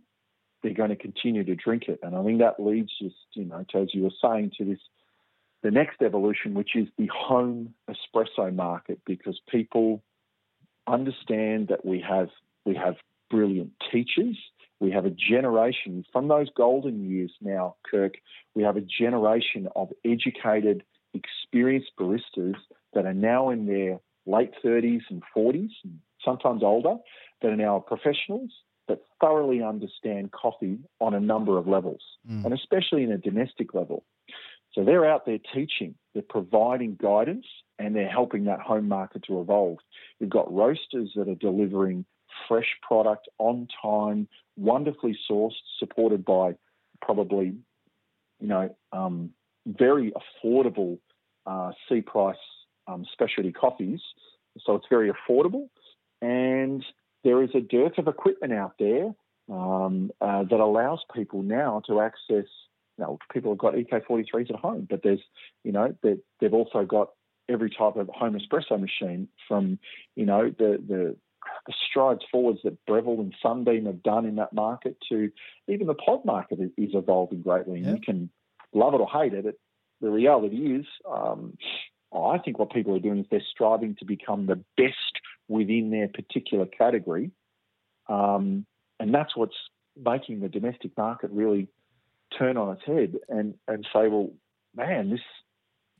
they're 0.62 0.74
going 0.74 0.90
to 0.90 0.96
continue 0.96 1.44
to 1.44 1.54
drink 1.54 1.84
it. 1.88 2.00
And 2.02 2.14
I 2.14 2.22
think 2.24 2.40
that 2.40 2.60
leads 2.60 2.90
just, 3.00 3.16
you 3.34 3.44
know, 3.44 3.64
as 3.74 3.88
you 3.92 4.04
were 4.04 4.10
saying, 4.22 4.52
to 4.58 4.64
this 4.64 4.78
the 5.62 5.70
next 5.70 6.02
evolution, 6.02 6.54
which 6.54 6.74
is 6.74 6.88
the 6.98 7.08
home 7.14 7.74
espresso 7.88 8.52
market, 8.52 9.00
because 9.06 9.40
people 9.48 10.02
understand 10.88 11.68
that 11.68 11.84
we 11.84 12.04
have 12.06 12.28
we 12.64 12.74
have 12.74 12.96
brilliant 13.30 13.72
teachers, 13.90 14.36
We 14.82 14.90
have 14.90 15.06
a 15.06 15.10
generation 15.10 16.04
from 16.12 16.26
those 16.26 16.48
golden 16.56 17.08
years 17.08 17.30
now, 17.40 17.76
Kirk. 17.88 18.14
We 18.56 18.64
have 18.64 18.76
a 18.76 18.80
generation 18.80 19.68
of 19.76 19.92
educated, 20.04 20.82
experienced 21.14 21.92
baristas 21.98 22.56
that 22.92 23.06
are 23.06 23.14
now 23.14 23.50
in 23.50 23.66
their 23.66 24.00
late 24.26 24.50
30s 24.64 25.02
and 25.08 25.22
40s, 25.36 25.70
and 25.84 26.00
sometimes 26.24 26.62
older, 26.62 26.96
that 27.40 27.48
are 27.48 27.56
now 27.56 27.78
professionals 27.86 28.50
that 28.88 29.00
thoroughly 29.20 29.62
understand 29.62 30.32
coffee 30.32 30.78
on 31.00 31.14
a 31.14 31.20
number 31.20 31.58
of 31.58 31.66
levels, 31.68 32.02
mm. 32.28 32.44
and 32.44 32.52
especially 32.52 33.02
in 33.04 33.12
a 33.12 33.18
domestic 33.18 33.74
level. 33.74 34.04
So 34.72 34.84
they're 34.84 35.08
out 35.08 35.26
there 35.26 35.38
teaching, 35.54 35.94
they're 36.14 36.22
providing 36.28 36.96
guidance, 37.00 37.46
and 37.78 37.94
they're 37.94 38.08
helping 38.08 38.44
that 38.44 38.60
home 38.60 38.88
market 38.88 39.24
to 39.24 39.40
evolve. 39.40 39.78
You've 40.18 40.30
got 40.30 40.52
roasters 40.52 41.12
that 41.14 41.28
are 41.28 41.34
delivering 41.34 42.04
fresh 42.48 42.76
product 42.80 43.28
on 43.38 43.68
time, 43.82 44.28
wonderfully 44.56 45.16
sourced, 45.30 45.52
supported 45.78 46.24
by 46.24 46.54
probably, 47.00 47.54
you 48.40 48.48
know, 48.48 48.74
um, 48.92 49.30
very 49.66 50.12
affordable 50.12 50.98
uh, 51.46 51.72
C 51.88 52.00
price 52.00 52.36
um, 52.86 53.04
specialty 53.12 53.52
coffees. 53.52 54.00
So 54.64 54.74
it's 54.74 54.86
very 54.88 55.10
affordable, 55.10 55.68
and 56.22 56.84
there 57.24 57.42
is 57.42 57.50
a 57.54 57.60
dearth 57.60 57.98
of 57.98 58.08
equipment 58.08 58.52
out 58.52 58.74
there 58.78 59.12
um, 59.50 60.10
uh, 60.20 60.44
that 60.44 60.60
allows 60.60 61.00
people 61.14 61.42
now 61.42 61.82
to 61.86 62.00
access. 62.00 62.46
You 62.96 63.04
know, 63.04 63.18
people 63.32 63.50
have 63.52 63.58
got 63.58 63.74
EK43s 63.74 64.50
at 64.50 64.56
home, 64.56 64.86
but 64.88 65.02
there's, 65.02 65.20
you 65.64 65.72
know, 65.72 65.94
they've 66.02 66.54
also 66.54 66.84
got 66.84 67.10
every 67.48 67.70
type 67.70 67.96
of 67.96 68.08
home 68.08 68.38
espresso 68.38 68.80
machine 68.80 69.28
from, 69.48 69.78
you 70.14 70.24
know, 70.24 70.50
the 70.56 70.78
the 70.86 71.16
the 71.66 71.72
strides 71.88 72.22
forwards 72.30 72.60
that 72.62 72.78
Breville 72.86 73.20
and 73.20 73.34
Sunbeam 73.42 73.86
have 73.86 74.02
done 74.02 74.26
in 74.26 74.36
that 74.36 74.52
market 74.52 74.96
to 75.08 75.30
even 75.66 75.88
the 75.88 75.94
pod 75.94 76.24
market 76.24 76.60
is, 76.60 76.70
evolving 76.94 77.42
greatly. 77.42 77.82
And 77.82 77.96
you 77.96 78.00
can 78.00 78.30
love 78.72 78.94
it 78.94 79.00
or 79.00 79.08
hate 79.08 79.34
it. 79.34 79.46
it 79.46 79.58
the 80.00 80.10
reality 80.10 80.76
is, 80.76 80.86
um, 81.10 81.56
I 82.14 82.38
think 82.38 82.58
what 82.58 82.72
people 82.72 82.94
are 82.94 83.00
doing 83.00 83.20
is 83.20 83.26
they're 83.30 83.42
striving 83.50 83.96
to 83.96 84.04
become 84.04 84.46
the 84.46 84.62
best 84.76 85.20
within 85.48 85.90
their 85.90 86.08
particular 86.08 86.66
category. 86.66 87.30
Um, 88.08 88.66
and 89.00 89.14
that's 89.14 89.36
what's 89.36 89.56
making 90.02 90.40
the 90.40 90.48
domestic 90.48 90.96
market 90.96 91.30
really 91.32 91.68
turn 92.38 92.56
on 92.56 92.76
its 92.76 92.82
head 92.86 93.16
and, 93.28 93.54
and 93.68 93.86
say, 93.92 94.08
well, 94.08 94.30
man, 94.74 95.10
this 95.10 95.20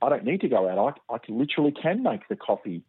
I 0.03 0.09
don't 0.09 0.25
need 0.25 0.41
to 0.41 0.49
go 0.49 0.69
out. 0.69 1.01
I, 1.09 1.15
I 1.15 1.19
literally 1.29 1.73
can 1.73 2.03
make 2.03 2.27
the 2.29 2.37
coffee 2.37 2.83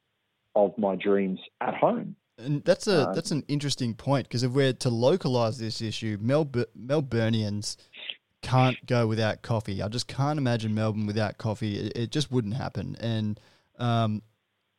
of 0.56 0.76
my 0.78 0.96
dreams 0.96 1.40
at 1.62 1.76
home. 1.76 2.16
And 2.40 2.64
that's 2.64 2.88
a 2.88 3.10
uh, 3.10 3.14
that's 3.14 3.30
an 3.30 3.44
interesting 3.48 3.94
point 3.94 4.28
because 4.28 4.42
if 4.42 4.52
we're 4.52 4.74
to 4.74 4.90
localize 4.90 5.60
this 5.60 5.82
issue, 5.82 6.18
Melb- 6.18 6.66
Melburnians 6.78 7.78
can't 8.42 8.84
go 8.88 9.06
without 9.06 9.44
coffee. 9.44 9.84
I 9.84 9.88
just 9.88 10.08
can't 10.08 10.40
imagine 10.40 10.74
Melbourne 10.74 11.06
without 11.06 11.38
coffee. 11.38 11.78
It, 11.78 11.94
it 11.96 12.12
just 12.12 12.32
wouldn't 12.32 12.56
happen. 12.56 12.98
And 13.00 13.40
um, 13.78 14.24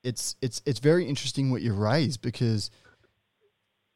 it's 0.04 0.36
it's 0.40 0.62
it's 0.66 0.78
very 0.78 1.06
interesting 1.06 1.50
what 1.50 1.62
you 1.62 1.72
raise 1.72 2.16
because 2.16 2.70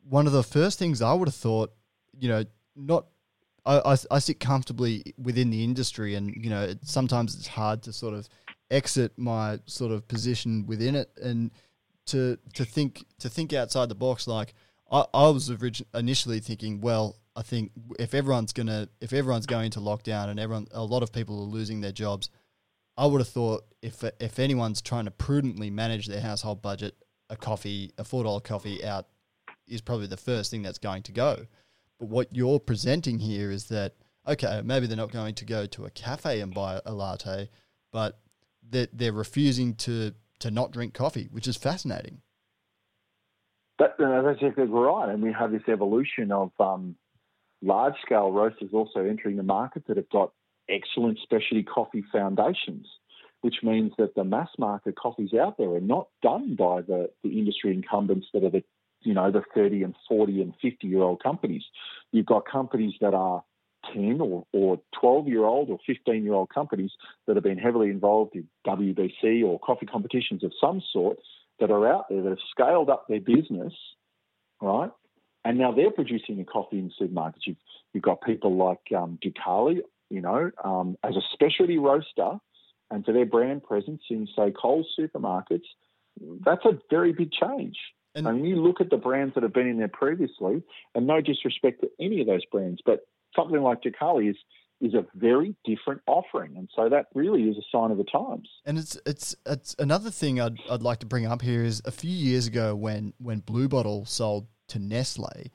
one 0.09 0.27
of 0.27 0.33
the 0.33 0.43
first 0.43 0.79
things 0.79 1.03
I 1.03 1.13
would 1.13 1.29
have 1.29 1.35
thought, 1.35 1.73
you 2.19 2.29
know, 2.29 2.45
not 2.75 3.07
I, 3.67 3.93
I, 3.93 3.97
I 4.11 4.19
sit 4.19 4.41
comfortably 4.41 5.15
within 5.19 5.51
the 5.51 5.63
industry, 5.63 6.15
and 6.15 6.35
you 6.35 6.49
know, 6.51 6.65
it, 6.65 6.79
sometimes 6.83 7.37
it's 7.37 7.47
hard 7.47 7.83
to 7.83 7.93
sort 7.93 8.15
of 8.15 8.29
exit 8.71 9.13
my 9.17 9.61
sort 9.67 9.93
of 9.93 10.09
position 10.09 10.67
within 10.67 10.95
it 10.95 11.11
and 11.23 11.51
to 12.07 12.39
to 12.55 12.65
think 12.65 13.05
to 13.21 13.29
think 13.29 13.53
outside 13.53 13.91
the 13.91 13.95
box. 13.95 14.27
Like 14.27 14.55
I, 14.91 15.05
I 15.13 15.29
was 15.29 15.51
orig- 15.51 15.87
initially 15.95 16.41
thinking, 16.41 16.81
well, 16.81 17.17
I 17.37 17.43
think 17.43 17.73
if 17.99 18.15
everyone's 18.15 18.55
gonna 18.55 18.89
if 19.03 19.13
everyone's 19.13 19.47
going 19.47 19.71
to 19.73 19.81
lockdown 19.81 20.29
and 20.29 20.41
everyone 20.41 20.69
a 20.73 20.83
lot 20.83 21.03
of 21.03 21.13
people 21.13 21.39
are 21.41 21.47
losing 21.47 21.83
their 21.83 21.93
jobs, 21.93 22.31
I 22.99 23.07
would 23.07 23.21
have 23.21 23.29
thought 23.29 23.65
if 23.81 24.03
if 24.19 24.41
anyone's 24.41 24.83
trying 24.83 25.05
to 25.05 25.13
prudently 25.13 25.71
manage 25.71 26.09
their 26.09 26.21
household 26.21 26.61
budget, 26.61 26.97
a 27.31 27.37
coffee, 27.37 27.93
a 27.97 28.03
four 28.03 28.25
dollar 28.25 28.41
coffee 28.41 28.85
out 28.85 29.07
is 29.69 29.81
probably 29.81 30.09
the 30.09 30.17
first 30.17 30.51
thing 30.51 30.63
that's 30.63 30.79
going 30.79 31.05
to 31.05 31.13
go. 31.13 31.47
But 32.01 32.09
what 32.09 32.29
you're 32.35 32.59
presenting 32.59 33.21
here 33.21 33.53
is 33.53 33.67
that 33.69 33.95
okay, 34.27 34.63
maybe 34.65 34.87
they're 34.87 34.97
not 34.97 35.13
going 35.13 35.37
to 35.37 35.45
go 35.45 35.65
to 35.67 35.85
a 35.85 35.91
cafe 35.91 36.41
and 36.41 36.53
buy 36.53 36.81
a 36.85 36.93
latte, 36.93 37.49
but 37.93 38.19
they're, 38.69 38.89
they're 38.93 39.13
refusing 39.13 39.75
to 39.77 40.13
to 40.41 40.51
not 40.51 40.73
drink 40.73 40.93
coffee, 40.93 41.29
which 41.31 41.47
is 41.47 41.57
fascinating. 41.57 42.21
That, 43.79 43.95
that's 43.99 44.43
exactly 44.43 44.65
right, 44.65 45.09
and 45.09 45.23
we 45.23 45.33
have 45.33 45.53
this 45.53 45.63
evolution 45.69 46.33
of 46.33 46.51
um, 46.59 46.97
large 47.63 47.95
scale 48.05 48.33
roasters 48.33 48.71
also 48.73 49.01
entering 49.05 49.37
the 49.37 49.45
market 49.45 49.87
that 49.87 49.97
have 49.97 50.09
got 50.11 50.33
excellent 50.69 51.19
specialty 51.23 51.63
coffee 51.63 52.05
foundations, 52.13 52.87
which 53.41 53.57
means 53.63 53.93
that 53.99 54.15
the 54.15 54.25
mass 54.25 54.49
market 54.59 54.97
coffees 54.97 55.35
out 55.35 55.57
there 55.59 55.71
are 55.71 55.81
not 55.81 56.09
done 56.23 56.57
by 56.57 56.83
the, 56.83 57.11
the 57.23 57.39
industry 57.39 57.73
incumbents 57.73 58.27
that 58.33 58.45
are 58.45 58.51
the 58.51 58.63
you 59.03 59.15
know 59.15 59.31
the 59.31 59.43
30 59.55 59.85
and 59.85 59.95
40 60.09 60.43
and 60.43 60.55
50 60.61 60.87
year 60.87 61.03
old 61.03 61.23
companies. 61.23 61.63
You've 62.13 62.27
got 62.27 62.45
companies 62.51 62.95
that 63.01 63.15
are 63.15 63.45
10 63.93 64.21
or, 64.21 64.45
or 64.53 64.81
12 65.01 65.29
year 65.29 65.45
old 65.45 65.71
or 65.71 65.79
15 65.87 66.25
year 66.25 66.35
old 66.35 66.51
companies 66.51 66.91
that 67.27 67.37
have 67.37 67.45
been 67.45 67.59
heavily 67.59 67.91
involved 67.91 68.35
in 68.35 68.49
WBC 68.67 69.45
or 69.45 69.59
coffee 69.61 69.87
competitions 69.87 70.43
of 70.45 70.53
some 70.61 70.83
sort 70.93 71.19
that 71.61 71.71
are 71.71 71.91
out 71.91 72.09
there 72.09 72.23
that 72.23 72.29
have 72.29 72.39
scaled 72.51 72.91
up 72.91 73.07
their 73.09 73.21
business, 73.21 73.73
right? 74.61 74.91
And 75.45 75.59
now 75.59 75.73
they're 75.73 75.91
producing 75.91 76.39
the 76.39 76.45
coffee 76.45 76.79
in 76.79 76.93
supermarkets. 77.01 77.47
You've, 77.47 77.57
you've 77.93 78.03
got 78.03 78.21
people 78.23 78.57
like 78.57 78.81
um, 78.97 79.19
Ducale, 79.25 79.81
you 80.11 80.21
know, 80.21 80.51
um, 80.65 80.97
as 81.05 81.17
a 81.17 81.23
specialty 81.33 81.79
roaster, 81.79 82.39
and 82.91 83.05
for 83.05 83.13
their 83.13 83.27
brand 83.27 83.63
presence 83.63 84.03
in, 84.11 84.27
say, 84.35 84.51
Coles 84.51 84.87
supermarkets, 84.99 85.67
that's 86.45 86.65
a 86.65 86.79
very 86.91 87.13
big 87.13 87.31
change. 87.33 87.77
And, 88.15 88.27
and 88.27 88.49
you 88.49 88.57
look 88.57 88.81
at 88.81 88.91
the 88.91 88.97
brands 88.97 89.35
that 89.35 89.43
have 89.43 89.53
been 89.53 89.69
in 89.69 89.79
there 89.79 89.89
previously, 89.89 90.63
and 90.95 91.07
no 91.07 91.21
disrespect 91.21 91.83
to 91.83 91.91
any 92.01 92.21
of 92.21 92.27
those 92.27 92.45
brands, 92.47 92.81
but 92.85 93.07
something 93.37 93.61
like 93.61 93.83
Ducale 93.83 94.31
is 94.31 94.37
is 94.81 94.95
a 94.95 95.05
very 95.15 95.57
different 95.65 96.01
offering, 96.07 96.57
and 96.57 96.69
so 96.75 96.89
that 96.89 97.07
really 97.13 97.43
is 97.43 97.57
a 97.57 97.63
sign 97.73 97.91
of 97.91 97.99
the 97.99 98.05
times. 98.05 98.49
And 98.65 98.79
it's 98.79 98.99
it's 99.05 99.35
it's 99.45 99.75
another 99.79 100.11
thing 100.11 100.41
I'd 100.41 100.59
I'd 100.71 100.83
like 100.83 101.01
to 101.01 101.07
bring 101.07 101.27
up 101.27 101.43
here 101.43 101.65
is 101.65 101.83
a 101.85 101.91
few 101.91 102.13
years 102.13 102.47
ago 102.47 102.77
when 102.77 103.13
when 103.19 103.41
Blue 103.41 103.69
Bottle 103.69 104.05
sold 104.05 104.47
to 104.69 104.79
Nestle, 104.79 105.51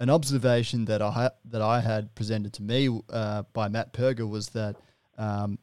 an 0.00 0.10
observation 0.10 0.84
that 0.86 1.02
I 1.02 1.10
ha- 1.10 1.30
that 1.46 1.62
I 1.62 1.80
had 1.80 2.14
presented 2.14 2.52
to 2.54 2.62
me 2.62 3.00
uh, 3.10 3.42
by 3.52 3.68
Matt 3.68 3.92
Perger 3.92 4.28
was 4.28 4.50
that 4.50 4.76
um, 5.16 5.58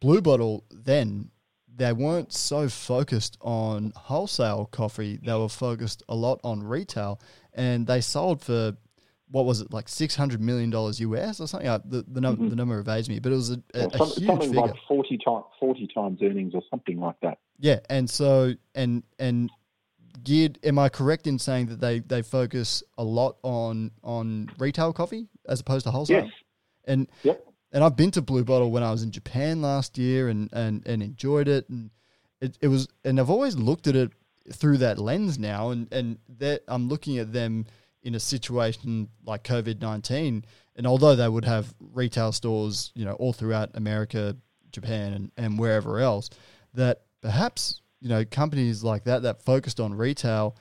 Blue 0.00 0.20
Bottle 0.20 0.64
then 0.70 1.30
they 1.74 1.92
weren't 1.92 2.32
so 2.32 2.68
focused 2.68 3.38
on 3.40 3.92
wholesale 3.96 4.68
coffee; 4.70 5.18
they 5.22 5.34
were 5.34 5.48
focused 5.48 6.02
a 6.08 6.14
lot 6.14 6.40
on 6.44 6.62
retail, 6.62 7.20
and 7.54 7.86
they 7.86 8.00
sold 8.00 8.42
for 8.42 8.76
what 9.30 9.44
was 9.44 9.60
it 9.60 9.72
like 9.72 9.88
six 9.88 10.14
hundred 10.14 10.40
million 10.40 10.70
dollars 10.70 11.00
US 11.00 11.40
or 11.40 11.46
something? 11.46 11.68
Uh, 11.68 11.78
the 11.84 12.04
the, 12.08 12.20
num- 12.20 12.36
mm-hmm. 12.36 12.48
the 12.48 12.56
number 12.56 12.78
evades 12.78 13.08
me, 13.08 13.18
but 13.18 13.32
it 13.32 13.36
was 13.36 13.50
a, 13.50 13.62
a, 13.74 13.86
a 13.86 14.06
huge 14.06 14.26
something 14.26 14.48
figure. 14.48 14.60
like 14.60 14.74
forty 14.86 15.18
times 15.18 15.44
forty 15.58 15.88
times 15.94 16.20
earnings 16.22 16.54
or 16.54 16.62
something 16.70 17.00
like 17.00 17.16
that. 17.22 17.38
Yeah, 17.58 17.80
and 17.88 18.08
so 18.08 18.54
and 18.74 19.02
and 19.18 19.50
geared. 20.22 20.58
Am 20.62 20.78
I 20.78 20.88
correct 20.88 21.26
in 21.26 21.38
saying 21.38 21.66
that 21.66 21.80
they 21.80 22.00
they 22.00 22.22
focus 22.22 22.82
a 22.96 23.04
lot 23.04 23.36
on 23.42 23.90
on 24.02 24.50
retail 24.58 24.92
coffee 24.92 25.28
as 25.46 25.60
opposed 25.60 25.84
to 25.84 25.90
wholesale? 25.90 26.24
Yes. 26.24 26.32
And 26.84 27.08
yep. 27.22 27.44
and 27.72 27.84
I've 27.84 27.96
been 27.96 28.10
to 28.12 28.22
Blue 28.22 28.44
Bottle 28.44 28.70
when 28.70 28.82
I 28.82 28.90
was 28.90 29.02
in 29.02 29.10
Japan 29.10 29.62
last 29.62 29.98
year 29.98 30.28
and 30.28 30.48
and 30.52 30.86
and 30.86 31.02
enjoyed 31.02 31.48
it 31.48 31.68
and 31.68 31.90
it, 32.40 32.56
it 32.60 32.68
was 32.68 32.88
and 33.04 33.18
I've 33.20 33.30
always 33.30 33.56
looked 33.56 33.86
at 33.86 33.96
it 33.96 34.12
through 34.52 34.78
that 34.78 34.98
lens 34.98 35.38
now 35.38 35.70
and 35.70 35.92
and 35.92 36.18
that 36.38 36.62
I'm 36.68 36.88
looking 36.88 37.18
at 37.18 37.32
them 37.32 37.66
in 38.02 38.14
a 38.14 38.20
situation 38.20 39.08
like 39.24 39.44
COVID 39.44 39.80
nineteen 39.80 40.44
and 40.76 40.86
although 40.86 41.16
they 41.16 41.28
would 41.28 41.44
have 41.44 41.74
retail 41.92 42.32
stores 42.32 42.92
you 42.94 43.04
know 43.04 43.12
all 43.14 43.32
throughout 43.32 43.70
America, 43.74 44.36
Japan 44.70 45.12
and, 45.12 45.32
and 45.36 45.58
wherever 45.58 45.98
else 45.98 46.30
that 46.74 47.02
perhaps 47.20 47.80
you 48.00 48.08
know, 48.08 48.24
companies 48.24 48.82
like 48.82 49.04
that 49.04 49.22
that 49.22 49.42
focused 49.42 49.80
on 49.80 49.94
retail, 49.94 50.56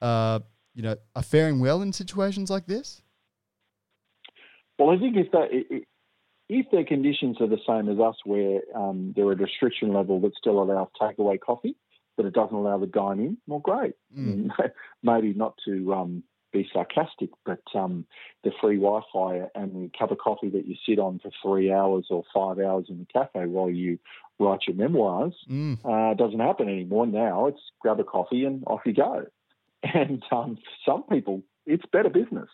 uh, 0.00 0.40
you 0.74 0.82
know, 0.82 0.96
are 1.14 1.22
faring 1.22 1.60
well 1.60 1.82
in 1.82 1.92
situations 1.92 2.50
like 2.50 2.66
this? 2.66 3.02
Well, 4.78 4.90
I 4.90 4.98
think 4.98 5.16
if 5.16 5.30
that 5.32 5.48
if 6.48 6.66
their 6.70 6.84
conditions 6.84 7.40
are 7.40 7.48
the 7.48 7.58
same 7.66 7.88
as 7.88 7.98
us, 7.98 8.16
where 8.24 8.60
um, 8.74 9.12
there 9.16 9.26
are 9.26 9.32
a 9.32 9.36
restriction 9.36 9.92
level 9.92 10.20
that 10.20 10.32
still 10.38 10.62
allows 10.62 10.88
takeaway 11.00 11.40
coffee, 11.40 11.76
but 12.16 12.26
it 12.26 12.34
doesn't 12.34 12.54
allow 12.54 12.78
the 12.78 12.86
dine 12.86 13.18
in, 13.18 13.38
well, 13.46 13.58
great. 13.58 13.94
Mm. 14.16 14.50
Maybe 15.02 15.34
not 15.34 15.54
to 15.66 15.92
um, 15.92 16.22
be 16.56 16.68
sarcastic, 16.72 17.30
but 17.44 17.62
um, 17.74 18.06
the 18.44 18.50
free 18.60 18.76
Wi-Fi 18.76 19.48
and 19.54 19.74
the 19.74 19.90
cup 19.98 20.10
of 20.10 20.18
coffee 20.18 20.48
that 20.50 20.66
you 20.66 20.76
sit 20.88 20.98
on 20.98 21.18
for 21.18 21.30
three 21.42 21.72
hours 21.72 22.06
or 22.10 22.24
five 22.34 22.58
hours 22.58 22.86
in 22.88 22.98
the 22.98 23.06
cafe 23.12 23.46
while 23.46 23.70
you 23.70 23.98
write 24.38 24.60
your 24.66 24.76
memoirs 24.76 25.34
mm. 25.50 25.78
uh, 25.84 26.14
doesn't 26.14 26.40
happen 26.40 26.68
anymore. 26.68 27.06
Now 27.06 27.46
it's 27.46 27.60
grab 27.80 28.00
a 28.00 28.04
coffee 28.04 28.44
and 28.44 28.64
off 28.66 28.80
you 28.84 28.94
go. 28.94 29.26
And 29.94 30.24
um, 30.32 30.58
some 30.84 31.04
people, 31.04 31.42
it's 31.64 31.84
better 31.92 32.08
business. 32.08 32.48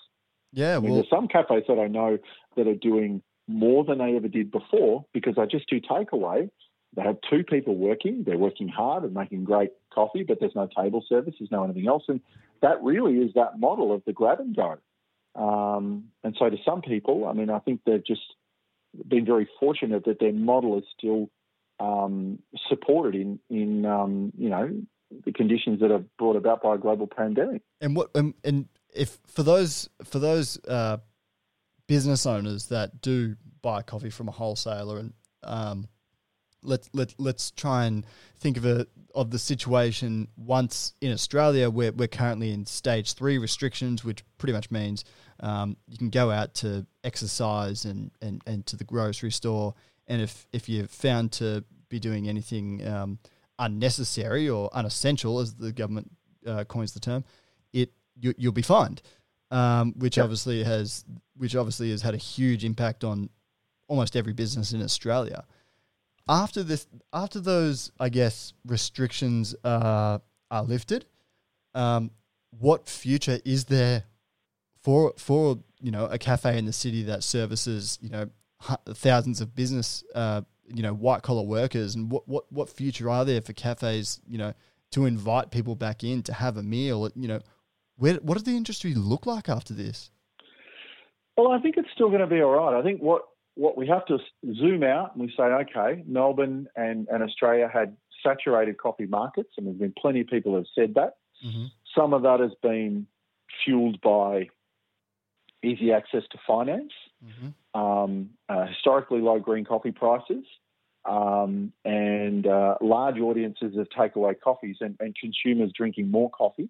Yeah, 0.52 0.76
I 0.76 0.80
mean, 0.80 0.90
well, 0.90 0.94
there's 0.96 1.08
some 1.08 1.28
cafes 1.28 1.64
that 1.66 1.78
I 1.78 1.86
know 1.86 2.18
that 2.56 2.68
are 2.68 2.74
doing 2.74 3.22
more 3.48 3.84
than 3.84 3.98
they 3.98 4.16
ever 4.16 4.28
did 4.28 4.50
before 4.50 5.06
because 5.14 5.36
they 5.36 5.46
just 5.46 5.66
do 5.68 5.80
takeaway. 5.80 6.50
They 6.94 7.02
have 7.02 7.16
two 7.30 7.42
people 7.42 7.76
working. 7.76 8.24
They're 8.26 8.36
working 8.36 8.68
hard 8.68 9.04
and 9.04 9.14
making 9.14 9.44
great 9.44 9.70
coffee, 9.94 10.24
but 10.24 10.40
there's 10.40 10.54
no 10.54 10.68
table 10.76 11.02
service. 11.08 11.34
There's 11.38 11.50
no 11.50 11.64
anything 11.64 11.88
else, 11.88 12.04
and 12.08 12.20
that 12.62 12.82
really 12.82 13.18
is 13.18 13.32
that 13.34 13.58
model 13.58 13.92
of 13.92 14.02
the 14.06 14.12
grab 14.12 14.40
and 14.40 14.56
go. 14.56 14.78
Um, 15.34 16.08
and 16.24 16.36
so, 16.38 16.48
to 16.48 16.56
some 16.64 16.82
people, 16.82 17.26
I 17.26 17.32
mean, 17.32 17.50
I 17.50 17.58
think 17.58 17.80
they've 17.84 18.04
just 18.04 18.22
been 19.08 19.24
very 19.24 19.48
fortunate 19.58 20.04
that 20.04 20.20
their 20.20 20.32
model 20.32 20.78
is 20.78 20.84
still 20.96 21.30
um, 21.80 22.38
supported 22.68 23.14
in 23.14 23.38
in 23.50 23.86
um, 23.86 24.32
you 24.36 24.48
know 24.48 24.70
the 25.24 25.32
conditions 25.32 25.80
that 25.80 25.90
are 25.90 26.02
brought 26.18 26.36
about 26.36 26.62
by 26.62 26.74
a 26.74 26.78
global 26.78 27.06
pandemic. 27.06 27.62
And 27.80 27.96
what 27.96 28.10
um, 28.14 28.34
and 28.44 28.68
if 28.94 29.18
for 29.26 29.42
those 29.42 29.88
for 30.04 30.18
those 30.18 30.58
uh, 30.66 30.98
business 31.86 32.26
owners 32.26 32.66
that 32.66 33.00
do 33.00 33.36
buy 33.62 33.82
coffee 33.82 34.10
from 34.10 34.28
a 34.28 34.32
wholesaler 34.32 34.98
and 34.98 35.12
um, 36.62 36.68
let 36.68 36.88
let 36.92 37.14
let's 37.18 37.50
try 37.50 37.84
and 37.84 38.06
think 38.38 38.56
of 38.56 38.64
a 38.64 38.86
of 39.14 39.30
the 39.30 39.38
situation 39.38 40.28
once 40.36 40.94
in 41.00 41.12
Australia 41.12 41.68
where 41.70 41.92
we're 41.92 42.08
currently 42.08 42.52
in 42.52 42.64
stage 42.66 43.12
three 43.14 43.38
restrictions, 43.38 44.04
which 44.04 44.24
pretty 44.38 44.52
much 44.52 44.70
means 44.70 45.04
um, 45.40 45.76
you 45.86 45.98
can 45.98 46.10
go 46.10 46.30
out 46.30 46.54
to 46.54 46.86
exercise 47.04 47.84
and, 47.84 48.10
and, 48.22 48.40
and 48.46 48.64
to 48.66 48.76
the 48.76 48.84
grocery 48.84 49.30
store, 49.30 49.74
and 50.06 50.22
if 50.22 50.46
if 50.52 50.68
you're 50.68 50.86
found 50.86 51.32
to 51.32 51.64
be 51.88 51.98
doing 51.98 52.28
anything 52.28 52.86
um, 52.88 53.18
unnecessary 53.58 54.48
or 54.48 54.70
unessential, 54.72 55.40
as 55.40 55.54
the 55.54 55.72
government 55.72 56.10
uh, 56.46 56.64
coins 56.64 56.92
the 56.92 57.00
term, 57.00 57.24
it 57.72 57.92
you, 58.18 58.34
you'll 58.38 58.52
be 58.52 58.62
fined, 58.62 59.02
um, 59.50 59.92
which 59.98 60.16
Yep. 60.16 60.24
obviously 60.24 60.64
has 60.64 61.04
which 61.36 61.56
obviously 61.56 61.90
has 61.90 62.02
had 62.02 62.14
a 62.14 62.18
huge 62.18 62.64
impact 62.64 63.04
on 63.04 63.28
almost 63.88 64.16
every 64.16 64.32
business 64.32 64.72
in 64.72 64.82
Australia. 64.82 65.44
After 66.28 66.62
this, 66.62 66.86
after 67.12 67.40
those, 67.40 67.90
I 67.98 68.08
guess 68.08 68.52
restrictions 68.64 69.54
uh, 69.64 70.18
are 70.50 70.62
lifted, 70.62 71.06
um, 71.74 72.10
what 72.50 72.88
future 72.88 73.38
is 73.44 73.64
there 73.64 74.04
for 74.82 75.14
for 75.16 75.58
you 75.80 75.90
know 75.90 76.06
a 76.06 76.18
cafe 76.18 76.58
in 76.58 76.66
the 76.66 76.72
city 76.72 77.02
that 77.04 77.24
services 77.24 77.98
you 78.00 78.10
know 78.10 78.30
thousands 78.94 79.40
of 79.40 79.54
business 79.54 80.04
uh, 80.14 80.42
you 80.72 80.82
know 80.82 80.94
white 80.94 81.22
collar 81.22 81.42
workers, 81.42 81.94
and 81.94 82.10
what 82.10 82.28
what 82.28 82.44
what 82.52 82.68
future 82.68 83.10
are 83.10 83.24
there 83.24 83.40
for 83.40 83.52
cafes 83.52 84.20
you 84.26 84.38
know 84.38 84.52
to 84.92 85.06
invite 85.06 85.50
people 85.50 85.74
back 85.74 86.04
in 86.04 86.22
to 86.24 86.32
have 86.32 86.56
a 86.56 86.62
meal? 86.62 87.10
You 87.16 87.28
know, 87.28 87.40
where 87.96 88.14
what 88.14 88.34
does 88.34 88.44
the 88.44 88.56
industry 88.56 88.94
look 88.94 89.26
like 89.26 89.48
after 89.48 89.74
this? 89.74 90.10
Well, 91.36 91.50
I 91.50 91.60
think 91.60 91.76
it's 91.78 91.88
still 91.94 92.08
going 92.08 92.20
to 92.20 92.26
be 92.26 92.42
all 92.42 92.50
right. 92.50 92.78
I 92.78 92.82
think 92.82 93.00
what 93.00 93.22
what 93.54 93.76
we 93.76 93.86
have 93.88 94.04
to 94.06 94.18
zoom 94.54 94.82
out 94.82 95.14
and 95.14 95.22
we 95.22 95.32
say, 95.36 95.44
okay, 95.44 96.02
Melbourne 96.06 96.68
and, 96.74 97.08
and 97.08 97.22
Australia 97.22 97.68
had 97.72 97.96
saturated 98.22 98.78
coffee 98.78 99.06
markets, 99.06 99.50
and 99.56 99.66
there's 99.66 99.76
been 99.76 99.94
plenty 99.96 100.20
of 100.20 100.26
people 100.28 100.52
who 100.52 100.58
have 100.58 100.66
said 100.74 100.94
that. 100.94 101.16
Mm-hmm. 101.44 101.66
Some 101.94 102.14
of 102.14 102.22
that 102.22 102.40
has 102.40 102.52
been 102.62 103.06
fueled 103.64 104.00
by 104.00 104.48
easy 105.62 105.92
access 105.92 106.22
to 106.30 106.38
finance, 106.46 106.92
Mm-hmm. 107.24 107.80
um, 107.80 108.30
uh, 108.48 108.66
historically 108.66 109.20
low 109.20 109.38
green 109.38 109.64
coffee 109.64 109.92
prices, 109.92 110.44
um, 111.04 111.72
and 111.84 112.44
uh, 112.48 112.74
large 112.80 113.20
audiences 113.20 113.76
of 113.76 113.88
takeaway 113.96 114.34
coffees 114.40 114.78
and, 114.80 114.96
and 114.98 115.14
consumers 115.14 115.70
drinking 115.72 116.10
more 116.10 116.28
coffee, 116.30 116.68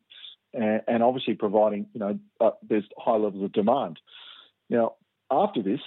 and, 0.53 0.83
and 0.87 1.03
obviously 1.03 1.33
providing, 1.33 1.87
you 1.95 2.01
know, 2.01 2.19
uh, 2.39 2.51
there's 2.69 2.85
high 2.99 3.17
levels 3.17 3.43
of 3.43 3.53
demand. 3.53 3.99
Now, 4.69 4.97
after 5.31 5.63
this, 5.63 5.81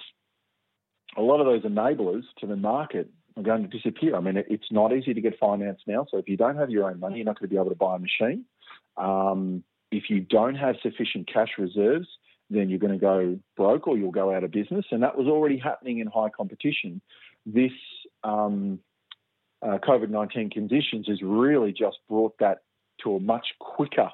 a 1.18 1.22
lot 1.22 1.40
of 1.40 1.46
those 1.46 1.64
enablers 1.64 2.24
to 2.40 2.48
the 2.48 2.56
market 2.56 3.10
are 3.38 3.44
going 3.44 3.64
to 3.64 3.68
disappear. 3.68 4.16
I 4.16 4.22
mean, 4.22 4.38
it's 4.38 4.72
not 4.72 4.96
easy 4.96 5.14
to 5.14 5.22
get 5.22 5.38
finance 5.40 5.82
now. 5.88 6.06
So 6.10 6.18
if 6.18 6.28
you 6.28 6.38
don't 6.38 6.58
have 6.58 6.70
your 6.70 6.90
own 6.90 7.00
money, 7.00 7.18
you're 7.18 7.26
not 7.26 7.40
going 7.40 7.50
to 7.50 7.54
be 7.54 7.60
able 7.60 7.70
to 7.70 7.76
buy 7.76 7.96
a 7.96 8.00
machine. 8.00 8.46
Um, 8.98 9.64
if 9.92 10.10
you 10.10 10.22
don't 10.22 10.56
have 10.56 10.76
sufficient 10.82 11.32
cash 11.32 11.50
reserves, 11.58 12.08
then 12.50 12.70
you're 12.70 12.80
going 12.80 12.94
to 12.94 13.00
go 13.00 13.40
broke 13.58 13.88
or 13.88 13.98
you'll 13.98 14.12
go 14.12 14.34
out 14.34 14.44
of 14.44 14.52
business. 14.52 14.86
And 14.92 15.04
that 15.04 15.18
was 15.18 15.28
already 15.28 15.58
happening 15.58 16.00
in 16.00 16.08
high 16.08 16.30
competition. 16.30 17.02
This 17.46 17.72
um, 18.24 18.80
uh, 19.62 19.80
COVID 19.80 20.10
19 20.10 20.50
conditions 20.50 21.08
has 21.08 21.22
really 21.22 21.72
just 21.72 21.98
brought 22.08 22.38
that 22.40 22.60
to 23.04 23.16
a 23.16 23.20
much 23.20 23.48
quicker 23.60 24.10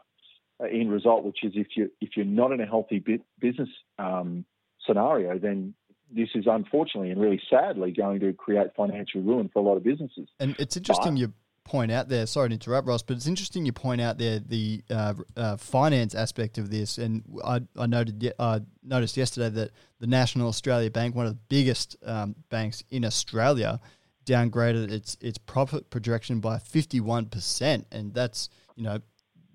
uh, 0.61 0.65
end 0.65 0.91
result, 0.91 1.23
which 1.23 1.43
is 1.43 1.53
if 1.55 1.67
you 1.75 1.91
if 1.99 2.11
you're 2.15 2.25
not 2.25 2.51
in 2.51 2.61
a 2.61 2.65
healthy 2.65 2.99
bu- 2.99 3.23
business 3.39 3.69
um, 3.99 4.45
scenario, 4.85 5.37
then 5.37 5.73
this 6.13 6.29
is 6.35 6.45
unfortunately 6.47 7.11
and 7.11 7.19
really 7.19 7.41
sadly 7.49 7.91
going 7.91 8.19
to 8.19 8.33
create 8.33 8.67
financial 8.75 9.21
ruin 9.21 9.49
for 9.51 9.59
a 9.59 9.61
lot 9.61 9.77
of 9.77 9.83
businesses. 9.83 10.27
And 10.39 10.55
it's 10.59 10.77
interesting 10.77 11.17
you 11.17 11.33
point 11.63 11.91
out 11.91 12.09
there. 12.09 12.25
Sorry 12.25 12.49
to 12.49 12.53
interrupt, 12.53 12.87
Ross, 12.87 13.01
but 13.01 13.15
it's 13.15 13.27
interesting 13.27 13.65
you 13.65 13.71
point 13.71 14.01
out 14.01 14.17
there 14.17 14.39
the 14.39 14.81
uh, 14.89 15.13
uh, 15.37 15.57
finance 15.57 16.15
aspect 16.15 16.57
of 16.57 16.69
this. 16.69 16.97
And 16.97 17.23
I, 17.43 17.61
I 17.77 17.85
noted 17.85 18.33
I 18.39 18.61
noticed 18.83 19.17
yesterday 19.17 19.49
that 19.49 19.71
the 19.99 20.07
National 20.07 20.47
Australia 20.47 20.91
Bank, 20.91 21.15
one 21.15 21.27
of 21.27 21.33
the 21.33 21.39
biggest 21.49 21.95
um, 22.05 22.35
banks 22.49 22.83
in 22.89 23.05
Australia, 23.05 23.79
downgraded 24.25 24.91
its 24.91 25.17
its 25.21 25.37
profit 25.37 25.89
projection 25.89 26.39
by 26.39 26.57
fifty 26.57 26.99
one 26.99 27.25
percent, 27.27 27.87
and 27.91 28.13
that's 28.13 28.49
you 28.75 28.83
know 28.83 28.99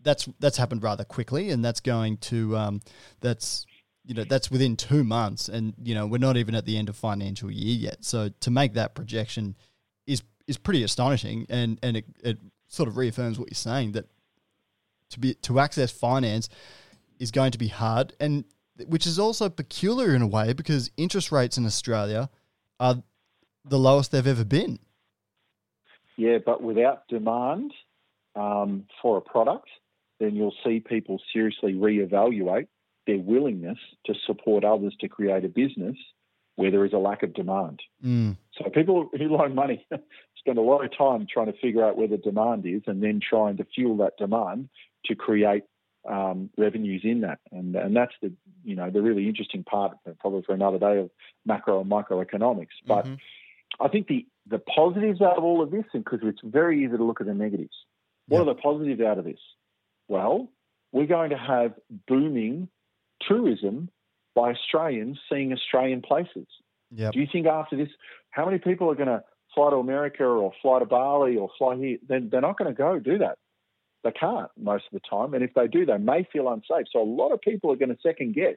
that's 0.02 0.28
that's 0.38 0.57
happened 0.57 0.82
rather 0.82 1.04
quickly, 1.04 1.50
and 1.50 1.64
that's 1.64 1.80
going 1.80 2.16
to 2.18 2.57
um, 2.57 2.80
that's 3.20 3.66
you 4.07 4.14
know 4.14 4.24
that's 4.24 4.50
within 4.50 4.76
two 4.76 5.04
months, 5.04 5.48
and 5.48 5.74
you 5.82 5.94
know 5.94 6.07
we're 6.07 6.18
not 6.18 6.36
even 6.36 6.54
at 6.54 6.64
the 6.64 6.78
end 6.78 6.88
of 6.88 6.96
financial 6.96 7.50
year 7.50 7.74
yet. 7.74 8.04
So 8.04 8.30
to 8.40 8.50
make 8.50 8.74
that 8.74 8.94
projection 8.94 9.57
is 10.07 10.22
is 10.46 10.57
pretty 10.57 10.84
astonishing, 10.84 11.46
and 11.48 11.78
and 11.82 11.96
it, 11.96 12.04
it 12.22 12.38
sort 12.68 12.88
of 12.88 12.96
reaffirms 12.96 13.38
what 13.38 13.50
you're 13.50 13.57
saying 13.57 13.92
that 13.92 14.07
to 15.11 15.20
be 15.20 15.34
to 15.34 15.59
access 15.59 15.90
finance 15.90 16.48
is 17.18 17.32
going 17.32 17.50
to 17.50 17.59
be 17.59 17.68
hard, 17.68 18.14
and 18.20 18.44
which 18.86 19.07
is 19.07 19.18
also 19.18 19.48
peculiar 19.48 20.14
in 20.14 20.22
a 20.22 20.26
way 20.26 20.52
because 20.52 20.90
interest 20.96 21.32
rates 21.32 21.59
in 21.59 21.66
Australia 21.66 22.30
are 22.78 23.02
the 23.64 23.78
lowest 23.78 24.12
they've 24.12 24.26
ever 24.26 24.44
been. 24.44 24.78
Yeah, 26.16 26.38
but 26.44 26.62
without 26.62 27.09
demand 27.09 27.72
um, 28.36 28.84
for 29.02 29.18
a 29.18 29.20
product, 29.20 29.68
then 30.20 30.36
you'll 30.36 30.54
see 30.64 30.80
people 30.80 31.20
seriously 31.32 31.74
reevaluate 31.74 32.68
their 33.07 33.18
willingness 33.18 33.78
to 34.07 34.14
support 34.26 34.64
others 34.64 34.94
to 35.00 35.09
create 35.09 35.44
a 35.44 35.48
business 35.48 35.96
where 36.57 36.70
there 36.70 36.84
is 36.84 36.92
a 36.92 36.98
lack 36.98 37.22
of 37.22 37.34
demand. 37.34 37.80
Mm. 38.04 38.36
So 38.54 38.70
people 38.70 39.11
who 39.12 39.24
loan 39.28 39.54
money 39.54 39.86
spend 40.38 40.59
a 40.59 40.62
lot 40.62 40.84
of 40.84 40.96
time 40.96 41.26
trying 41.30 41.52
to 41.52 41.59
figure 41.59 41.84
out 41.84 41.96
where 41.98 42.09
the 42.09 42.16
demand 42.16 42.64
is 42.66 42.82
and 42.86 43.02
then 43.02 43.20
trying 43.20 43.59
to 43.59 43.64
fuel 43.74 43.98
that 43.98 44.16
demand 44.18 44.70
to 45.04 45.14
create 45.14 45.64
um, 46.09 46.50
revenues 46.57 47.02
in 47.04 47.22
that. 47.22 47.40
And 47.52 47.74
and 47.76 47.94
that's 47.94 48.14
the 48.22 48.32
you 48.64 48.76
know 48.76 48.90
the 48.90 49.02
really 49.02 49.28
interesting 49.28 49.64
part, 49.64 49.96
probably 50.20 50.42
for 50.42 50.54
another 50.54 50.78
day 50.78 50.98
of 50.98 51.11
macro 51.44 51.80
and 51.80 51.90
microeconomics. 51.90 52.76
But 52.86 53.04
Mhm. 53.07 53.18
I 53.80 53.88
think 53.88 54.07
the 54.07 54.26
the 54.48 54.61
positives 54.61 55.20
out 55.20 55.36
of 55.36 55.44
all 55.44 55.61
of 55.62 55.70
this, 55.72 55.84
because 55.92 56.20
it's 56.22 56.40
very 56.42 56.84
easy 56.84 56.96
to 56.96 57.04
look 57.04 57.20
at 57.20 57.26
the 57.26 57.34
negatives. 57.34 57.74
What 58.28 58.38
Yeah. 58.38 58.42
are 58.42 58.54
the 58.54 58.61
positives 58.61 59.00
out 59.00 59.18
of 59.18 59.24
this? 59.24 59.40
Well, 60.09 60.48
we're 60.92 61.07
going 61.07 61.30
to 61.30 61.36
have 61.36 61.74
booming 62.07 62.68
tourism 63.20 63.88
by 64.34 64.50
Australians 64.50 65.18
seeing 65.30 65.52
Australian 65.52 66.02
places. 66.02 66.46
Yep. 66.94 67.12
Do 67.12 67.20
you 67.20 67.26
think 67.30 67.46
after 67.46 67.76
this, 67.76 67.88
how 68.30 68.44
many 68.44 68.58
people 68.58 68.90
are 68.90 68.94
going 68.94 69.08
to 69.08 69.22
fly 69.54 69.70
to 69.70 69.76
America 69.76 70.24
or 70.24 70.52
fly 70.62 70.78
to 70.78 70.84
Bali 70.86 71.36
or 71.36 71.48
fly 71.58 71.76
here? 71.76 71.98
Then 72.06 72.28
they're 72.30 72.40
not 72.40 72.58
going 72.58 72.72
to 72.72 72.76
go 72.76 72.98
do 72.98 73.18
that. 73.18 73.38
They 74.04 74.12
can't 74.12 74.50
most 74.56 74.84
of 74.86 74.92
the 74.92 75.00
time, 75.08 75.34
and 75.34 75.42
if 75.42 75.54
they 75.54 75.66
do, 75.66 75.84
they 75.84 75.98
may 75.98 76.24
feel 76.32 76.48
unsafe. 76.48 76.86
So 76.92 77.02
a 77.02 77.04
lot 77.04 77.30
of 77.32 77.40
people 77.40 77.72
are 77.72 77.76
going 77.76 77.88
to 77.88 77.98
second 78.02 78.34
guess 78.34 78.56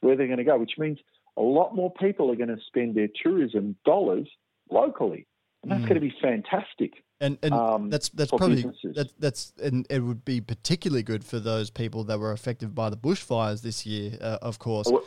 where 0.00 0.14
they're 0.16 0.26
going 0.26 0.38
to 0.38 0.44
go, 0.44 0.56
which 0.58 0.78
means 0.78 0.98
a 1.36 1.42
lot 1.42 1.74
more 1.74 1.92
people 1.92 2.30
are 2.30 2.36
going 2.36 2.54
to 2.54 2.58
spend 2.66 2.94
their 2.94 3.08
tourism 3.22 3.76
dollars 3.84 4.28
locally, 4.70 5.26
and 5.62 5.72
that's 5.72 5.82
Mm. 5.82 5.88
going 5.88 6.00
to 6.00 6.06
be 6.08 6.14
fantastic. 6.22 7.02
And 7.20 7.38
and 7.42 7.54
Um, 7.54 7.90
that's 7.90 8.08
that's 8.10 8.30
probably 8.30 8.62
that, 8.62 9.10
that's 9.18 9.52
and 9.62 9.86
it 9.88 10.00
would 10.00 10.24
be 10.24 10.40
particularly 10.40 11.02
good 11.02 11.24
for 11.24 11.38
those 11.38 11.70
people 11.70 12.04
that 12.04 12.18
were 12.18 12.32
affected 12.32 12.74
by 12.74 12.90
the 12.90 12.96
bushfires 12.96 13.62
this 13.62 13.86
year, 13.86 14.18
uh, 14.20 14.38
of 14.42 14.58
course. 14.58 14.90
Well, 14.90 15.04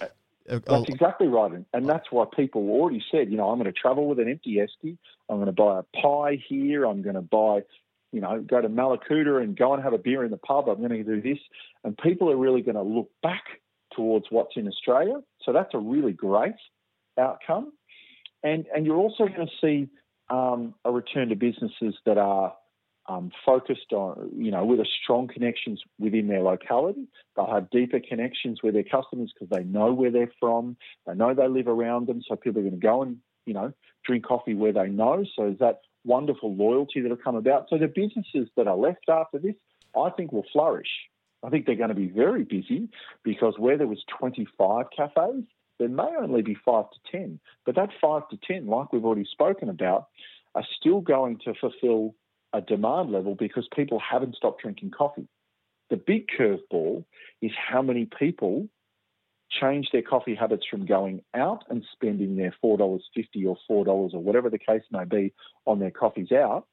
Uh, 0.50 0.60
That's 0.66 0.88
exactly 0.88 1.28
right, 1.28 1.52
and, 1.52 1.66
and 1.74 1.86
that's 1.90 2.10
why 2.10 2.24
people 2.34 2.70
already 2.70 3.04
said, 3.12 3.30
you 3.30 3.36
know, 3.36 3.50
I'm 3.50 3.60
going 3.60 3.74
to 3.74 3.78
travel 3.78 4.08
with 4.08 4.18
an 4.20 4.30
empty 4.30 4.56
esky. 4.56 4.98
I'm 5.28 5.36
going 5.44 5.48
to 5.48 5.52
buy 5.52 5.80
a 5.80 6.02
pie 6.02 6.42
here. 6.48 6.86
I'm 6.86 7.02
going 7.02 7.16
to 7.16 7.22
buy, 7.22 7.64
you 8.14 8.22
know, 8.22 8.40
go 8.40 8.62
to 8.62 8.70
Mallacoota 8.70 9.44
and 9.44 9.58
go 9.58 9.74
and 9.74 9.84
have 9.84 9.92
a 9.92 9.98
beer 9.98 10.24
in 10.24 10.32
the 10.32 10.38
pub. 10.38 10.70
I'm 10.70 10.78
going 10.78 10.92
to 10.92 11.04
do 11.04 11.22
this, 11.22 11.40
and 11.84 11.98
people 11.98 12.32
are 12.32 12.38
really 12.38 12.62
going 12.62 12.76
to 12.76 12.82
look 12.82 13.12
back 13.22 13.44
towards 13.94 14.28
what's 14.30 14.56
in 14.56 14.70
Australia. 14.70 15.20
So 15.44 15.52
that's 15.52 15.74
a 15.74 15.80
really 15.80 16.14
great 16.14 16.56
outcome, 17.20 17.74
and 18.42 18.68
and 18.74 18.86
you're 18.86 18.96
also 18.96 19.28
going 19.28 19.48
to 19.48 19.54
see 19.60 19.90
um, 20.30 20.76
a 20.86 20.92
return 20.92 21.30
to 21.30 21.36
businesses 21.36 21.96
that 22.06 22.18
are 22.18 22.54
um, 23.08 23.32
focused 23.46 23.94
on, 23.94 24.32
you 24.36 24.52
know, 24.52 24.66
with 24.66 24.80
a 24.80 24.86
strong 25.04 25.28
connections 25.28 25.82
within 25.98 26.28
their 26.28 26.42
locality. 26.42 27.08
They'll 27.36 27.52
have 27.52 27.70
deeper 27.70 28.00
connections 28.00 28.60
with 28.62 28.74
their 28.74 28.84
customers 28.84 29.34
because 29.34 29.50
they 29.50 29.64
know 29.64 29.94
where 29.94 30.12
they're 30.12 30.32
from. 30.40 30.76
They 31.06 31.14
know 31.14 31.34
they 31.34 31.48
live 31.48 31.68
around 31.68 32.08
them. 32.08 32.22
So 32.28 32.36
people 32.36 32.60
are 32.60 32.70
going 32.70 32.80
to 32.80 32.86
go 32.86 33.04
and, 33.04 33.18
you 33.46 33.54
know, 33.54 33.72
drink 34.06 34.26
coffee 34.26 34.56
where 34.56 34.74
they 34.74 34.90
know. 34.90 35.24
So 35.36 35.48
is 35.48 35.60
that 35.60 35.82
wonderful 36.04 36.56
loyalty 36.56 37.02
that 37.02 37.10
will 37.10 37.18
come 37.18 37.36
about. 37.36 37.68
So 37.70 37.78
the 37.78 37.88
businesses 37.88 38.50
that 38.58 38.68
are 38.68 38.78
left 38.78 39.06
after 39.10 39.40
this, 39.40 39.56
I 39.96 40.10
think 40.10 40.32
will 40.32 40.46
flourish. 40.52 40.90
I 41.44 41.50
think 41.50 41.66
they're 41.66 41.76
going 41.76 41.90
to 41.90 41.96
be 41.96 42.08
very 42.08 42.44
busy 42.44 42.90
because 43.24 43.54
where 43.58 43.78
there 43.78 43.88
was 43.88 44.04
25 44.20 44.86
cafes, 44.96 45.44
there 45.80 45.90
may 45.90 46.10
only 46.20 46.42
be 46.42 46.58
five 46.66 46.86
to 46.92 47.12
10. 47.12 47.40
But 47.66 47.76
that 47.76 47.90
five 48.02 48.28
to 48.30 48.38
10, 48.38 48.68
like 48.68 48.92
we've 48.92 49.06
already 49.06 49.28
spoken 49.32 49.70
about, 49.70 50.08
are 50.56 50.66
still 50.80 51.02
going 51.02 51.40
to 51.46 51.54
fulfill 51.60 52.16
a 52.54 52.62
demand 52.62 53.12
level 53.12 53.36
because 53.36 53.68
people 53.76 54.00
haven't 54.00 54.36
stopped 54.36 54.62
drinking 54.62 54.92
coffee. 54.92 55.28
The 55.90 55.98
big 55.98 56.28
curveball 56.38 57.06
is 57.42 57.52
how 57.56 57.82
many 57.82 58.06
people 58.06 58.68
change 59.50 59.90
their 59.92 60.02
coffee 60.02 60.36
habits 60.36 60.66
from 60.70 60.86
going 60.86 61.22
out 61.34 61.64
and 61.70 61.84
spending 61.94 62.36
their 62.36 62.54
$4.50 62.64 63.00
or 63.46 63.86
$4 63.86 64.14
or 64.14 64.20
whatever 64.20 64.50
the 64.50 64.60
case 64.60 64.84
may 64.92 65.06
be 65.06 65.34
on 65.66 65.80
their 65.80 65.92
coffees 65.92 66.32
out 66.32 66.66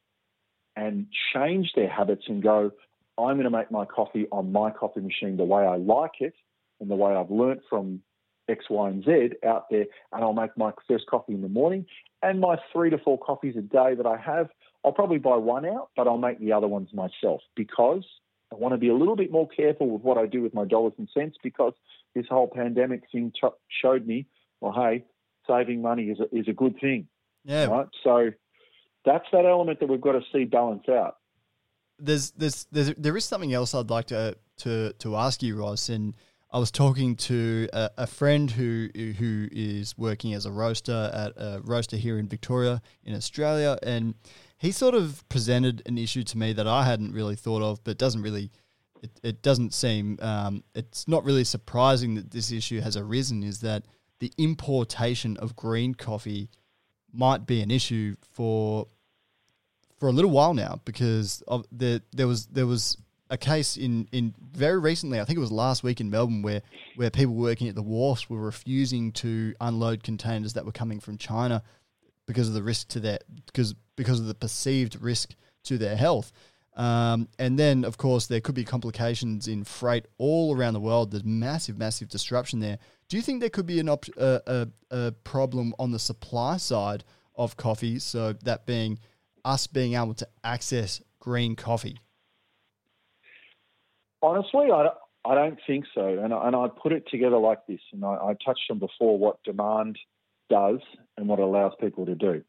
and 0.74 1.06
change 1.32 1.72
their 1.76 1.88
habits 1.88 2.24
and 2.26 2.42
go, 2.42 2.72
I'm 3.16 3.34
going 3.34 3.44
to 3.44 3.50
make 3.50 3.70
my 3.70 3.84
coffee 3.84 4.26
on 4.32 4.50
my 4.50 4.70
coffee 4.70 5.00
machine 5.00 5.36
the 5.36 5.44
way 5.44 5.64
I 5.64 5.76
like 5.76 6.20
it 6.20 6.34
and 6.80 6.90
the 6.90 6.96
way 6.96 7.14
I've 7.14 7.30
learnt 7.30 7.60
from 7.70 8.00
X, 8.48 8.66
Y, 8.68 8.88
and 8.88 9.04
Z 9.04 9.30
out 9.46 9.66
there, 9.70 9.86
and 10.12 10.22
I'll 10.22 10.32
make 10.32 10.56
my 10.56 10.72
first 10.88 11.06
coffee 11.06 11.34
in 11.34 11.42
the 11.42 11.48
morning. 11.48 11.86
And 12.22 12.40
my 12.40 12.56
three 12.72 12.90
to 12.90 12.98
four 12.98 13.18
coffees 13.18 13.56
a 13.56 13.62
day 13.62 13.94
that 13.94 14.06
I 14.06 14.16
have, 14.16 14.48
I'll 14.84 14.92
probably 14.92 15.18
buy 15.18 15.36
one 15.36 15.64
out, 15.66 15.90
but 15.96 16.06
I'll 16.06 16.18
make 16.18 16.40
the 16.40 16.52
other 16.52 16.68
ones 16.68 16.88
myself 16.92 17.40
because 17.54 18.04
I 18.52 18.56
want 18.56 18.72
to 18.72 18.78
be 18.78 18.88
a 18.88 18.94
little 18.94 19.16
bit 19.16 19.30
more 19.30 19.48
careful 19.48 19.88
with 19.88 20.02
what 20.02 20.18
I 20.18 20.26
do 20.26 20.42
with 20.42 20.54
my 20.54 20.64
dollars 20.64 20.92
and 20.98 21.08
cents 21.12 21.36
because 21.42 21.72
this 22.14 22.26
whole 22.28 22.48
pandemic 22.48 23.02
thing 23.10 23.32
t- 23.38 23.48
showed 23.82 24.06
me, 24.06 24.26
well, 24.60 24.72
hey, 24.72 25.04
saving 25.46 25.82
money 25.82 26.04
is 26.04 26.18
a, 26.20 26.36
is 26.36 26.48
a 26.48 26.52
good 26.52 26.78
thing. 26.80 27.08
Yeah. 27.44 27.66
Right. 27.66 27.86
So 28.02 28.30
that's 29.04 29.26
that 29.32 29.44
element 29.44 29.80
that 29.80 29.88
we've 29.88 30.00
got 30.00 30.12
to 30.12 30.22
see 30.32 30.44
balance 30.44 30.88
out. 30.88 31.16
There's, 31.98 32.30
there's, 32.32 32.66
there's, 32.70 32.94
there 32.96 33.16
is 33.16 33.24
something 33.24 33.52
else 33.52 33.74
I'd 33.74 33.90
like 33.90 34.06
to, 34.06 34.36
to, 34.58 34.92
to 34.94 35.16
ask 35.16 35.42
you, 35.42 35.60
Ross, 35.60 35.88
and 35.88 36.14
I 36.54 36.58
was 36.58 36.70
talking 36.70 37.16
to 37.16 37.68
a, 37.72 37.90
a, 37.98 38.06
friend 38.06 38.48
who 38.48 38.88
who 38.94 39.48
is 39.50 39.98
working 39.98 40.34
as 40.34 40.46
a 40.46 40.52
roaster 40.52 41.10
at 41.12 41.32
a 41.36 41.60
roaster 41.64 41.96
here 41.96 42.16
in 42.16 42.28
Victoria 42.28 42.80
in 43.02 43.12
Australia, 43.12 43.76
and 43.82 44.14
he 44.56 44.70
sort 44.70 44.94
of 44.94 45.28
presented 45.28 45.82
an 45.86 45.98
issue 45.98 46.22
to 46.22 46.38
me 46.38 46.52
that 46.52 46.68
I 46.68 46.84
hadn't 46.84 47.12
really 47.12 47.34
thought 47.34 47.60
of, 47.60 47.82
but 47.82 47.98
doesn't 47.98 48.22
really. 48.22 48.52
It, 49.02 49.10
it 49.24 49.42
doesn't 49.42 49.74
seem 49.74 50.16
um, 50.22 50.62
it's 50.76 51.08
not 51.08 51.24
really 51.24 51.42
surprising 51.42 52.14
that 52.14 52.30
this 52.30 52.52
issue 52.52 52.80
has 52.80 52.96
arisen. 52.96 53.42
Is 53.42 53.58
that 53.62 53.86
the 54.20 54.30
importation 54.38 55.36
of 55.38 55.56
green 55.56 55.96
coffee 55.96 56.50
might 57.12 57.46
be 57.46 57.62
an 57.62 57.72
issue 57.72 58.14
for 58.30 58.86
for 59.98 60.08
a 60.08 60.12
little 60.12 60.30
while 60.30 60.54
now 60.54 60.80
because 60.84 61.42
of 61.48 61.66
the 61.72 62.00
there 62.12 62.28
was 62.28 62.46
there 62.46 62.66
was 62.66 62.96
a 63.30 63.38
case 63.38 63.76
in, 63.76 64.08
in 64.12 64.34
very 64.52 64.78
recently, 64.78 65.20
I 65.20 65.24
think 65.24 65.36
it 65.36 65.40
was 65.40 65.52
last 65.52 65.82
week 65.82 66.00
in 66.00 66.10
Melbourne, 66.10 66.42
where 66.42 66.62
where 66.96 67.10
people 67.10 67.34
working 67.34 67.68
at 67.68 67.74
the 67.74 67.82
wharfs 67.82 68.28
were 68.28 68.40
refusing 68.40 69.12
to 69.12 69.54
unload 69.60 70.02
containers 70.02 70.52
that 70.52 70.64
were 70.64 70.72
coming 70.72 71.00
from 71.00 71.18
China 71.18 71.62
because 72.26 72.48
of 72.48 72.54
the 72.54 72.62
risk 72.62 72.88
to 72.88 73.00
their 73.00 73.18
because 73.46 73.74
because 73.96 74.20
of 74.20 74.26
the 74.26 74.34
perceived 74.34 75.00
risk 75.00 75.34
to 75.64 75.78
their 75.78 75.96
health. 75.96 76.32
Um, 76.76 77.28
and 77.38 77.56
then, 77.56 77.84
of 77.84 77.96
course, 77.98 78.26
there 78.26 78.40
could 78.40 78.56
be 78.56 78.64
complications 78.64 79.46
in 79.46 79.62
freight 79.62 80.06
all 80.18 80.56
around 80.56 80.74
the 80.74 80.80
world. 80.80 81.12
There's 81.12 81.24
massive, 81.24 81.78
massive 81.78 82.08
disruption 82.08 82.58
there. 82.58 82.78
Do 83.08 83.16
you 83.16 83.22
think 83.22 83.40
there 83.40 83.50
could 83.50 83.66
be 83.66 83.78
an 83.78 83.88
op- 83.88 84.16
a, 84.16 84.40
a, 84.46 84.68
a 84.90 85.12
problem 85.12 85.72
on 85.78 85.92
the 85.92 86.00
supply 86.00 86.56
side 86.56 87.04
of 87.36 87.56
coffee? 87.56 88.00
So 88.00 88.32
that 88.32 88.66
being 88.66 88.98
us 89.44 89.66
being 89.68 89.94
able 89.94 90.14
to 90.14 90.28
access 90.42 91.00
green 91.20 91.54
coffee. 91.54 91.98
Honestly, 94.24 94.70
I, 94.72 94.88
I 95.26 95.34
don't 95.34 95.58
think 95.66 95.84
so. 95.94 96.06
And, 96.06 96.32
and 96.32 96.56
I 96.56 96.66
put 96.82 96.92
it 96.92 97.04
together 97.10 97.36
like 97.36 97.58
this, 97.68 97.80
and 97.92 98.04
I, 98.04 98.14
I 98.14 98.36
touched 98.44 98.70
on 98.70 98.78
before 98.78 99.18
what 99.18 99.42
demand 99.44 99.98
does 100.48 100.80
and 101.18 101.28
what 101.28 101.40
it 101.40 101.42
allows 101.42 101.72
people 101.78 102.06
to 102.06 102.14
do. 102.14 102.42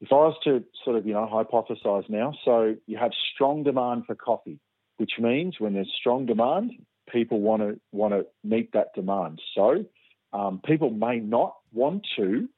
If 0.00 0.12
I 0.12 0.16
was 0.16 0.36
to 0.44 0.64
sort 0.82 0.96
of, 0.96 1.06
you 1.06 1.12
know, 1.12 1.28
hypothesize 1.30 2.08
now, 2.08 2.32
so 2.44 2.74
you 2.86 2.96
have 2.96 3.12
strong 3.34 3.64
demand 3.64 4.04
for 4.06 4.14
coffee, 4.14 4.58
which 4.96 5.12
means 5.18 5.56
when 5.58 5.74
there's 5.74 5.92
strong 5.98 6.24
demand, 6.24 6.72
people 7.10 7.40
want 7.40 7.62
to 7.62 7.80
want 7.92 8.14
to 8.14 8.26
meet 8.42 8.72
that 8.72 8.94
demand. 8.94 9.40
So 9.54 9.84
um, 10.32 10.60
people 10.64 10.90
may 10.90 11.18
not 11.18 11.54
want 11.72 12.06
to 12.16 12.48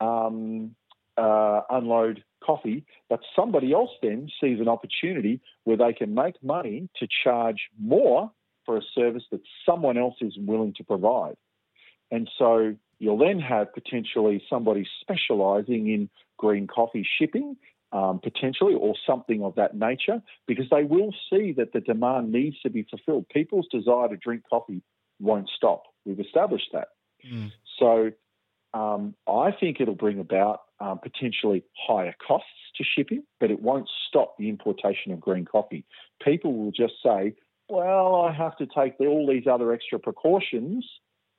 um, 0.00 0.74
uh, 1.16 1.60
unload 1.70 2.24
coffee, 2.44 2.84
but 3.08 3.20
somebody 3.36 3.72
else 3.72 3.90
then 4.02 4.28
sees 4.40 4.60
an 4.60 4.68
opportunity 4.68 5.40
where 5.64 5.76
they 5.76 5.92
can 5.92 6.14
make 6.14 6.42
money 6.42 6.88
to 6.96 7.06
charge 7.24 7.68
more 7.78 8.30
for 8.64 8.76
a 8.76 8.82
service 8.94 9.24
that 9.30 9.40
someone 9.66 9.98
else 9.98 10.16
is 10.20 10.34
willing 10.38 10.74
to 10.74 10.84
provide. 10.84 11.36
And 12.10 12.30
so 12.38 12.76
you'll 12.98 13.18
then 13.18 13.40
have 13.40 13.72
potentially 13.72 14.42
somebody 14.48 14.86
specializing 15.00 15.88
in 15.88 16.10
green 16.38 16.66
coffee 16.66 17.06
shipping, 17.18 17.56
um, 17.92 18.20
potentially, 18.22 18.74
or 18.74 18.94
something 19.06 19.42
of 19.42 19.54
that 19.56 19.76
nature, 19.76 20.22
because 20.46 20.66
they 20.70 20.84
will 20.84 21.12
see 21.30 21.52
that 21.56 21.72
the 21.72 21.80
demand 21.80 22.32
needs 22.32 22.60
to 22.60 22.70
be 22.70 22.86
fulfilled. 22.88 23.26
People's 23.28 23.66
desire 23.70 24.08
to 24.08 24.16
drink 24.16 24.42
coffee 24.48 24.82
won't 25.20 25.50
stop. 25.54 25.84
We've 26.04 26.20
established 26.20 26.70
that. 26.72 26.88
Mm. 27.30 27.52
So 27.78 28.12
um, 28.74 29.14
I 29.26 29.52
think 29.52 29.80
it'll 29.80 29.94
bring 29.94 30.18
about 30.18 30.62
um, 30.82 30.98
potentially 30.98 31.62
higher 31.86 32.14
costs 32.26 32.48
to 32.76 32.84
shipping, 32.84 33.22
but 33.38 33.50
it 33.50 33.60
won't 33.62 33.88
stop 34.08 34.36
the 34.36 34.48
importation 34.48 35.12
of 35.12 35.20
green 35.20 35.44
coffee. 35.44 35.84
People 36.22 36.54
will 36.56 36.72
just 36.72 36.94
say, 37.04 37.34
well, 37.68 38.16
I 38.16 38.32
have 38.32 38.56
to 38.58 38.66
take 38.66 38.94
all 38.98 39.26
these 39.28 39.46
other 39.46 39.72
extra 39.72 40.00
precautions, 40.00 40.84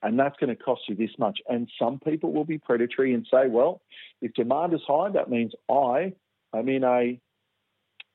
and 0.02 0.18
that's 0.18 0.38
going 0.40 0.56
to 0.56 0.64
cost 0.64 0.84
you 0.88 0.96
this 0.96 1.12
much. 1.20 1.40
And 1.50 1.70
some 1.78 2.00
people 2.00 2.32
will 2.32 2.46
be 2.46 2.58
predatory 2.58 3.14
and 3.14 3.28
say, 3.30 3.48
well, 3.48 3.82
if 4.22 4.34
demand 4.34 4.74
is 4.74 4.82
high, 4.88 5.10
that 5.10 5.30
means 5.30 5.52
I 5.70 6.14
am 6.56 6.70
in 6.70 6.84
a 6.86 7.20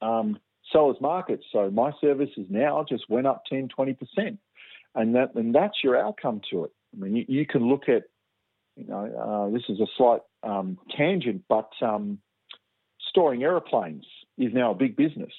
um, 0.00 0.38
seller's 0.72 1.00
market. 1.00 1.40
So 1.52 1.70
my 1.70 1.92
services 2.00 2.46
now 2.48 2.86
just 2.88 3.04
went 3.10 3.26
up 3.26 3.42
10, 3.50 3.68
20%. 3.78 4.38
And, 4.94 5.14
that, 5.14 5.34
and 5.34 5.54
that's 5.54 5.84
your 5.84 5.98
outcome 5.98 6.40
to 6.50 6.64
it. 6.64 6.72
I 6.96 7.04
mean, 7.04 7.16
you, 7.16 7.24
you 7.28 7.46
can 7.46 7.68
look 7.68 7.88
at 7.88 8.04
you 8.78 8.86
know, 8.86 9.50
uh, 9.50 9.52
this 9.52 9.64
is 9.68 9.80
a 9.80 9.86
slight 9.96 10.20
um, 10.42 10.78
tangent, 10.96 11.44
but 11.48 11.70
um, 11.82 12.18
storing 13.08 13.42
aeroplanes 13.42 14.06
is 14.36 14.52
now 14.52 14.72
a 14.72 14.74
big 14.74 14.96
business. 14.96 15.32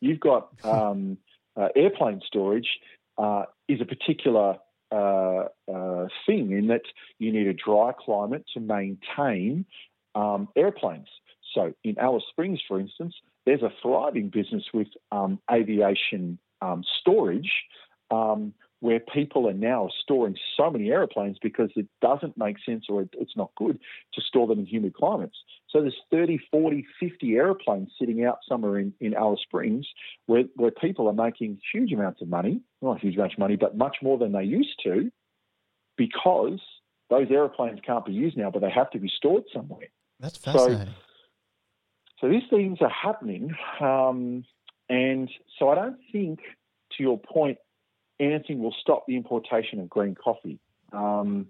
You've 0.00 0.20
got 0.20 0.50
um, 0.64 1.18
uh, 1.56 1.68
airplane 1.74 2.20
storage 2.26 2.68
uh, 3.18 3.44
is 3.68 3.80
a 3.80 3.84
particular 3.84 4.58
uh, 4.92 5.44
uh, 5.72 6.06
thing 6.26 6.52
in 6.52 6.68
that 6.68 6.82
you 7.18 7.32
need 7.32 7.46
a 7.46 7.54
dry 7.54 7.92
climate 7.98 8.44
to 8.54 8.60
maintain 8.60 9.64
um, 10.14 10.48
airplanes. 10.56 11.08
So 11.54 11.72
in 11.82 11.98
Alice 11.98 12.24
Springs, 12.30 12.60
for 12.68 12.78
instance, 12.78 13.14
there's 13.46 13.62
a 13.62 13.72
thriving 13.82 14.28
business 14.28 14.64
with 14.74 14.88
um, 15.10 15.40
aviation 15.50 16.38
um, 16.60 16.84
storage 17.00 17.52
um, 18.10 18.52
where 18.86 19.00
people 19.00 19.48
are 19.48 19.52
now 19.52 19.88
storing 20.00 20.36
so 20.56 20.70
many 20.70 20.90
aeroplanes 20.90 21.38
because 21.42 21.70
it 21.74 21.88
doesn't 22.00 22.38
make 22.38 22.56
sense 22.64 22.84
or 22.88 23.04
it's 23.14 23.36
not 23.36 23.50
good 23.56 23.80
to 24.14 24.20
store 24.20 24.46
them 24.46 24.60
in 24.60 24.64
humid 24.64 24.94
climates. 24.94 25.36
So 25.68 25.80
there's 25.80 25.96
30, 26.12 26.38
40, 26.52 26.86
50 27.00 27.34
aeroplanes 27.34 27.90
sitting 27.98 28.24
out 28.24 28.38
somewhere 28.48 28.78
in, 28.78 28.92
in 29.00 29.12
Alice 29.12 29.40
Springs 29.42 29.88
where, 30.26 30.44
where 30.54 30.70
people 30.70 31.08
are 31.08 31.12
making 31.12 31.58
huge 31.72 31.92
amounts 31.92 32.22
of 32.22 32.28
money, 32.28 32.60
not 32.80 33.00
huge 33.00 33.16
amounts 33.16 33.34
of 33.34 33.40
money, 33.40 33.56
but 33.56 33.76
much 33.76 33.96
more 34.02 34.18
than 34.18 34.30
they 34.30 34.44
used 34.44 34.80
to 34.84 35.10
because 35.96 36.60
those 37.10 37.26
aeroplanes 37.28 37.80
can't 37.84 38.04
be 38.04 38.12
used 38.12 38.36
now, 38.36 38.52
but 38.52 38.62
they 38.62 38.70
have 38.70 38.90
to 38.90 39.00
be 39.00 39.10
stored 39.16 39.42
somewhere. 39.52 39.88
That's 40.20 40.38
fascinating. 40.38 40.94
So, 42.20 42.28
so 42.28 42.28
these 42.28 42.44
things 42.50 42.78
are 42.80 42.88
happening. 42.90 43.52
Um, 43.80 44.44
and 44.88 45.28
so 45.58 45.70
I 45.70 45.74
don't 45.74 45.98
think, 46.12 46.38
to 46.96 47.02
your 47.02 47.18
point, 47.18 47.58
anything 48.18 48.62
will 48.62 48.74
stop 48.80 49.04
the 49.06 49.16
importation 49.16 49.80
of 49.80 49.88
green 49.88 50.14
coffee. 50.14 50.58
Um, 50.92 51.48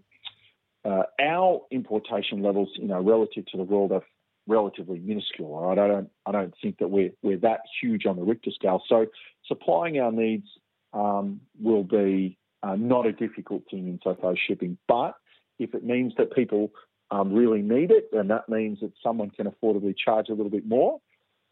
uh, 0.84 1.04
our 1.20 1.62
importation 1.70 2.42
levels, 2.42 2.70
you 2.76 2.86
know, 2.86 3.00
relative 3.00 3.46
to 3.46 3.56
the 3.56 3.64
world 3.64 3.92
are 3.92 4.02
relatively 4.46 4.98
minuscule. 5.00 5.68
I 5.68 5.74
don't, 5.74 6.10
I 6.24 6.32
don't 6.32 6.54
think 6.62 6.78
that 6.78 6.88
we're 6.88 7.10
we're 7.22 7.38
that 7.38 7.60
huge 7.80 8.06
on 8.06 8.16
the 8.16 8.22
Richter 8.22 8.52
scale. 8.52 8.80
So 8.88 9.06
supplying 9.46 9.98
our 9.98 10.12
needs 10.12 10.46
um, 10.92 11.40
will 11.60 11.82
be 11.82 12.38
uh, 12.62 12.76
not 12.76 13.06
a 13.06 13.12
difficult 13.12 13.64
thing 13.70 13.88
insofar 13.88 14.32
as 14.32 14.38
shipping. 14.46 14.78
But 14.86 15.14
if 15.58 15.74
it 15.74 15.84
means 15.84 16.12
that 16.18 16.32
people 16.32 16.70
um, 17.10 17.32
really 17.32 17.62
need 17.62 17.90
it, 17.90 18.10
then 18.12 18.28
that 18.28 18.48
means 18.48 18.80
that 18.80 18.92
someone 19.02 19.30
can 19.30 19.46
affordably 19.46 19.94
charge 19.96 20.28
a 20.28 20.34
little 20.34 20.50
bit 20.50 20.66
more. 20.66 21.00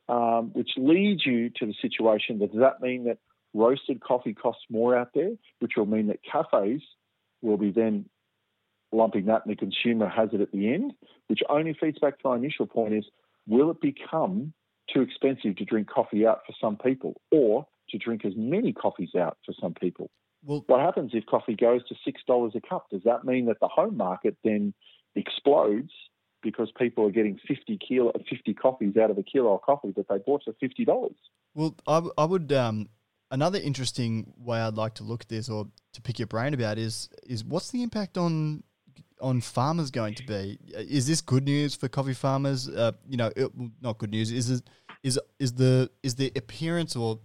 um, 0.08 0.50
which 0.52 0.70
leads 0.76 1.24
you 1.24 1.50
to 1.50 1.66
the 1.66 1.74
situation 1.80 2.38
that 2.38 2.52
does 2.52 2.60
that 2.60 2.80
mean 2.80 3.04
that 3.04 3.18
roasted 3.54 4.00
coffee 4.02 4.34
costs 4.34 4.64
more 4.68 4.96
out 4.96 5.10
there, 5.14 5.30
which 5.60 5.72
will 5.76 5.86
mean 5.86 6.08
that 6.08 6.20
cafes 6.22 6.82
will 7.40 7.56
be 7.56 7.70
then 7.70 8.06
lumping 8.92 9.26
that 9.26 9.42
and 9.44 9.52
the 9.52 9.56
consumer 9.56 10.08
has 10.08 10.28
it 10.32 10.40
at 10.40 10.52
the 10.52 10.72
end, 10.72 10.92
which 11.28 11.40
only 11.48 11.76
feeds 11.78 11.98
back 11.98 12.20
to 12.20 12.28
our 12.28 12.36
initial 12.36 12.66
point 12.66 12.94
is 12.94 13.04
will 13.46 13.70
it 13.70 13.80
become 13.80 14.52
too 14.92 15.02
expensive 15.02 15.56
to 15.56 15.64
drink 15.64 15.88
coffee 15.88 16.26
out 16.26 16.40
for 16.46 16.54
some 16.60 16.76
people 16.76 17.14
or 17.30 17.66
to 17.90 17.98
drink 17.98 18.24
as 18.24 18.32
many 18.36 18.72
coffees 18.72 19.14
out 19.14 19.38
for 19.44 19.54
some 19.60 19.74
people? 19.74 20.10
Well, 20.44 20.62
what 20.66 20.80
happens 20.80 21.12
if 21.14 21.24
coffee 21.26 21.56
goes 21.56 21.80
to 21.88 21.94
$6 21.94 22.54
a 22.54 22.60
cup? 22.60 22.86
Does 22.90 23.02
that 23.04 23.24
mean 23.24 23.46
that 23.46 23.60
the 23.60 23.68
home 23.68 23.96
market 23.96 24.36
then 24.44 24.74
explodes 25.14 25.90
because 26.42 26.70
people 26.78 27.06
are 27.06 27.10
getting 27.10 27.38
50 27.48 27.78
kilo, 27.78 28.12
50 28.28 28.54
coffees 28.54 28.96
out 28.96 29.10
of 29.10 29.16
a 29.16 29.22
kilo 29.22 29.54
of 29.54 29.62
coffee 29.62 29.92
that 29.96 30.06
they 30.08 30.18
bought 30.18 30.42
for 30.44 30.52
$50? 30.62 31.14
Well, 31.54 31.74
I, 31.86 32.02
I 32.18 32.24
would 32.26 32.52
um, 32.52 32.88
another 33.30 33.58
interesting 33.58 34.32
way 34.38 34.60
I'd 34.60 34.74
like 34.74 34.94
to 34.94 35.04
look 35.04 35.22
at 35.22 35.28
this 35.28 35.48
or 35.48 35.66
to 35.92 36.02
pick 36.02 36.18
your 36.18 36.26
brain 36.26 36.54
about 36.54 36.78
is 36.78 37.08
is 37.26 37.44
what's 37.44 37.70
the 37.70 37.82
impact 37.82 38.18
on 38.18 38.62
on 39.20 39.40
farmers 39.40 39.90
going 39.90 40.14
to 40.14 40.26
be? 40.26 40.58
Is 40.74 41.06
this 41.06 41.20
good 41.20 41.44
news 41.44 41.74
for 41.74 41.88
coffee 41.88 42.14
farmers? 42.14 42.68
Uh, 42.68 42.92
you 43.08 43.16
know, 43.16 43.30
it, 43.34 43.50
not 43.80 43.98
good 43.98 44.10
news. 44.10 44.30
Is 44.30 44.50
it, 44.50 44.62
is 45.02 45.18
is 45.38 45.52
the 45.54 45.90
is 46.02 46.14
the 46.16 46.32
appearance 46.36 46.96
or 46.96 47.20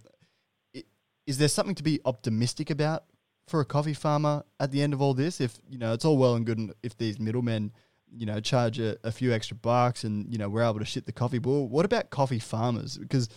is 1.26 1.38
there 1.38 1.48
something 1.48 1.74
to 1.76 1.82
be 1.82 2.00
optimistic 2.04 2.70
about 2.70 3.04
for 3.46 3.60
a 3.60 3.64
coffee 3.64 3.94
farmer 3.94 4.44
at 4.58 4.70
the 4.70 4.82
end 4.82 4.92
of 4.92 5.02
all 5.02 5.14
this? 5.14 5.40
If 5.40 5.58
you 5.68 5.78
know, 5.78 5.92
it's 5.92 6.04
all 6.04 6.16
well 6.16 6.34
and 6.34 6.46
good 6.46 6.72
if 6.82 6.96
these 6.96 7.18
middlemen, 7.20 7.72
you 8.10 8.26
know, 8.26 8.40
charge 8.40 8.78
a, 8.78 8.96
a 9.04 9.12
few 9.12 9.32
extra 9.32 9.56
bucks 9.56 10.04
and 10.04 10.30
you 10.32 10.38
know 10.38 10.48
we're 10.48 10.62
able 10.62 10.78
to 10.78 10.84
shit 10.84 11.06
the 11.06 11.12
coffee. 11.12 11.38
But 11.38 11.50
what 11.50 11.84
about 11.84 12.10
coffee 12.10 12.38
farmers? 12.38 12.98
Because 12.98 13.28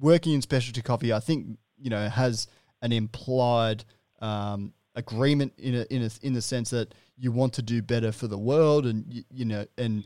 working 0.00 0.32
in 0.34 0.42
specialty 0.42 0.82
coffee, 0.82 1.12
I 1.12 1.20
think 1.20 1.58
you 1.78 1.90
know 1.90 2.08
has 2.08 2.46
an 2.82 2.92
implied 2.92 3.84
um, 4.20 4.72
agreement 4.94 5.52
in 5.58 5.74
a, 5.74 5.82
in 5.90 6.02
a, 6.02 6.10
in 6.22 6.32
the 6.34 6.42
sense 6.42 6.70
that 6.70 6.94
you 7.16 7.32
want 7.32 7.52
to 7.54 7.62
do 7.62 7.82
better 7.82 8.12
for 8.12 8.26
the 8.26 8.38
world, 8.38 8.86
and 8.86 9.04
you, 9.12 9.24
you 9.30 9.44
know, 9.44 9.66
and 9.78 10.04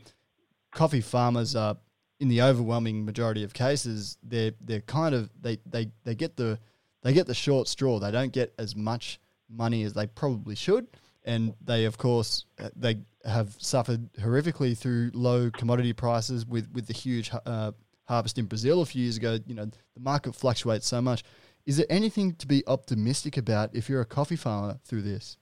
coffee 0.71 1.01
farmers 1.01 1.55
are 1.55 1.77
in 2.19 2.27
the 2.27 2.41
overwhelming 2.41 3.05
majority 3.05 3.43
of 3.43 3.53
cases 3.53 4.17
they're 4.23 4.51
they're 4.61 4.81
kind 4.81 5.15
of 5.15 5.29
they 5.41 5.57
they 5.65 5.89
they 6.03 6.15
get 6.15 6.35
the 6.35 6.59
they 7.01 7.13
get 7.13 7.27
the 7.27 7.33
short 7.33 7.67
straw. 7.67 7.99
They 7.99 8.11
don't 8.11 8.33
get 8.33 8.53
as 8.59 8.75
much 8.75 9.19
money 9.49 9.83
as 9.83 9.93
they 9.93 10.07
probably 10.07 10.55
should, 10.55 10.87
and 11.23 11.53
they 11.63 11.85
of 11.85 11.97
course 11.97 12.45
uh, 12.61 12.69
they 12.75 12.99
have 13.25 13.55
suffered 13.57 14.11
horrifically 14.13 14.77
through 14.77 15.11
low 15.13 15.49
commodity 15.51 15.93
prices 15.93 16.45
with 16.45 16.69
with 16.73 16.87
the 16.87 16.93
huge 16.93 17.31
uh, 17.45 17.71
harvest 18.07 18.37
in 18.37 18.45
Brazil 18.45 18.81
a 18.81 18.85
few 18.85 19.03
years 19.03 19.17
ago. 19.17 19.39
You 19.45 19.55
know 19.55 19.65
the 19.65 19.99
market 19.99 20.35
fluctuates 20.35 20.87
so 20.87 21.01
much. 21.01 21.23
Is 21.69 21.77
there 21.77 21.85
anything 21.87 22.33
to 22.37 22.47
be 22.47 22.63
optimistic 22.65 23.37
about 23.37 23.75
if 23.75 23.89
you're 23.89 24.01
a 24.01 24.05
coffee 24.05 24.35
farmer 24.35 24.79
through 24.83 25.03
this? 25.03 25.37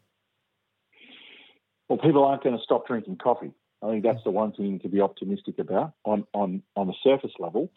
Well, 1.87 1.99
people 1.99 2.25
aren't 2.25 2.43
going 2.43 2.57
to 2.57 2.61
stop 2.61 2.85
drinking 2.85 3.19
coffee. 3.23 3.53
I 3.81 3.91
think 3.91 4.03
that's 4.03 4.21
the 4.25 4.31
one 4.31 4.51
thing 4.51 4.77
to 4.79 4.89
be 4.89 4.99
optimistic 4.99 5.57
about 5.57 5.93
on 6.03 6.25
on 6.33 6.63
on 6.75 6.87
the 6.87 6.95
surface 7.01 7.31
level. 7.39 7.71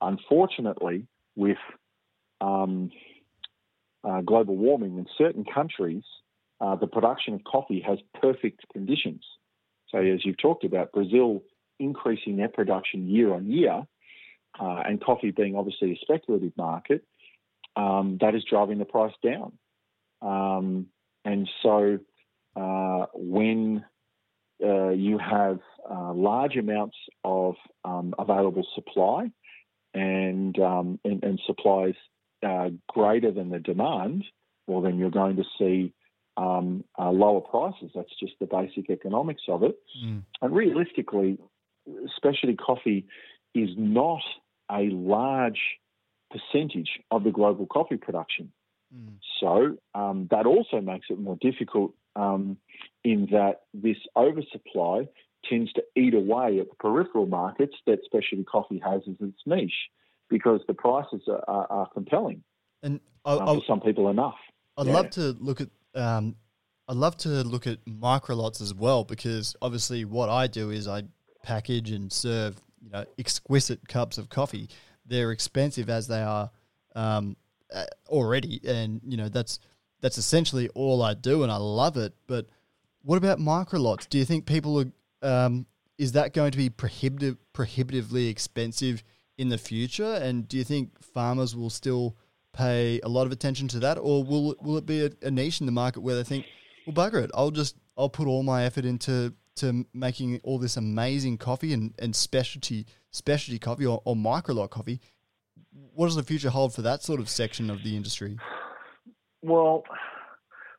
Unfortunately, 0.00 1.08
with 1.34 1.58
um, 2.40 2.92
uh, 4.04 4.20
global 4.20 4.56
warming 4.56 4.96
in 4.98 5.06
certain 5.18 5.44
countries, 5.44 6.04
uh, 6.60 6.76
the 6.76 6.86
production 6.86 7.34
of 7.34 7.42
coffee 7.42 7.82
has 7.84 7.98
perfect 8.20 8.60
conditions. 8.72 9.24
So, 9.88 9.98
as 9.98 10.24
you've 10.24 10.38
talked 10.38 10.62
about, 10.62 10.92
Brazil 10.92 11.42
increasing 11.80 12.36
their 12.36 12.48
production 12.48 13.08
year 13.08 13.34
on 13.34 13.50
year, 13.50 13.82
uh, 14.60 14.82
and 14.86 15.02
coffee 15.02 15.32
being 15.32 15.56
obviously 15.56 15.90
a 15.90 15.96
speculative 16.00 16.52
market, 16.56 17.04
um, 17.76 18.18
that 18.20 18.34
is 18.34 18.44
driving 18.48 18.78
the 18.78 18.84
price 18.84 19.14
down. 19.22 19.52
Um, 20.20 20.86
and 21.24 21.48
so 21.62 21.98
uh, 22.56 23.06
when 23.14 23.84
uh, 24.62 24.90
you 24.90 25.18
have 25.18 25.58
uh, 25.90 26.12
large 26.12 26.56
amounts 26.56 26.96
of 27.24 27.54
um, 27.84 28.14
available 28.18 28.66
supply 28.74 29.30
and, 29.94 30.58
um, 30.58 31.00
and, 31.04 31.22
and 31.24 31.40
supplies 31.46 31.94
uh, 32.46 32.70
greater 32.88 33.30
than 33.30 33.50
the 33.50 33.58
demand, 33.58 34.24
well, 34.66 34.80
then 34.80 34.98
you're 34.98 35.10
going 35.10 35.36
to 35.36 35.44
see 35.58 35.92
um, 36.36 36.84
uh, 36.98 37.10
lower 37.10 37.40
prices. 37.40 37.90
That's 37.94 38.12
just 38.18 38.34
the 38.40 38.46
basic 38.46 38.90
economics 38.90 39.42
of 39.48 39.62
it. 39.62 39.76
Mm. 40.04 40.22
And 40.40 40.54
realistically, 40.54 41.38
specialty 42.16 42.56
coffee 42.56 43.06
is 43.54 43.70
not 43.76 44.22
a 44.70 44.88
large 44.90 45.60
percentage 46.32 47.00
of 47.10 47.24
the 47.24 47.30
global 47.30 47.66
coffee 47.66 47.96
production. 47.96 48.52
Mm. 48.94 49.18
So 49.40 49.76
um, 49.98 50.28
that 50.30 50.46
also 50.46 50.80
makes 50.80 51.06
it 51.10 51.18
more 51.18 51.36
difficult 51.40 51.94
um, 52.16 52.56
in 53.04 53.28
that 53.32 53.62
this 53.74 53.96
oversupply 54.16 55.08
tends 55.48 55.72
to 55.72 55.82
eat 55.96 56.14
away 56.14 56.58
at 56.60 56.68
the 56.68 56.76
peripheral 56.78 57.26
markets 57.26 57.74
that 57.86 57.98
specialty 58.04 58.44
coffee 58.44 58.80
has 58.84 59.02
as 59.08 59.16
its 59.20 59.40
niche 59.46 59.72
because 60.28 60.60
the 60.66 60.74
prices 60.74 61.22
are, 61.28 61.42
are, 61.48 61.66
are 61.70 61.88
compelling. 61.92 62.42
And 62.82 63.00
I, 63.24 63.34
um, 63.34 63.60
for 63.60 63.64
some 63.66 63.80
people, 63.80 64.08
enough. 64.08 64.36
I'd 64.76 64.86
yeah. 64.86 64.92
love 64.92 65.10
to 65.10 65.36
look 65.40 65.60
at. 65.60 65.68
Um, 65.94 66.36
I'd 66.88 66.96
love 66.96 67.16
to 67.18 67.28
look 67.28 67.66
at 67.66 67.78
micro 67.86 68.34
lots 68.34 68.60
as 68.60 68.74
well 68.74 69.04
because 69.04 69.54
obviously 69.62 70.04
what 70.04 70.28
I 70.28 70.46
do 70.46 70.70
is 70.70 70.88
I 70.88 71.04
package 71.42 71.90
and 71.90 72.12
serve 72.12 72.60
you 72.82 72.90
know 72.90 73.04
exquisite 73.18 73.86
cups 73.88 74.18
of 74.18 74.28
coffee 74.28 74.68
they're 75.12 75.30
expensive 75.30 75.90
as 75.90 76.08
they 76.08 76.22
are 76.22 76.50
um, 76.96 77.36
already, 78.08 78.60
and 78.66 79.00
you 79.06 79.16
know 79.16 79.28
that's 79.28 79.60
that's 80.00 80.18
essentially 80.18 80.68
all 80.70 81.02
I 81.02 81.14
do, 81.14 81.42
and 81.42 81.52
I 81.52 81.56
love 81.56 81.96
it. 81.96 82.14
But 82.26 82.46
what 83.02 83.16
about 83.18 83.38
micro 83.38 83.78
lots? 83.78 84.06
Do 84.06 84.18
you 84.18 84.24
think 84.24 84.46
people 84.46 84.80
are? 84.80 84.86
Um, 85.22 85.66
is 85.98 86.12
that 86.12 86.32
going 86.32 86.50
to 86.50 86.58
be 86.58 86.68
prohibitive, 86.68 87.36
prohibitively 87.52 88.26
expensive 88.28 89.04
in 89.38 89.50
the 89.50 89.58
future? 89.58 90.14
And 90.14 90.48
do 90.48 90.56
you 90.56 90.64
think 90.64 91.00
farmers 91.04 91.54
will 91.54 91.70
still 91.70 92.16
pay 92.52 92.98
a 93.04 93.08
lot 93.08 93.26
of 93.26 93.32
attention 93.32 93.68
to 93.68 93.78
that, 93.80 93.98
or 93.98 94.24
will 94.24 94.56
will 94.60 94.78
it 94.78 94.86
be 94.86 95.04
a, 95.04 95.10
a 95.22 95.30
niche 95.30 95.60
in 95.60 95.66
the 95.66 95.72
market 95.72 96.00
where 96.00 96.16
they 96.16 96.24
think, 96.24 96.46
well, 96.86 96.94
bugger 96.94 97.22
it, 97.22 97.30
I'll 97.34 97.50
just 97.50 97.76
I'll 97.96 98.08
put 98.08 98.26
all 98.26 98.42
my 98.42 98.64
effort 98.64 98.86
into 98.86 99.34
to 99.56 99.86
making 99.92 100.40
all 100.42 100.58
this 100.58 100.76
amazing 100.76 101.38
coffee 101.38 101.72
and, 101.72 101.94
and 101.98 102.16
specialty 102.16 102.86
specialty 103.10 103.58
coffee 103.58 103.86
or, 103.86 104.00
or 104.04 104.16
micro 104.16 104.54
lot 104.54 104.70
coffee. 104.70 105.00
What 105.94 106.06
does 106.06 106.16
the 106.16 106.22
future 106.22 106.50
hold 106.50 106.74
for 106.74 106.82
that 106.82 107.02
sort 107.02 107.20
of 107.20 107.28
section 107.28 107.70
of 107.70 107.82
the 107.82 107.96
industry? 107.96 108.38
Well, 109.42 109.84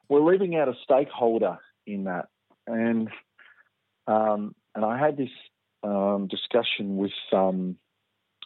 we're 0.09 0.24
leaving 0.24 0.55
out 0.55 0.67
a 0.67 0.74
stakeholder 0.84 1.57
in 1.86 2.05
that, 2.05 2.30
and 2.67 3.09
um, 4.07 4.55
and 4.76 4.86
I 4.86 4.97
had 4.97 5.17
this 5.17 5.30
um, 5.84 6.28
discussion 6.28 6.97
with 6.97 7.11
um, 7.32 7.78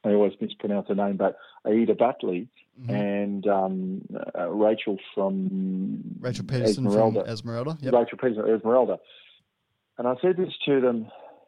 I 0.04 0.10
always 0.10 0.34
mispronounce 0.40 0.88
her 0.88 0.96
name, 0.96 1.18
but 1.18 1.38
Aida 1.66 1.96
Batlle 1.96 2.48
mm-hmm. 2.80 2.90
and 2.90 3.48
um, 3.48 4.02
uh, 4.38 4.50
Rachel 4.50 4.98
from 5.14 6.02
Rachel 6.20 6.46
Peterson 6.46 6.88
Esmeralda. 6.88 7.22
from 7.22 7.30
Esmeralda. 7.30 7.78
Yep. 7.82 7.94
Rachel 7.94 8.18
Peterson 8.18 8.54
Esmeralda. 8.54 9.00
And 9.98 10.08
I 10.08 10.16
said 10.22 10.38
this 10.38 10.54
to 10.66 10.80
them. 10.82 11.08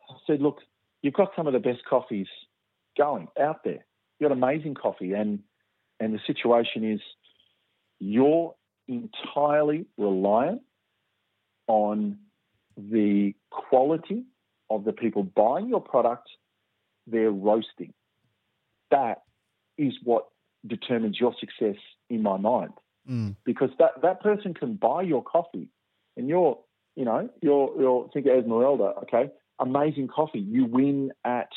I 0.10 0.16
said, 0.26 0.41
look, 0.41 0.60
you've 1.02 1.14
got 1.14 1.32
some 1.36 1.47
of 1.47 1.54
the 1.54 1.60
best 1.60 1.86
coffees 1.88 2.28
going 2.97 3.28
out 3.39 3.64
there. 3.64 3.86
You've 4.20 4.30
got 4.30 4.32
amazing 4.32 4.76
coffee. 4.76 5.14
And, 5.14 5.39
and 6.00 6.14
the 6.14 6.20
situation 6.26 6.91
is 6.91 7.00
you're 8.00 8.56
entirely 8.88 9.86
reliant 9.97 10.62
on 11.68 12.18
the 12.76 13.34
quality 13.52 14.24
of 14.70 14.84
the 14.84 14.93
people 14.93 15.24
buying 15.24 15.70
your 15.70 15.82
product, 15.82 16.30
their 17.06 17.32
roasting. 17.32 17.93
That 18.89 19.24
is 19.78 19.93
what 20.04 20.26
determines 20.66 21.20
your 21.20 21.34
success 21.39 21.80
in 22.10 22.24
my 22.24 22.38
mind. 22.38 22.74
Mm. 23.10 23.36
Because 23.45 23.70
that, 23.80 24.02
that 24.02 24.22
person 24.22 24.54
can 24.54 24.76
buy 24.76 25.04
your 25.04 25.24
coffee 25.24 25.70
and 26.18 26.28
you're 26.28 26.58
you 27.00 27.06
know, 27.06 27.30
you're, 27.41 27.74
you're 27.80 28.10
think 28.14 28.26
of 28.26 28.43
Esmeralda, 28.43 28.91
okay, 29.04 29.32
amazing 29.58 30.10
coffee. 30.10 30.39
You 30.39 30.66
win 30.66 31.12
at, 31.24 31.47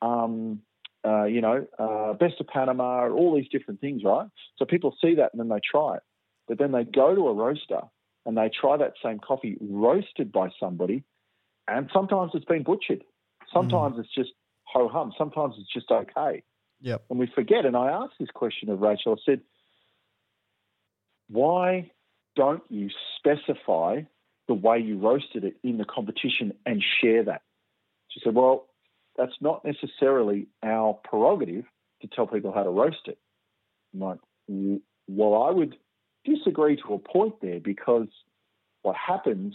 um, 0.00 0.60
uh, 1.04 1.24
you 1.24 1.40
know, 1.40 1.66
uh, 1.76 2.12
Best 2.12 2.34
of 2.38 2.46
Panama, 2.46 3.08
all 3.08 3.34
these 3.34 3.48
different 3.50 3.80
things, 3.80 4.02
right? 4.04 4.28
So 4.56 4.64
people 4.64 4.94
see 5.02 5.16
that 5.16 5.32
and 5.32 5.40
then 5.40 5.48
they 5.48 5.60
try 5.68 5.96
it. 5.96 6.02
But 6.46 6.58
then 6.58 6.70
they 6.70 6.84
go 6.84 7.16
to 7.16 7.26
a 7.26 7.34
roaster 7.34 7.80
and 8.24 8.36
they 8.36 8.48
try 8.48 8.76
that 8.76 8.92
same 9.02 9.18
coffee 9.18 9.56
roasted 9.60 10.30
by 10.30 10.50
somebody, 10.60 11.02
and 11.66 11.90
sometimes 11.92 12.30
it's 12.34 12.44
been 12.44 12.62
butchered. 12.62 13.02
Sometimes 13.52 13.96
mm. 13.96 14.00
it's 14.00 14.14
just 14.14 14.30
ho 14.62 14.86
hum. 14.86 15.12
Sometimes 15.18 15.54
it's 15.58 15.72
just 15.72 15.90
okay. 15.90 16.44
Yep. 16.80 17.06
And 17.10 17.18
we 17.18 17.26
forget. 17.34 17.66
And 17.66 17.76
I 17.76 17.90
asked 17.90 18.14
this 18.20 18.30
question 18.32 18.70
of 18.70 18.80
Rachel. 18.80 19.14
I 19.18 19.22
said, 19.24 19.40
why 21.28 21.90
don't 22.36 22.62
you 22.68 22.88
specify 23.18 24.02
the 24.48 24.54
way 24.54 24.78
you 24.78 24.98
roasted 24.98 25.44
it 25.44 25.56
in 25.62 25.78
the 25.78 25.84
competition 25.84 26.52
and 26.64 26.82
share 27.00 27.24
that. 27.24 27.42
She 28.08 28.20
said, 28.22 28.34
Well, 28.34 28.66
that's 29.16 29.34
not 29.40 29.64
necessarily 29.64 30.46
our 30.62 30.94
prerogative. 31.04 31.64
to 32.02 32.08
tell 32.08 32.26
people 32.26 32.52
how 32.52 32.62
to 32.62 32.70
roast 32.70 33.06
it. 33.06 33.18
I'm 33.94 34.00
like, 34.00 34.18
well, 35.08 35.42
I 35.42 35.50
would 35.50 35.76
disagree 36.24 36.76
to 36.76 36.94
a 36.94 36.98
point 36.98 37.40
there 37.40 37.60
because 37.60 38.08
what 38.82 38.96
happens 38.96 39.54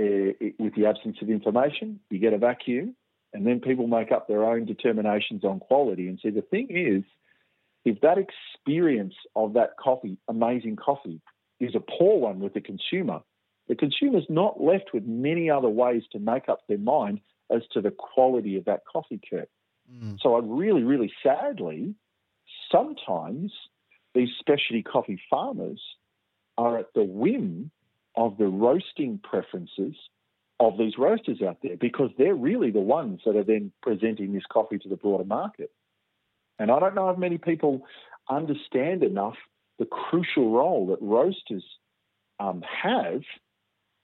uh, 0.00 0.32
with 0.58 0.74
the 0.74 0.86
absence 0.86 1.18
of 1.20 1.30
information, 1.30 2.00
you 2.10 2.18
get 2.18 2.32
a 2.32 2.38
vacuum, 2.38 2.94
and 3.32 3.46
then 3.46 3.60
people 3.60 3.86
make 3.86 4.12
up 4.12 4.28
their 4.28 4.44
own 4.44 4.64
determinations 4.64 5.44
on 5.44 5.60
quality. 5.60 6.08
And 6.08 6.18
see, 6.22 6.30
the 6.30 6.42
thing 6.42 6.68
is, 6.70 7.02
if 7.84 8.00
that 8.00 8.16
experience 8.18 9.14
of 9.34 9.54
that 9.54 9.76
coffee, 9.78 10.18
amazing 10.28 10.76
coffee, 10.76 11.20
is 11.60 11.74
a 11.74 11.80
poor 11.80 12.18
one 12.18 12.40
with 12.40 12.54
the 12.54 12.60
consumer, 12.60 13.20
the 13.68 13.74
consumer's 13.74 14.26
not 14.28 14.60
left 14.60 14.90
with 14.92 15.04
many 15.04 15.50
other 15.50 15.68
ways 15.68 16.02
to 16.12 16.18
make 16.18 16.48
up 16.48 16.60
their 16.68 16.78
mind 16.78 17.20
as 17.50 17.62
to 17.72 17.80
the 17.80 17.90
quality 17.90 18.56
of 18.56 18.64
that 18.64 18.82
coffee 18.90 19.20
cup. 19.30 19.48
Mm. 19.92 20.18
So 20.20 20.36
I 20.36 20.40
really, 20.42 20.82
really 20.82 21.12
sadly, 21.22 21.94
sometimes 22.70 23.52
these 24.14 24.30
specialty 24.38 24.82
coffee 24.82 25.20
farmers 25.28 25.80
are 26.58 26.78
at 26.78 26.92
the 26.94 27.04
whim 27.04 27.70
of 28.16 28.38
the 28.38 28.46
roasting 28.46 29.20
preferences 29.22 29.94
of 30.58 30.78
these 30.78 30.94
roasters 30.98 31.42
out 31.42 31.58
there 31.62 31.76
because 31.76 32.10
they're 32.16 32.34
really 32.34 32.70
the 32.70 32.80
ones 32.80 33.20
that 33.26 33.36
are 33.36 33.44
then 33.44 33.72
presenting 33.82 34.32
this 34.32 34.44
coffee 34.50 34.78
to 34.78 34.88
the 34.88 34.96
broader 34.96 35.24
market. 35.24 35.70
And 36.58 36.70
I 36.70 36.80
don't 36.80 36.94
know 36.94 37.10
if 37.10 37.18
many 37.18 37.36
people 37.36 37.82
understand 38.28 39.02
enough 39.02 39.36
the 39.78 39.84
crucial 39.84 40.50
role 40.50 40.86
that 40.86 41.02
roasters 41.02 41.64
um, 42.40 42.62
have 42.82 43.20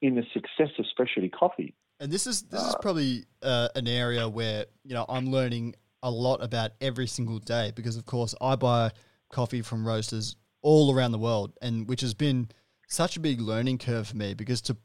in 0.03 0.17
the 0.17 0.25
success 0.35 0.71
of 0.79 0.87
specialty 0.91 1.29
coffee. 1.29 1.75
And 2.01 2.13
this 2.13 2.27
is 2.27 2.43
this 2.43 2.61
is 2.61 2.75
uh, 2.75 2.79
probably 2.79 3.25
uh, 3.43 3.69
an 3.77 3.87
area 3.87 4.29
where 4.29 4.67
you 4.85 4.95
know 4.95 5.07
I'm 5.09 5.31
learning 5.31 5.77
a 6.03 6.11
lot 6.11 6.43
about 6.43 6.73
every 6.81 7.07
single 7.07 7.39
day 7.39 7.73
because 7.75 7.97
of 7.97 8.05
course 8.05 8.35
I 8.41 8.57
buy 8.57 8.91
coffee 9.31 9.63
from 9.63 9.87
roasters 9.87 10.37
all 10.61 10.93
around 10.93 11.13
the 11.13 11.19
world, 11.19 11.53
and 11.63 11.89
which 11.89 12.01
has 12.01 12.13
been 12.13 12.49
such 12.89 13.17
a 13.17 13.21
big 13.21 13.41
learning 13.41 13.79
curve 13.79 14.09
for 14.09 14.17
me 14.17 14.35
because 14.35 14.61
to 14.63 14.77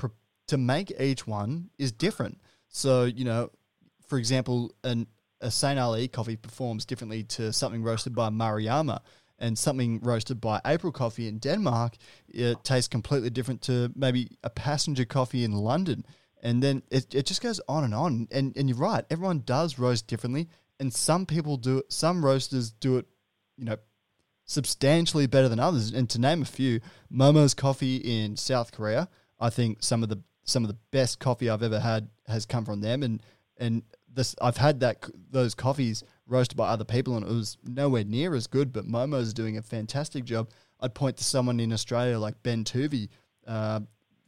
to 0.48 0.58
make 0.58 0.94
each 1.00 1.26
one 1.26 1.72
is 1.80 1.92
different. 1.92 2.40
So 2.68 3.06
you 3.06 3.26
know, 3.26 3.50
for 4.08 4.20
example, 4.20 4.74
an 4.84 5.08
a 5.42 5.52
St. 5.52 5.80
Ali 5.80 6.08
coffee 6.08 6.36
performs 6.36 6.86
differently 6.86 7.24
to 7.24 7.54
something 7.54 7.84
roasted 7.84 8.16
by 8.16 8.30
Maruyama 8.30 9.02
and 9.40 9.58
something 9.58 10.00
roasted 10.02 10.42
by 10.42 10.60
April 10.66 10.92
Coffee 10.92 11.28
in 11.28 11.38
Denmark, 11.38 11.96
it 12.28 12.64
tastes 12.64 12.88
completely 12.88 13.30
different 13.30 13.62
to 13.64 13.92
maybe 13.96 14.38
a 14.44 14.50
passenger 14.50 15.06
coffee 15.06 15.44
in 15.44 15.52
London. 15.52 16.06
And 16.42 16.62
then 16.62 16.84
it, 16.92 17.14
it 17.14 17.26
just 17.26 17.42
goes 17.42 17.60
on 17.68 17.84
and 17.84 17.94
on. 17.94 18.28
And, 18.32 18.56
and 18.56 18.70
you're 18.70 18.78
right, 18.78 19.06
everyone 19.10 19.44
does 19.46 19.80
roast 19.80 20.08
differently. 20.08 20.50
And 20.80 20.94
some 20.94 21.26
people 21.26 21.58
do 21.58 21.80
it, 21.80 21.92
some 21.92 22.24
roasters 22.24 22.72
do 22.72 22.98
it, 22.98 23.06
you 23.58 23.66
know, 23.66 23.78
substantially 24.46 25.28
better 25.28 25.50
than 25.50 25.60
others. 25.60 25.92
And 25.92 26.10
to 26.12 26.20
name 26.20 26.42
a 26.42 26.46
few, 26.46 26.80
Momo's 27.12 27.54
Coffee 27.54 27.98
in 27.98 28.38
South 28.38 28.72
Korea, 28.72 29.10
I 29.40 29.50
think 29.50 29.84
some 29.84 30.04
of 30.04 30.10
the 30.10 30.22
some 30.44 30.64
of 30.64 30.70
the 30.70 30.78
best 30.92 31.20
coffee 31.20 31.50
I've 31.50 31.62
ever 31.62 31.80
had 31.80 32.10
has 32.28 32.46
come 32.46 32.66
from 32.66 32.82
them. 32.82 33.04
And 33.04 33.22
and 33.58 33.84
this 34.12 34.36
I've 34.42 34.58
had 34.58 34.80
that 34.80 35.06
those 35.30 35.54
coffees 35.54 36.04
roasted 36.28 36.58
by 36.58 36.70
other 36.70 36.84
people, 36.84 37.16
and 37.16 37.26
it 37.26 37.32
was 37.32 37.58
nowhere 37.64 38.04
near 38.04 38.36
as 38.36 38.48
good. 38.48 38.74
But 38.74 38.86
Momo's 38.86 39.34
doing 39.34 39.58
a 39.58 39.62
fantastic 39.62 40.26
job. 40.26 40.50
I'd 40.80 40.94
point 40.94 41.18
to 41.18 41.24
someone 41.24 41.60
in 41.60 41.74
Australia 41.74 42.20
like 42.20 42.42
Ben 42.44 42.64
Tuvey, 42.64 43.10
uh, 43.48 43.82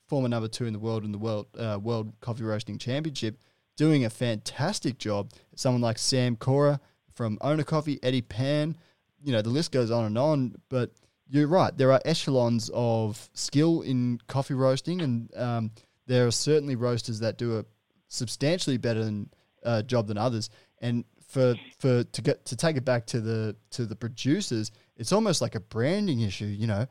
former 0.07 0.27
number 0.27 0.47
two 0.47 0.65
in 0.65 0.73
the 0.73 0.79
world 0.79 1.03
in 1.03 1.11
the 1.11 1.17
world 1.17 1.47
uh, 1.57 1.77
World 1.81 2.13
Coffee 2.21 2.43
Roasting 2.43 2.77
Championship, 2.77 3.39
doing 3.75 4.05
a 4.05 4.09
fantastic 4.09 4.97
job. 4.97 5.31
Someone 5.55 5.81
like 5.81 5.97
Sam 5.97 6.35
Cora 6.35 6.79
from 7.13 7.37
Ona 7.41 7.63
Coffee, 7.63 7.99
Eddie 8.01 8.21
Pan, 8.21 8.77
you 9.21 9.31
know 9.31 9.41
the 9.41 9.49
list 9.49 9.71
goes 9.71 9.91
on 9.91 10.05
and 10.05 10.17
on. 10.17 10.55
But 10.69 10.91
you're 11.29 11.47
right, 11.47 11.77
there 11.77 11.91
are 11.91 12.01
echelons 12.05 12.71
of 12.73 13.29
skill 13.33 13.81
in 13.81 14.19
coffee 14.27 14.55
roasting, 14.55 15.01
and 15.01 15.35
um, 15.35 15.71
there 16.07 16.25
are 16.25 16.31
certainly 16.31 16.75
roasters 16.75 17.19
that 17.19 17.37
do 17.37 17.59
a 17.59 17.65
substantially 18.07 18.77
better 18.77 19.03
than, 19.03 19.29
uh, 19.63 19.83
job 19.83 20.07
than 20.07 20.17
others. 20.17 20.49
And 20.81 21.05
for 21.29 21.55
for 21.77 22.03
to 22.03 22.21
get 22.21 22.43
to 22.45 22.55
take 22.55 22.75
it 22.75 22.83
back 22.83 23.05
to 23.07 23.21
the 23.21 23.55
to 23.69 23.85
the 23.85 23.95
producers, 23.95 24.71
it's 24.97 25.13
almost 25.13 25.41
like 25.41 25.55
a 25.55 25.59
branding 25.59 26.21
issue. 26.21 26.45
You 26.45 26.67
know, 26.67 26.87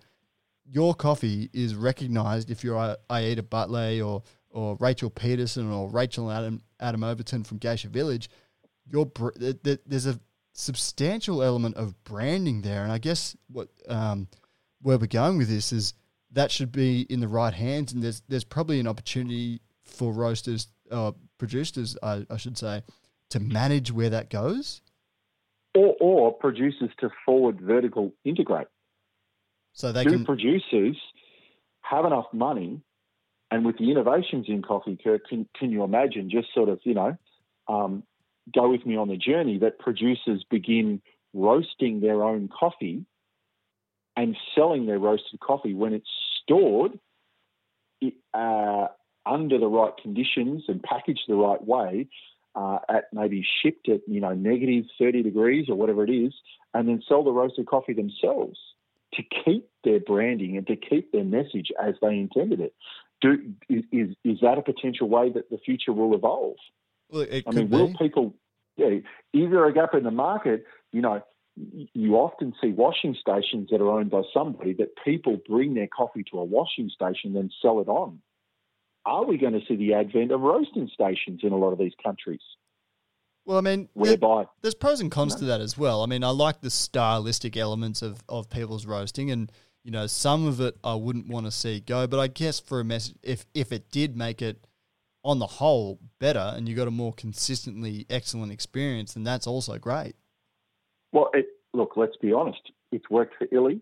your 0.64 0.94
coffee 0.94 1.50
is 1.52 1.74
recognized 1.74 2.50
if 2.50 2.62
you're 2.62 2.96
Aida 3.10 3.42
Batlle 3.42 4.06
or 4.06 4.22
or 4.50 4.76
Rachel 4.80 5.10
Peterson 5.10 5.70
or 5.70 5.90
Rachel 5.90 6.30
Adam 6.30 6.62
Adam 6.78 7.02
Overton 7.02 7.42
from 7.44 7.58
Geisha 7.58 7.88
Village. 7.88 8.30
Your 8.86 9.10
there's 9.84 10.06
a 10.06 10.18
substantial 10.52 11.42
element 11.42 11.74
of 11.74 12.02
branding 12.04 12.62
there, 12.62 12.84
and 12.84 12.92
I 12.92 12.98
guess 12.98 13.36
what 13.50 13.68
um, 13.88 14.28
where 14.82 14.98
we're 14.98 15.08
going 15.08 15.36
with 15.36 15.48
this 15.48 15.72
is 15.72 15.94
that 16.30 16.52
should 16.52 16.70
be 16.70 17.02
in 17.10 17.18
the 17.18 17.28
right 17.28 17.52
hands, 17.52 17.92
and 17.92 18.00
there's 18.00 18.22
there's 18.28 18.44
probably 18.44 18.78
an 18.78 18.86
opportunity 18.86 19.60
for 19.82 20.12
roasters, 20.12 20.68
uh, 20.92 21.12
producers, 21.38 21.96
I, 22.02 22.24
I 22.30 22.36
should 22.36 22.56
say, 22.56 22.82
to 23.30 23.40
manage 23.40 23.92
where 23.92 24.10
that 24.10 24.30
goes? 24.30 24.80
Or, 25.74 25.94
or 26.00 26.32
producers 26.32 26.90
to 27.00 27.10
forward 27.24 27.60
vertical 27.60 28.12
integrate. 28.24 28.68
So 29.72 29.92
they 29.92 30.04
Do 30.04 30.10
can 30.10 30.24
producers 30.24 30.96
have 31.82 32.04
enough 32.04 32.26
money, 32.32 32.80
and 33.50 33.64
with 33.64 33.78
the 33.78 33.90
innovations 33.90 34.46
in 34.48 34.62
coffee, 34.62 34.98
Kirk, 35.02 35.22
can, 35.28 35.48
can 35.58 35.70
you 35.70 35.84
imagine 35.84 36.30
just 36.30 36.48
sort 36.52 36.68
of 36.68 36.80
you 36.84 36.94
know 36.94 37.16
um, 37.68 38.02
go 38.54 38.70
with 38.70 38.84
me 38.86 38.96
on 38.96 39.08
the 39.08 39.16
journey 39.16 39.58
that 39.58 39.78
producers 39.78 40.44
begin 40.50 41.00
roasting 41.34 42.00
their 42.00 42.24
own 42.24 42.48
coffee 42.48 43.04
and 44.16 44.36
selling 44.54 44.86
their 44.86 44.98
roasted 44.98 45.38
coffee 45.38 45.74
when 45.74 45.92
it's 45.92 46.08
stored 46.42 46.98
uh, 48.34 48.86
under 49.26 49.58
the 49.58 49.66
right 49.66 49.92
conditions 50.00 50.64
and 50.68 50.82
packaged 50.82 51.22
the 51.28 51.34
right 51.34 51.64
way 51.64 52.08
uh, 52.58 52.78
at 52.88 53.04
maybe 53.12 53.46
shipped 53.62 53.88
at 53.88 54.00
you 54.08 54.20
know 54.20 54.34
negative 54.34 54.84
30 54.98 55.22
degrees 55.22 55.66
or 55.68 55.76
whatever 55.76 56.04
it 56.04 56.10
is, 56.10 56.34
and 56.74 56.88
then 56.88 57.02
sell 57.08 57.22
the 57.22 57.30
roasted 57.30 57.66
coffee 57.66 57.92
themselves 57.92 58.58
to 59.14 59.22
keep 59.44 59.70
their 59.84 60.00
branding 60.00 60.56
and 60.56 60.66
to 60.66 60.76
keep 60.76 61.12
their 61.12 61.24
message 61.24 61.70
as 61.80 61.94
they 62.02 62.18
intended 62.18 62.60
it. 62.60 62.74
Do 63.20 63.52
is 63.68 64.16
is 64.24 64.38
that 64.42 64.58
a 64.58 64.62
potential 64.62 65.08
way 65.08 65.30
that 65.30 65.50
the 65.50 65.58
future 65.58 65.92
will 65.92 66.14
evolve? 66.14 66.56
Well, 67.10 67.26
I 67.30 67.50
mean, 67.52 67.68
be. 67.68 67.76
will 67.76 67.94
people? 67.94 68.34
Yeah, 68.76 68.88
is 69.32 69.50
there 69.50 69.66
a 69.66 69.72
gap 69.72 69.94
in 69.94 70.02
the 70.02 70.10
market? 70.10 70.64
You 70.92 71.02
know, 71.02 71.22
you 71.94 72.16
often 72.16 72.54
see 72.60 72.70
washing 72.70 73.16
stations 73.20 73.68
that 73.70 73.80
are 73.80 73.90
owned 73.90 74.10
by 74.10 74.22
somebody 74.34 74.72
that 74.74 74.90
people 75.04 75.38
bring 75.48 75.74
their 75.74 75.88
coffee 75.88 76.24
to 76.32 76.38
a 76.40 76.44
washing 76.44 76.88
station 76.88 77.36
and 77.36 77.52
sell 77.62 77.80
it 77.80 77.88
on 77.88 78.20
are 79.04 79.24
we 79.24 79.38
going 79.38 79.54
to 79.54 79.60
see 79.66 79.76
the 79.76 79.94
advent 79.94 80.32
of 80.32 80.40
roasting 80.40 80.90
stations 80.92 81.40
in 81.42 81.52
a 81.52 81.56
lot 81.56 81.72
of 81.72 81.78
these 81.78 81.92
countries? 82.02 82.40
Well, 83.44 83.56
I 83.56 83.62
mean, 83.62 83.88
whereby 83.94 84.44
there's 84.60 84.74
pros 84.74 85.00
and 85.00 85.10
cons 85.10 85.34
to 85.36 85.46
that 85.46 85.62
as 85.62 85.78
well. 85.78 86.02
I 86.02 86.06
mean, 86.06 86.22
I 86.22 86.28
like 86.28 86.60
the 86.60 86.70
stylistic 86.70 87.56
elements 87.56 88.02
of, 88.02 88.22
of 88.28 88.50
people's 88.50 88.84
roasting, 88.84 89.30
and 89.30 89.50
you 89.84 89.90
know, 89.90 90.06
some 90.06 90.46
of 90.46 90.60
it 90.60 90.76
I 90.84 90.94
wouldn't 90.94 91.28
want 91.28 91.46
to 91.46 91.50
see 91.50 91.80
go. 91.80 92.06
But 92.06 92.20
I 92.20 92.26
guess 92.26 92.60
for 92.60 92.78
a 92.78 92.84
message, 92.84 93.16
if 93.22 93.46
if 93.54 93.72
it 93.72 93.90
did 93.90 94.18
make 94.18 94.42
it 94.42 94.66
on 95.24 95.38
the 95.38 95.46
whole 95.46 95.98
better, 96.18 96.52
and 96.54 96.68
you 96.68 96.74
got 96.74 96.88
a 96.88 96.90
more 96.90 97.14
consistently 97.14 98.04
excellent 98.10 98.52
experience, 98.52 99.14
then 99.14 99.24
that's 99.24 99.46
also 99.46 99.78
great. 99.78 100.14
Well, 101.12 101.30
it, 101.32 101.46
look, 101.72 101.96
let's 101.96 102.16
be 102.18 102.34
honest. 102.34 102.60
It's 102.92 103.08
worked 103.08 103.34
for 103.38 103.46
Illy. 103.50 103.80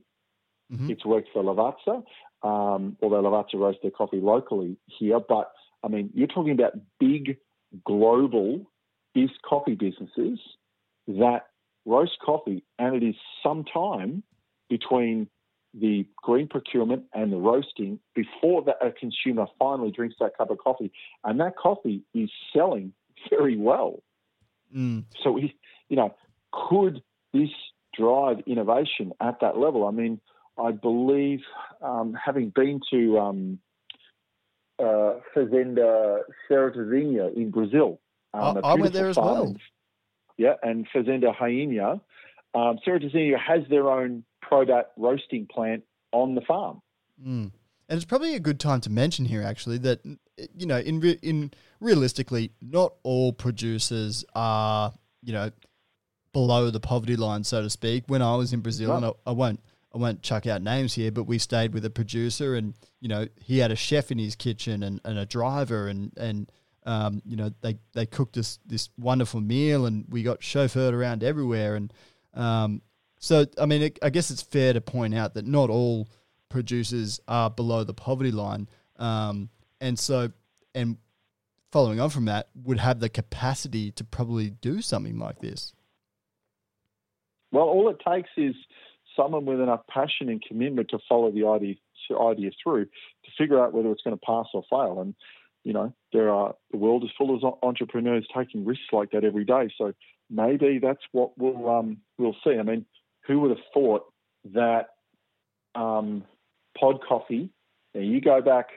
Mm-hmm. 0.72 0.90
It's 0.90 1.04
worked 1.04 1.28
for 1.32 1.42
Lavazza 1.42 2.04
um, 2.46 2.96
although 3.02 3.22
Lavazza 3.22 3.54
roast 3.54 3.78
their 3.82 3.90
coffee 3.90 4.20
locally 4.20 4.76
here. 4.86 5.18
But 5.20 5.50
I 5.82 5.88
mean, 5.88 6.10
you're 6.14 6.28
talking 6.28 6.52
about 6.52 6.74
big 7.00 7.38
global 7.84 8.70
is 9.14 9.30
coffee 9.48 9.74
businesses 9.74 10.38
that 11.08 11.46
roast 11.84 12.18
coffee, 12.24 12.62
and 12.78 12.94
it 12.94 13.06
is 13.06 13.14
some 13.42 13.64
time 13.64 14.22
between 14.68 15.28
the 15.74 16.06
green 16.22 16.48
procurement 16.48 17.04
and 17.12 17.32
the 17.32 17.36
roasting 17.36 17.98
before 18.14 18.62
that 18.64 18.76
a 18.80 18.90
consumer 18.90 19.46
finally 19.58 19.90
drinks 19.90 20.16
that 20.20 20.36
cup 20.36 20.50
of 20.50 20.58
coffee, 20.58 20.92
and 21.24 21.40
that 21.40 21.56
coffee 21.56 22.02
is 22.14 22.30
selling 22.54 22.92
very 23.30 23.56
well. 23.56 24.02
Mm. 24.74 25.04
So, 25.22 25.32
we, 25.32 25.56
you 25.88 25.96
know, 25.96 26.14
could 26.52 27.02
this 27.32 27.50
drive 27.94 28.38
innovation 28.46 29.12
at 29.20 29.40
that 29.40 29.58
level? 29.58 29.86
I 29.86 29.90
mean, 29.90 30.20
I 30.58 30.72
believe, 30.72 31.40
um, 31.82 32.14
having 32.14 32.50
been 32.50 32.80
to 32.90 33.18
um, 33.18 33.58
uh, 34.78 35.14
Fazenda 35.34 36.20
Cerejinha 36.48 37.34
in 37.36 37.50
Brazil. 37.50 38.00
Um, 38.34 38.58
I, 38.62 38.70
I 38.70 38.74
went 38.74 38.92
there 38.92 39.08
as 39.08 39.16
well. 39.16 39.54
Yeah, 40.36 40.54
and 40.62 40.86
Fazenda 40.94 41.34
Rainha. 41.36 42.00
Um, 42.54 42.78
has 42.86 43.68
their 43.68 43.90
own 43.90 44.24
Probat 44.42 44.84
roasting 44.96 45.46
plant 45.46 45.82
on 46.12 46.34
the 46.34 46.40
farm. 46.40 46.80
Mm. 47.22 47.50
And 47.88 47.96
it's 47.96 48.04
probably 48.04 48.34
a 48.34 48.40
good 48.40 48.58
time 48.58 48.80
to 48.82 48.90
mention 48.90 49.24
here, 49.26 49.42
actually, 49.42 49.78
that 49.78 50.00
you 50.56 50.66
know, 50.66 50.78
in 50.78 51.02
in 51.22 51.52
realistically, 51.80 52.52
not 52.60 52.94
all 53.02 53.32
producers 53.32 54.24
are 54.34 54.92
you 55.22 55.32
know 55.32 55.50
below 56.32 56.70
the 56.70 56.80
poverty 56.80 57.16
line, 57.16 57.44
so 57.44 57.62
to 57.62 57.70
speak. 57.70 58.04
When 58.08 58.22
I 58.22 58.36
was 58.36 58.52
in 58.52 58.60
Brazil, 58.60 58.94
and 58.96 59.06
I, 59.06 59.12
I 59.26 59.32
won't 59.32 59.60
I 59.96 59.98
won't 59.98 60.22
chuck 60.22 60.46
out 60.46 60.60
names 60.60 60.92
here, 60.92 61.10
but 61.10 61.24
we 61.24 61.38
stayed 61.38 61.72
with 61.72 61.84
a 61.86 61.90
producer, 61.90 62.54
and 62.54 62.74
you 63.00 63.08
know 63.08 63.26
he 63.40 63.58
had 63.58 63.72
a 63.72 63.76
chef 63.76 64.12
in 64.12 64.18
his 64.18 64.36
kitchen 64.36 64.82
and, 64.82 65.00
and 65.06 65.18
a 65.18 65.24
driver, 65.24 65.88
and 65.88 66.12
and 66.18 66.52
um, 66.84 67.22
you 67.24 67.34
know 67.34 67.50
they 67.62 67.78
they 67.94 68.04
cooked 68.04 68.36
us 68.36 68.58
this 68.66 68.90
wonderful 68.98 69.40
meal, 69.40 69.86
and 69.86 70.04
we 70.10 70.22
got 70.22 70.40
chauffeured 70.40 70.92
around 70.92 71.24
everywhere, 71.24 71.76
and 71.76 71.92
um, 72.34 72.82
so 73.18 73.46
I 73.58 73.64
mean 73.64 73.82
it, 73.82 73.98
I 74.02 74.10
guess 74.10 74.30
it's 74.30 74.42
fair 74.42 74.74
to 74.74 74.82
point 74.82 75.14
out 75.14 75.32
that 75.32 75.46
not 75.46 75.70
all 75.70 76.08
producers 76.50 77.18
are 77.26 77.48
below 77.48 77.82
the 77.82 77.94
poverty 77.94 78.32
line, 78.32 78.68
um, 78.98 79.48
and 79.80 79.98
so 79.98 80.30
and 80.74 80.98
following 81.72 82.00
on 82.00 82.10
from 82.10 82.26
that 82.26 82.50
would 82.54 82.80
have 82.80 83.00
the 83.00 83.08
capacity 83.08 83.92
to 83.92 84.04
probably 84.04 84.50
do 84.50 84.82
something 84.82 85.18
like 85.18 85.38
this. 85.38 85.72
Well, 87.50 87.64
all 87.64 87.88
it 87.88 88.02
takes 88.06 88.28
is 88.36 88.54
someone 89.16 89.44
with 89.46 89.60
enough 89.60 89.86
passion 89.88 90.28
and 90.28 90.42
commitment 90.42 90.90
to 90.90 90.98
follow 91.08 91.30
the 91.30 91.46
idea 91.46 91.74
idea 92.20 92.50
through 92.62 92.84
to 92.84 93.30
figure 93.36 93.62
out 93.62 93.72
whether 93.72 93.90
it's 93.90 94.02
going 94.02 94.16
to 94.16 94.24
pass 94.24 94.46
or 94.54 94.62
fail. 94.70 95.00
And 95.00 95.14
you 95.64 95.72
know, 95.72 95.92
there 96.12 96.30
are 96.30 96.54
the 96.70 96.76
world 96.76 97.02
is 97.02 97.10
full 97.18 97.34
of 97.34 97.58
entrepreneurs 97.62 98.26
taking 98.36 98.64
risks 98.64 98.84
like 98.92 99.10
that 99.10 99.24
every 99.24 99.44
day. 99.44 99.68
So 99.76 99.92
maybe 100.30 100.78
that's 100.80 101.02
what 101.12 101.36
we'll 101.36 101.68
um, 101.68 101.98
we'll 102.18 102.36
see. 102.44 102.56
I 102.58 102.62
mean, 102.62 102.86
who 103.26 103.40
would 103.40 103.50
have 103.50 103.64
thought 103.74 104.04
that 104.54 104.90
um, 105.74 106.24
pod 106.78 107.00
coffee? 107.06 107.50
Now 107.94 108.02
you 108.02 108.20
go 108.20 108.40
back 108.40 108.68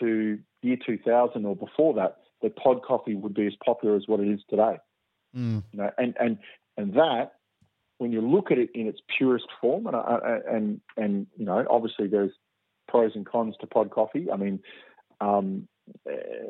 to 0.00 0.38
year 0.62 0.76
2000 0.84 1.44
or 1.44 1.56
before 1.56 1.94
that, 1.94 2.18
that 2.42 2.56
pod 2.56 2.82
coffee 2.82 3.14
would 3.14 3.34
be 3.34 3.46
as 3.46 3.54
popular 3.64 3.96
as 3.96 4.04
what 4.06 4.20
it 4.20 4.28
is 4.28 4.40
today. 4.48 4.78
Mm. 5.36 5.62
You 5.72 5.78
know, 5.78 5.90
and 5.98 6.14
and 6.20 6.38
and 6.76 6.94
that 6.94 7.32
when 7.98 8.12
you 8.12 8.20
look 8.20 8.50
at 8.50 8.58
it 8.58 8.70
in 8.74 8.86
its 8.86 9.00
purest 9.16 9.46
form, 9.60 9.86
and 9.86 9.96
and 10.48 10.80
and 10.96 11.26
you 11.36 11.44
know, 11.44 11.64
obviously 11.70 12.06
there's 12.06 12.32
pros 12.88 13.12
and 13.14 13.26
cons 13.26 13.54
to 13.60 13.66
pod 13.66 13.90
coffee. 13.90 14.30
I 14.30 14.36
mean, 14.36 14.60
um, 15.20 15.68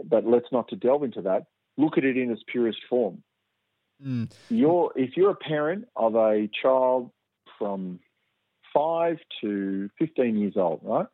but 0.04 0.26
let's 0.26 0.46
not 0.52 0.68
to 0.68 0.76
delve 0.76 1.04
into 1.04 1.22
that. 1.22 1.46
Look 1.76 1.98
at 1.98 2.04
it 2.04 2.16
in 2.16 2.30
its 2.30 2.42
purest 2.46 2.78
form. 2.88 3.22
Mm. 4.04 4.30
You're 4.50 4.92
if 4.96 5.16
you're 5.16 5.30
a 5.30 5.36
parent 5.36 5.86
of 5.96 6.14
a 6.16 6.48
child 6.62 7.10
from 7.58 8.00
five 8.74 9.18
to 9.40 9.88
fifteen 9.98 10.36
years 10.36 10.54
old, 10.56 10.80
right? 10.82 11.06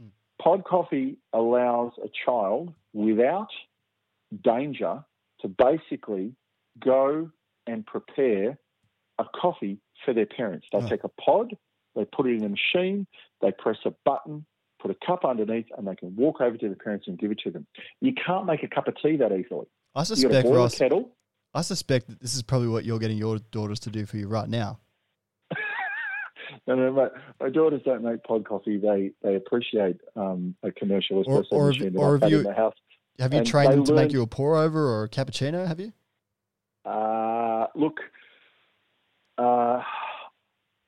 Mm. 0.00 0.10
Pod 0.40 0.64
coffee 0.64 1.16
allows 1.32 1.92
a 2.02 2.08
child 2.24 2.72
without 2.92 3.48
danger 4.44 5.04
to 5.40 5.48
basically 5.48 6.34
go 6.78 7.30
and 7.66 7.84
prepare 7.86 8.58
a 9.20 9.38
coffee 9.38 9.78
for 10.04 10.12
their 10.14 10.26
parents. 10.26 10.66
They 10.72 10.78
Oh. 10.78 10.88
take 10.88 11.04
a 11.04 11.08
pod, 11.08 11.56
they 11.94 12.04
put 12.04 12.26
it 12.26 12.36
in 12.36 12.44
a 12.44 12.48
machine, 12.48 13.06
they 13.40 13.52
press 13.52 13.76
a 13.84 13.92
button, 14.04 14.44
put 14.80 14.90
a 14.90 14.96
cup 15.06 15.24
underneath, 15.24 15.66
and 15.76 15.86
they 15.86 15.94
can 15.96 16.14
walk 16.16 16.40
over 16.40 16.56
to 16.56 16.68
the 16.68 16.76
parents 16.76 17.06
and 17.08 17.18
give 17.18 17.30
it 17.30 17.38
to 17.40 17.50
them. 17.50 17.66
You 18.00 18.12
can't 18.14 18.46
make 18.46 18.62
a 18.62 18.68
cup 18.68 18.88
of 18.88 18.94
tea 19.02 19.16
that 19.16 19.32
easily. 19.32 19.66
I 19.94 20.00
You 20.00 20.04
suspect 20.06 20.46
boil 20.46 20.56
Ross. 20.56 20.74
a 20.74 20.78
kettle. 20.78 21.10
I 21.52 21.62
suspect 21.62 22.06
that 22.08 22.20
this 22.20 22.34
is 22.34 22.42
probably 22.42 22.68
what 22.68 22.84
you're 22.84 22.98
getting 23.00 23.18
your 23.18 23.38
daughters 23.50 23.80
to 23.80 23.90
do 23.90 24.06
for 24.06 24.16
you 24.16 24.28
right 24.28 24.48
now. 24.48 24.78
No, 26.66 26.74
no, 26.74 26.92
my, 26.92 27.08
my 27.40 27.48
daughters 27.48 27.80
don't 27.84 28.02
make 28.02 28.22
pod 28.24 28.44
coffee. 28.44 28.76
They 28.76 29.12
they 29.22 29.34
appreciate 29.36 29.96
um, 30.16 30.54
a 30.62 30.70
commercial 30.72 31.22
espresso 31.24 31.46
or 31.52 31.66
have- 31.66 31.78
machine 31.78 31.92
that 31.94 31.98
or 31.98 32.14
I've 32.16 32.22
have 32.22 32.22
had 32.22 32.32
in 32.32 32.38
you- 32.38 32.44
the 32.44 32.52
house. 32.54 32.74
Have 33.18 33.32
you 33.32 33.38
And 33.38 33.46
trained 33.46 33.72
them 33.72 33.84
to 33.84 33.92
make 33.94 34.12
you 34.12 34.22
a 34.22 34.26
pour 34.26 34.56
over 34.56 34.80
or 34.88 35.04
a 35.04 35.08
cappuccino? 35.08 35.66
Have 35.66 35.78
you? 35.80 35.92
Uh, 36.84 37.66
look, 37.74 38.00
uh, 39.40 39.82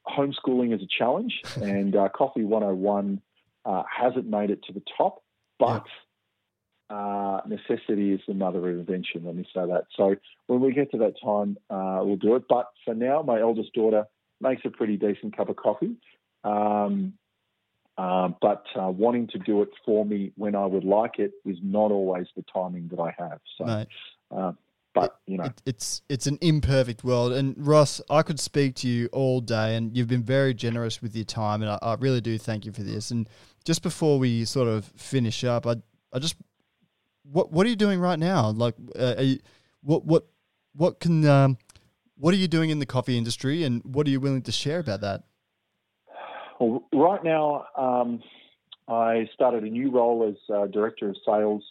homeschooling 0.07 0.75
is 0.75 0.83
a 0.83 0.89
challenge, 0.99 1.41
and 1.57 1.97
uh, 1.97 2.09
Coffee 2.15 2.45
101 2.45 3.21
uh, 3.65 3.83
hasn't 3.91 4.27
made 4.27 4.51
it 4.51 4.63
to 4.65 4.73
the 4.73 4.83
top, 4.97 5.23
but 5.59 5.85
uh, 6.91 7.41
necessity 7.47 8.13
is 8.13 8.21
the 8.29 8.35
mother 8.35 8.59
of 8.59 8.79
invention, 8.79 9.23
let 9.25 9.35
me 9.35 9.45
say 9.55 9.67
that. 9.67 9.85
So 9.97 10.17
when 10.47 10.61
we 10.61 10.73
get 10.73 10.91
to 10.91 10.99
that 10.99 11.15
time, 11.25 11.57
uh, 11.71 12.01
we'll 12.05 12.17
do 12.17 12.37
it. 12.37 12.45
But 12.49 12.67
for 12.85 12.95
now, 12.95 13.23
my 13.23 13.41
eldest 13.41 13.73
daughter 13.73 14.05
makes 14.41 14.63
a 14.67 14.71
pretty 14.71 14.97
decent 14.99 15.35
cup 15.37 15.49
of 15.49 15.57
coffee. 15.57 15.97
Um, 16.45 17.15
uh, 17.97 18.29
but 18.41 18.65
uh, 18.79 18.89
wanting 18.91 19.29
to 19.29 19.39
do 19.39 19.63
it 19.63 19.69
for 19.85 20.05
me 20.05 20.33
when 20.37 20.55
I 20.55 20.67
would 20.67 20.85
like 20.85 21.19
it 21.19 21.33
is 21.45 21.57
not 21.63 21.91
always 21.93 22.27
the 22.37 22.45
timing 22.53 22.89
that 22.89 23.01
I 23.01 23.15
have. 23.19 23.39
So, 23.59 23.65
uh, 24.37 24.53
but 24.95 25.19
you 25.27 25.39
know, 25.39 25.45
it, 25.45 25.63
it's 25.65 26.03
it's 26.09 26.27
an 26.27 26.39
imperfect 26.41 27.05
world. 27.05 27.33
And 27.33 27.55
Ross, 27.59 28.01
I 28.11 28.23
could 28.23 28.39
speak 28.39 28.75
to 28.77 28.89
you 28.89 29.09
all 29.13 29.41
day, 29.41 29.77
and 29.77 29.97
you've 29.97 30.09
been 30.09 30.23
very 30.23 30.55
generous 30.55 31.01
with 31.01 31.15
your 31.15 31.25
time, 31.25 31.63
and 31.63 31.71
I, 31.71 31.79
I 31.83 31.95
really 31.95 32.21
do 32.21 32.39
thank 32.39 32.67
you 32.67 32.73
for 32.73 32.83
this. 32.83 33.11
And 33.11 33.29
just 33.65 33.83
before 33.83 34.19
we 34.19 34.45
sort 34.45 34.69
of 34.69 34.85
finish 34.97 35.45
up, 35.45 35.67
I 35.67 35.77
I 36.13 36.19
just 36.19 36.37
what 37.23 37.53
what 37.53 37.67
are 37.67 37.71
you 37.71 37.77
doing 37.77 38.01
right 38.01 38.19
now? 38.19 38.51
Like, 38.51 38.75
uh, 38.99 39.15
are 39.17 39.23
you, 39.23 39.39
what 39.83 40.05
what 40.05 40.27
what 40.75 41.01
can 41.01 41.27
um, 41.27 41.59
what 42.19 42.35
are 42.35 42.39
you 42.39 42.49
doing 42.49 42.71
in 42.71 42.79
the 42.79 42.87
coffee 42.87 43.17
industry, 43.17 43.65
and 43.65 43.83
what 43.85 44.07
are 44.07 44.11
you 44.11 44.21
willing 44.21 44.43
to 44.43 44.53
share 44.53 44.81
about 44.81 45.01
that? 45.01 45.23
Well, 46.61 46.85
right 46.93 47.25
now, 47.25 47.65
um, 47.77 48.23
I 48.89 49.29
started 49.33 49.65
a 49.65 49.69
new 49.69 49.91
role 49.91 50.29
as 50.29 50.55
uh, 50.55 50.67
director 50.67 51.09
of 51.09 51.17
sales 51.25 51.65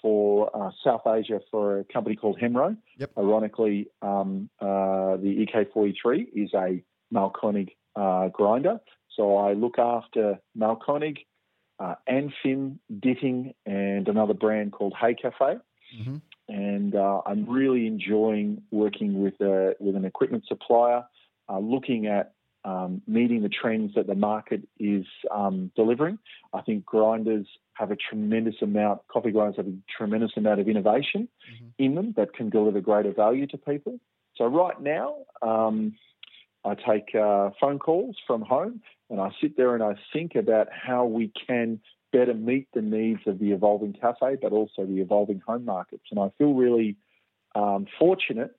for 0.00 0.54
uh, 0.56 0.70
South 0.82 1.02
Asia 1.06 1.40
for 1.50 1.80
a 1.80 1.84
company 1.84 2.16
called 2.16 2.38
Hemro. 2.40 2.76
Yep. 2.98 3.10
Ironically, 3.18 3.88
um, 4.02 4.48
uh, 4.60 5.16
the 5.16 5.46
EK43 5.46 6.26
is 6.34 6.52
a 6.54 6.82
Mahlkönig 7.12 7.70
uh, 7.96 8.28
grinder. 8.28 8.80
So 9.16 9.36
I 9.36 9.52
look 9.52 9.78
after 9.78 10.38
Mahlkönig, 10.58 11.18
uh, 11.78 11.94
Anfim, 12.08 12.78
Ditting, 12.92 13.54
and 13.66 14.08
another 14.08 14.34
brand 14.34 14.72
called 14.72 14.94
Hey 15.00 15.14
Cafe 15.14 15.58
Mm-hmm. 15.98 16.16
and 16.48 16.94
uh, 16.94 17.20
I'm 17.24 17.48
really 17.48 17.86
enjoying 17.86 18.62
working 18.72 19.22
with 19.22 19.40
a, 19.40 19.74
with 19.78 19.94
an 19.94 20.04
equipment 20.04 20.44
supplier, 20.48 21.04
uh, 21.48 21.58
looking 21.58 22.06
at 22.06 22.32
um, 22.64 23.02
meeting 23.06 23.42
the 23.42 23.48
trends 23.48 23.94
that 23.94 24.06
the 24.06 24.14
market 24.14 24.62
is 24.78 25.04
um, 25.30 25.70
delivering. 25.76 26.18
I 26.52 26.62
think 26.62 26.84
grinders 26.84 27.46
have 27.74 27.90
a 27.90 27.96
tremendous 27.96 28.54
amount, 28.62 29.06
coffee 29.08 29.32
grinders 29.32 29.56
have 29.56 29.66
a 29.66 29.76
tremendous 29.96 30.32
amount 30.36 30.60
of 30.60 30.68
innovation 30.68 31.28
Mhm. 31.52 31.72
in 31.78 31.94
them 31.94 32.12
that 32.16 32.32
can 32.32 32.48
deliver 32.48 32.80
greater 32.80 33.12
value 33.12 33.46
to 33.48 33.58
people. 33.58 34.00
So 34.36 34.46
right 34.46 34.80
now, 34.80 35.16
um, 35.42 35.94
I 36.64 36.74
take 36.74 37.14
uh, 37.14 37.50
phone 37.60 37.78
calls 37.78 38.16
from 38.26 38.42
home 38.42 38.80
and 39.10 39.20
I 39.20 39.30
sit 39.40 39.56
there 39.56 39.74
and 39.74 39.82
I 39.82 39.96
think 40.12 40.34
about 40.34 40.68
how 40.72 41.04
we 41.04 41.30
can 41.46 41.80
better 42.12 42.32
meet 42.32 42.68
the 42.72 42.80
needs 42.80 43.20
of 43.26 43.38
the 43.38 43.52
evolving 43.52 43.92
cafe, 43.92 44.36
but 44.40 44.52
also 44.52 44.86
the 44.86 45.00
evolving 45.00 45.40
home 45.40 45.64
markets. 45.64 46.04
And 46.10 46.18
I 46.18 46.30
feel 46.38 46.54
really 46.54 46.96
um, 47.54 47.86
fortunate 47.98 48.52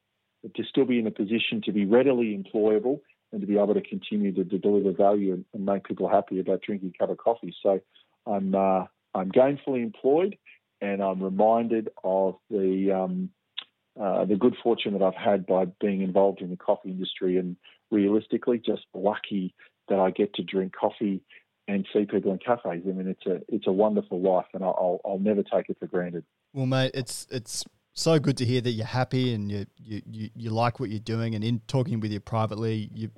to 0.54 0.64
still 0.64 0.86
be 0.86 1.00
in 1.00 1.08
a 1.08 1.12
position 1.12 1.62
to 1.64 1.72
be 1.72 1.86
readily 1.86 2.38
employable 2.38 3.00
and 3.36 3.42
to 3.42 3.48
be 3.48 3.58
able 3.58 3.74
to 3.74 3.82
continue 3.82 4.32
to, 4.32 4.46
to 4.46 4.58
deliver 4.58 4.94
value 4.94 5.34
and, 5.34 5.44
and, 5.54 5.66
make 5.66 5.84
people 5.84 6.08
happy 6.08 6.40
about 6.40 6.62
drinking 6.62 6.94
a 6.96 6.98
cup 6.98 7.10
of 7.10 7.18
coffee. 7.18 7.54
So 7.62 7.82
I'm 8.26 8.56
uh, 8.56 8.86
I'm 9.14 9.30
gainfully 9.30 9.84
employed, 9.84 10.38
and 10.80 11.04
I'm 11.04 11.22
reminded 11.22 11.90
of 12.02 12.38
the 12.50 12.94
um, 12.94 13.30
uh, 14.02 14.24
the 14.24 14.38
good 14.38 14.56
fortune 14.64 14.94
that 14.94 15.02
I've 15.02 15.16
had 15.16 15.46
by 15.46 15.66
being 15.66 16.02
involved 16.02 16.40
in 16.40 16.50
the 16.50 16.56
coffee 16.56 16.92
industry, 16.92 17.38
and 17.38 17.58
realistically, 17.92 18.58
just 18.58 18.86
lucky 18.94 19.54
that 19.90 20.00
I 20.00 20.12
get 20.12 20.34
to 20.36 20.44
drink 20.44 20.74
coffee 20.74 21.22
and 21.68 21.86
see 21.92 22.06
people 22.06 22.32
in 22.32 22.38
cafes. 22.38 22.84
I 22.88 22.92
mean, 22.94 23.10
it's 23.10 23.26
a 23.26 23.42
it's 23.54 23.68
a 23.68 23.74
wonderful 23.74 24.22
life, 24.22 24.48
and 24.54 24.64
I'll 24.64 25.02
I'll 25.04 25.20
never 25.20 25.44
take 25.44 25.70
it 25.70 25.76
for 25.78 25.88
granted. 25.88 26.24
Well, 26.54 26.68
mate, 26.68 26.92
it's 26.94 27.28
it's 27.30 27.66
so 27.96 28.20
good 28.20 28.38
to 28.38 28.46
hear 28.46 28.62
that 28.62 28.72
you're 28.72 28.86
happy 28.86 29.34
and 29.34 29.52
you 29.52 29.66
you, 29.78 30.02
you, 30.06 30.30
you 30.36 30.50
like 30.52 30.80
what 30.80 30.90
you're 30.90 31.00
doing. 31.00 31.34
And 31.34 31.44
in 31.44 31.62
talking 31.68 32.00
with 32.00 32.12
you 32.12 32.20
privately, 32.20 32.90
you 32.94 33.10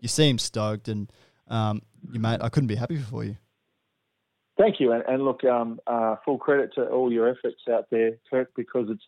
you 0.00 0.08
seem 0.08 0.38
stoked, 0.38 0.88
and 0.88 1.10
um, 1.48 1.82
you 2.12 2.20
mate, 2.20 2.40
I 2.42 2.48
couldn't 2.48 2.68
be 2.68 2.76
happier 2.76 3.00
for 3.00 3.24
you. 3.24 3.36
Thank 4.58 4.80
you, 4.80 4.92
and, 4.92 5.02
and 5.06 5.22
look, 5.22 5.44
um, 5.44 5.80
uh, 5.86 6.16
full 6.24 6.38
credit 6.38 6.72
to 6.76 6.86
all 6.86 7.12
your 7.12 7.28
efforts 7.28 7.60
out 7.70 7.88
there, 7.90 8.12
Kirk, 8.30 8.52
because 8.56 8.86
it's 8.88 9.02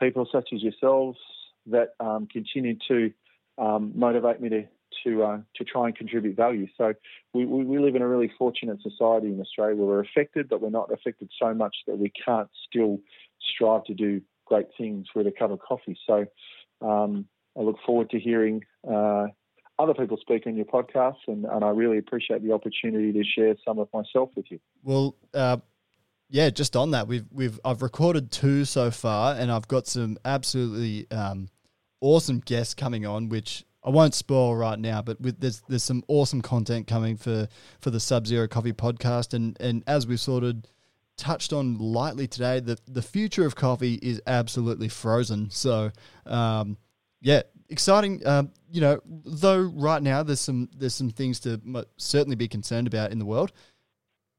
people 0.00 0.26
such 0.30 0.48
as 0.52 0.60
yourselves 0.60 1.18
that 1.66 1.94
um, 2.00 2.26
continue 2.26 2.76
to 2.88 3.12
um, 3.58 3.92
motivate 3.94 4.40
me 4.40 4.48
to 4.48 4.64
to 5.04 5.22
uh, 5.22 5.38
to 5.56 5.64
try 5.64 5.86
and 5.86 5.96
contribute 5.96 6.36
value. 6.36 6.66
So 6.76 6.94
we, 7.34 7.44
we, 7.44 7.64
we 7.64 7.78
live 7.78 7.94
in 7.94 8.02
a 8.02 8.08
really 8.08 8.32
fortunate 8.38 8.80
society 8.82 9.28
in 9.28 9.40
Australia 9.40 9.76
where 9.76 9.86
we're 9.86 10.00
affected, 10.00 10.48
but 10.48 10.60
we're 10.60 10.70
not 10.70 10.92
affected 10.92 11.30
so 11.40 11.52
much 11.52 11.76
that 11.86 11.98
we 11.98 12.10
can't 12.24 12.48
still 12.68 12.98
strive 13.54 13.84
to 13.84 13.94
do 13.94 14.20
great 14.48 14.66
things 14.76 15.06
with 15.14 15.26
a 15.26 15.32
cup 15.32 15.50
of 15.50 15.60
coffee. 15.60 15.98
So 16.06 16.26
um, 16.80 17.26
I 17.56 17.62
look 17.62 17.76
forward 17.84 18.10
to 18.10 18.18
hearing 18.18 18.62
uh, 18.88 19.26
other 19.78 19.94
people 19.94 20.16
speak 20.20 20.46
on 20.46 20.56
your 20.56 20.64
podcast, 20.64 21.18
and, 21.28 21.44
and 21.44 21.64
I 21.64 21.70
really 21.70 21.98
appreciate 21.98 22.42
the 22.42 22.52
opportunity 22.52 23.12
to 23.12 23.24
share 23.24 23.54
some 23.64 23.78
of 23.78 23.88
myself 23.92 24.30
with 24.36 24.46
you. 24.50 24.58
Well, 24.82 25.14
uh, 25.34 25.58
yeah, 26.30 26.50
just 26.50 26.76
on 26.76 26.90
that, 26.90 27.08
we've 27.08 27.26
we've 27.32 27.58
I've 27.64 27.82
recorded 27.82 28.30
two 28.30 28.64
so 28.64 28.90
far, 28.90 29.34
and 29.34 29.50
I've 29.50 29.68
got 29.68 29.86
some 29.86 30.18
absolutely 30.24 31.10
um, 31.10 31.48
awesome 32.00 32.40
guests 32.40 32.74
coming 32.74 33.06
on, 33.06 33.28
which 33.28 33.64
I 33.84 33.90
won't 33.90 34.14
spoil 34.14 34.54
right 34.56 34.78
now, 34.78 35.00
but 35.00 35.20
with 35.20 35.40
there's 35.40 35.62
there's 35.68 35.84
some 35.84 36.02
awesome 36.08 36.42
content 36.42 36.86
coming 36.86 37.16
for 37.16 37.48
for 37.80 37.90
the 37.90 38.00
Sub 38.00 38.26
Zero 38.26 38.48
Coffee 38.48 38.72
podcast, 38.72 39.32
and 39.32 39.56
and 39.60 39.82
as 39.86 40.06
we've 40.06 40.20
sort 40.20 40.44
of 40.44 40.56
touched 41.18 41.52
on 41.52 41.76
lightly 41.78 42.26
today, 42.26 42.60
the 42.60 42.78
the 42.86 43.02
future 43.02 43.44
of 43.44 43.54
coffee 43.54 43.94
is 43.94 44.22
absolutely 44.26 44.88
frozen. 44.88 45.50
So, 45.50 45.90
um, 46.24 46.78
yeah, 47.20 47.42
exciting. 47.68 48.26
Um, 48.26 48.52
you 48.70 48.80
know, 48.80 49.00
though 49.04 49.60
right 49.60 50.02
now 50.02 50.22
there's 50.22 50.40
some 50.40 50.70
there's 50.76 50.94
some 50.94 51.10
things 51.10 51.40
to 51.40 51.60
certainly 51.96 52.36
be 52.36 52.48
concerned 52.48 52.86
about 52.86 53.12
in 53.12 53.18
the 53.18 53.26
world. 53.26 53.52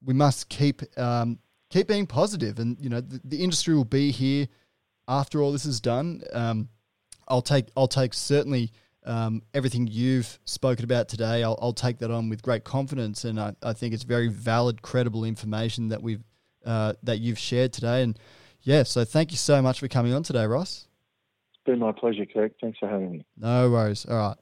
We 0.04 0.14
must 0.14 0.50
keep 0.50 0.82
um, 0.98 1.40
keep 1.70 1.88
being 1.88 2.08
positive, 2.08 2.60
and 2.60 2.78
you 2.80 2.90
know 2.90 3.02
the, 3.02 3.22
the 3.24 3.44
industry 3.44 3.76
will 3.76 3.86
be 3.86 4.12
here 4.12 4.48
after 5.08 5.42
all 5.42 5.52
this 5.52 5.66
is 5.66 5.82
done. 5.82 6.24
Um, 6.34 6.70
I'll 7.28 7.42
take 7.42 7.68
I'll 7.76 7.88
take 7.88 8.14
certainly 8.14 8.72
um, 9.06 9.42
everything 9.54 9.88
you've 9.88 10.40
spoken 10.46 10.84
about 10.84 11.08
today. 11.08 11.44
I'll, 11.44 11.58
I'll, 11.62 11.74
take 11.74 12.00
that 12.00 12.12
on 12.12 12.30
with 12.30 12.42
great 12.42 12.64
confidence, 12.64 13.24
and 13.24 13.40
I, 13.40 13.56
I 13.64 13.74
think 13.74 13.94
it's 13.94 14.04
very 14.04 14.28
valid, 14.28 14.82
credible 14.82 15.24
information 15.24 15.90
that 15.90 16.02
we've 16.04 16.22
uh, 16.66 16.94
that 17.04 17.20
you've 17.20 17.40
shared 17.40 17.74
today. 17.74 18.04
And 18.04 18.18
yeah, 18.62 18.84
so 18.84 19.06
thank 19.06 19.32
you 19.32 19.38
so 19.38 19.62
much 19.62 19.80
for 19.80 19.88
coming 19.88 20.14
on 20.14 20.24
today, 20.24 20.46
Ross. 20.46 20.88
It's 21.54 21.64
been 21.66 21.80
my 21.80 21.92
pleasure, 21.92 22.26
Kirk. 22.26 22.54
Thanks 22.62 22.80
for 22.80 22.90
having 22.90 23.12
me. 23.12 23.26
No 23.38 23.70
worries. 23.70 24.06
All 24.06 24.18
right. 24.18 24.38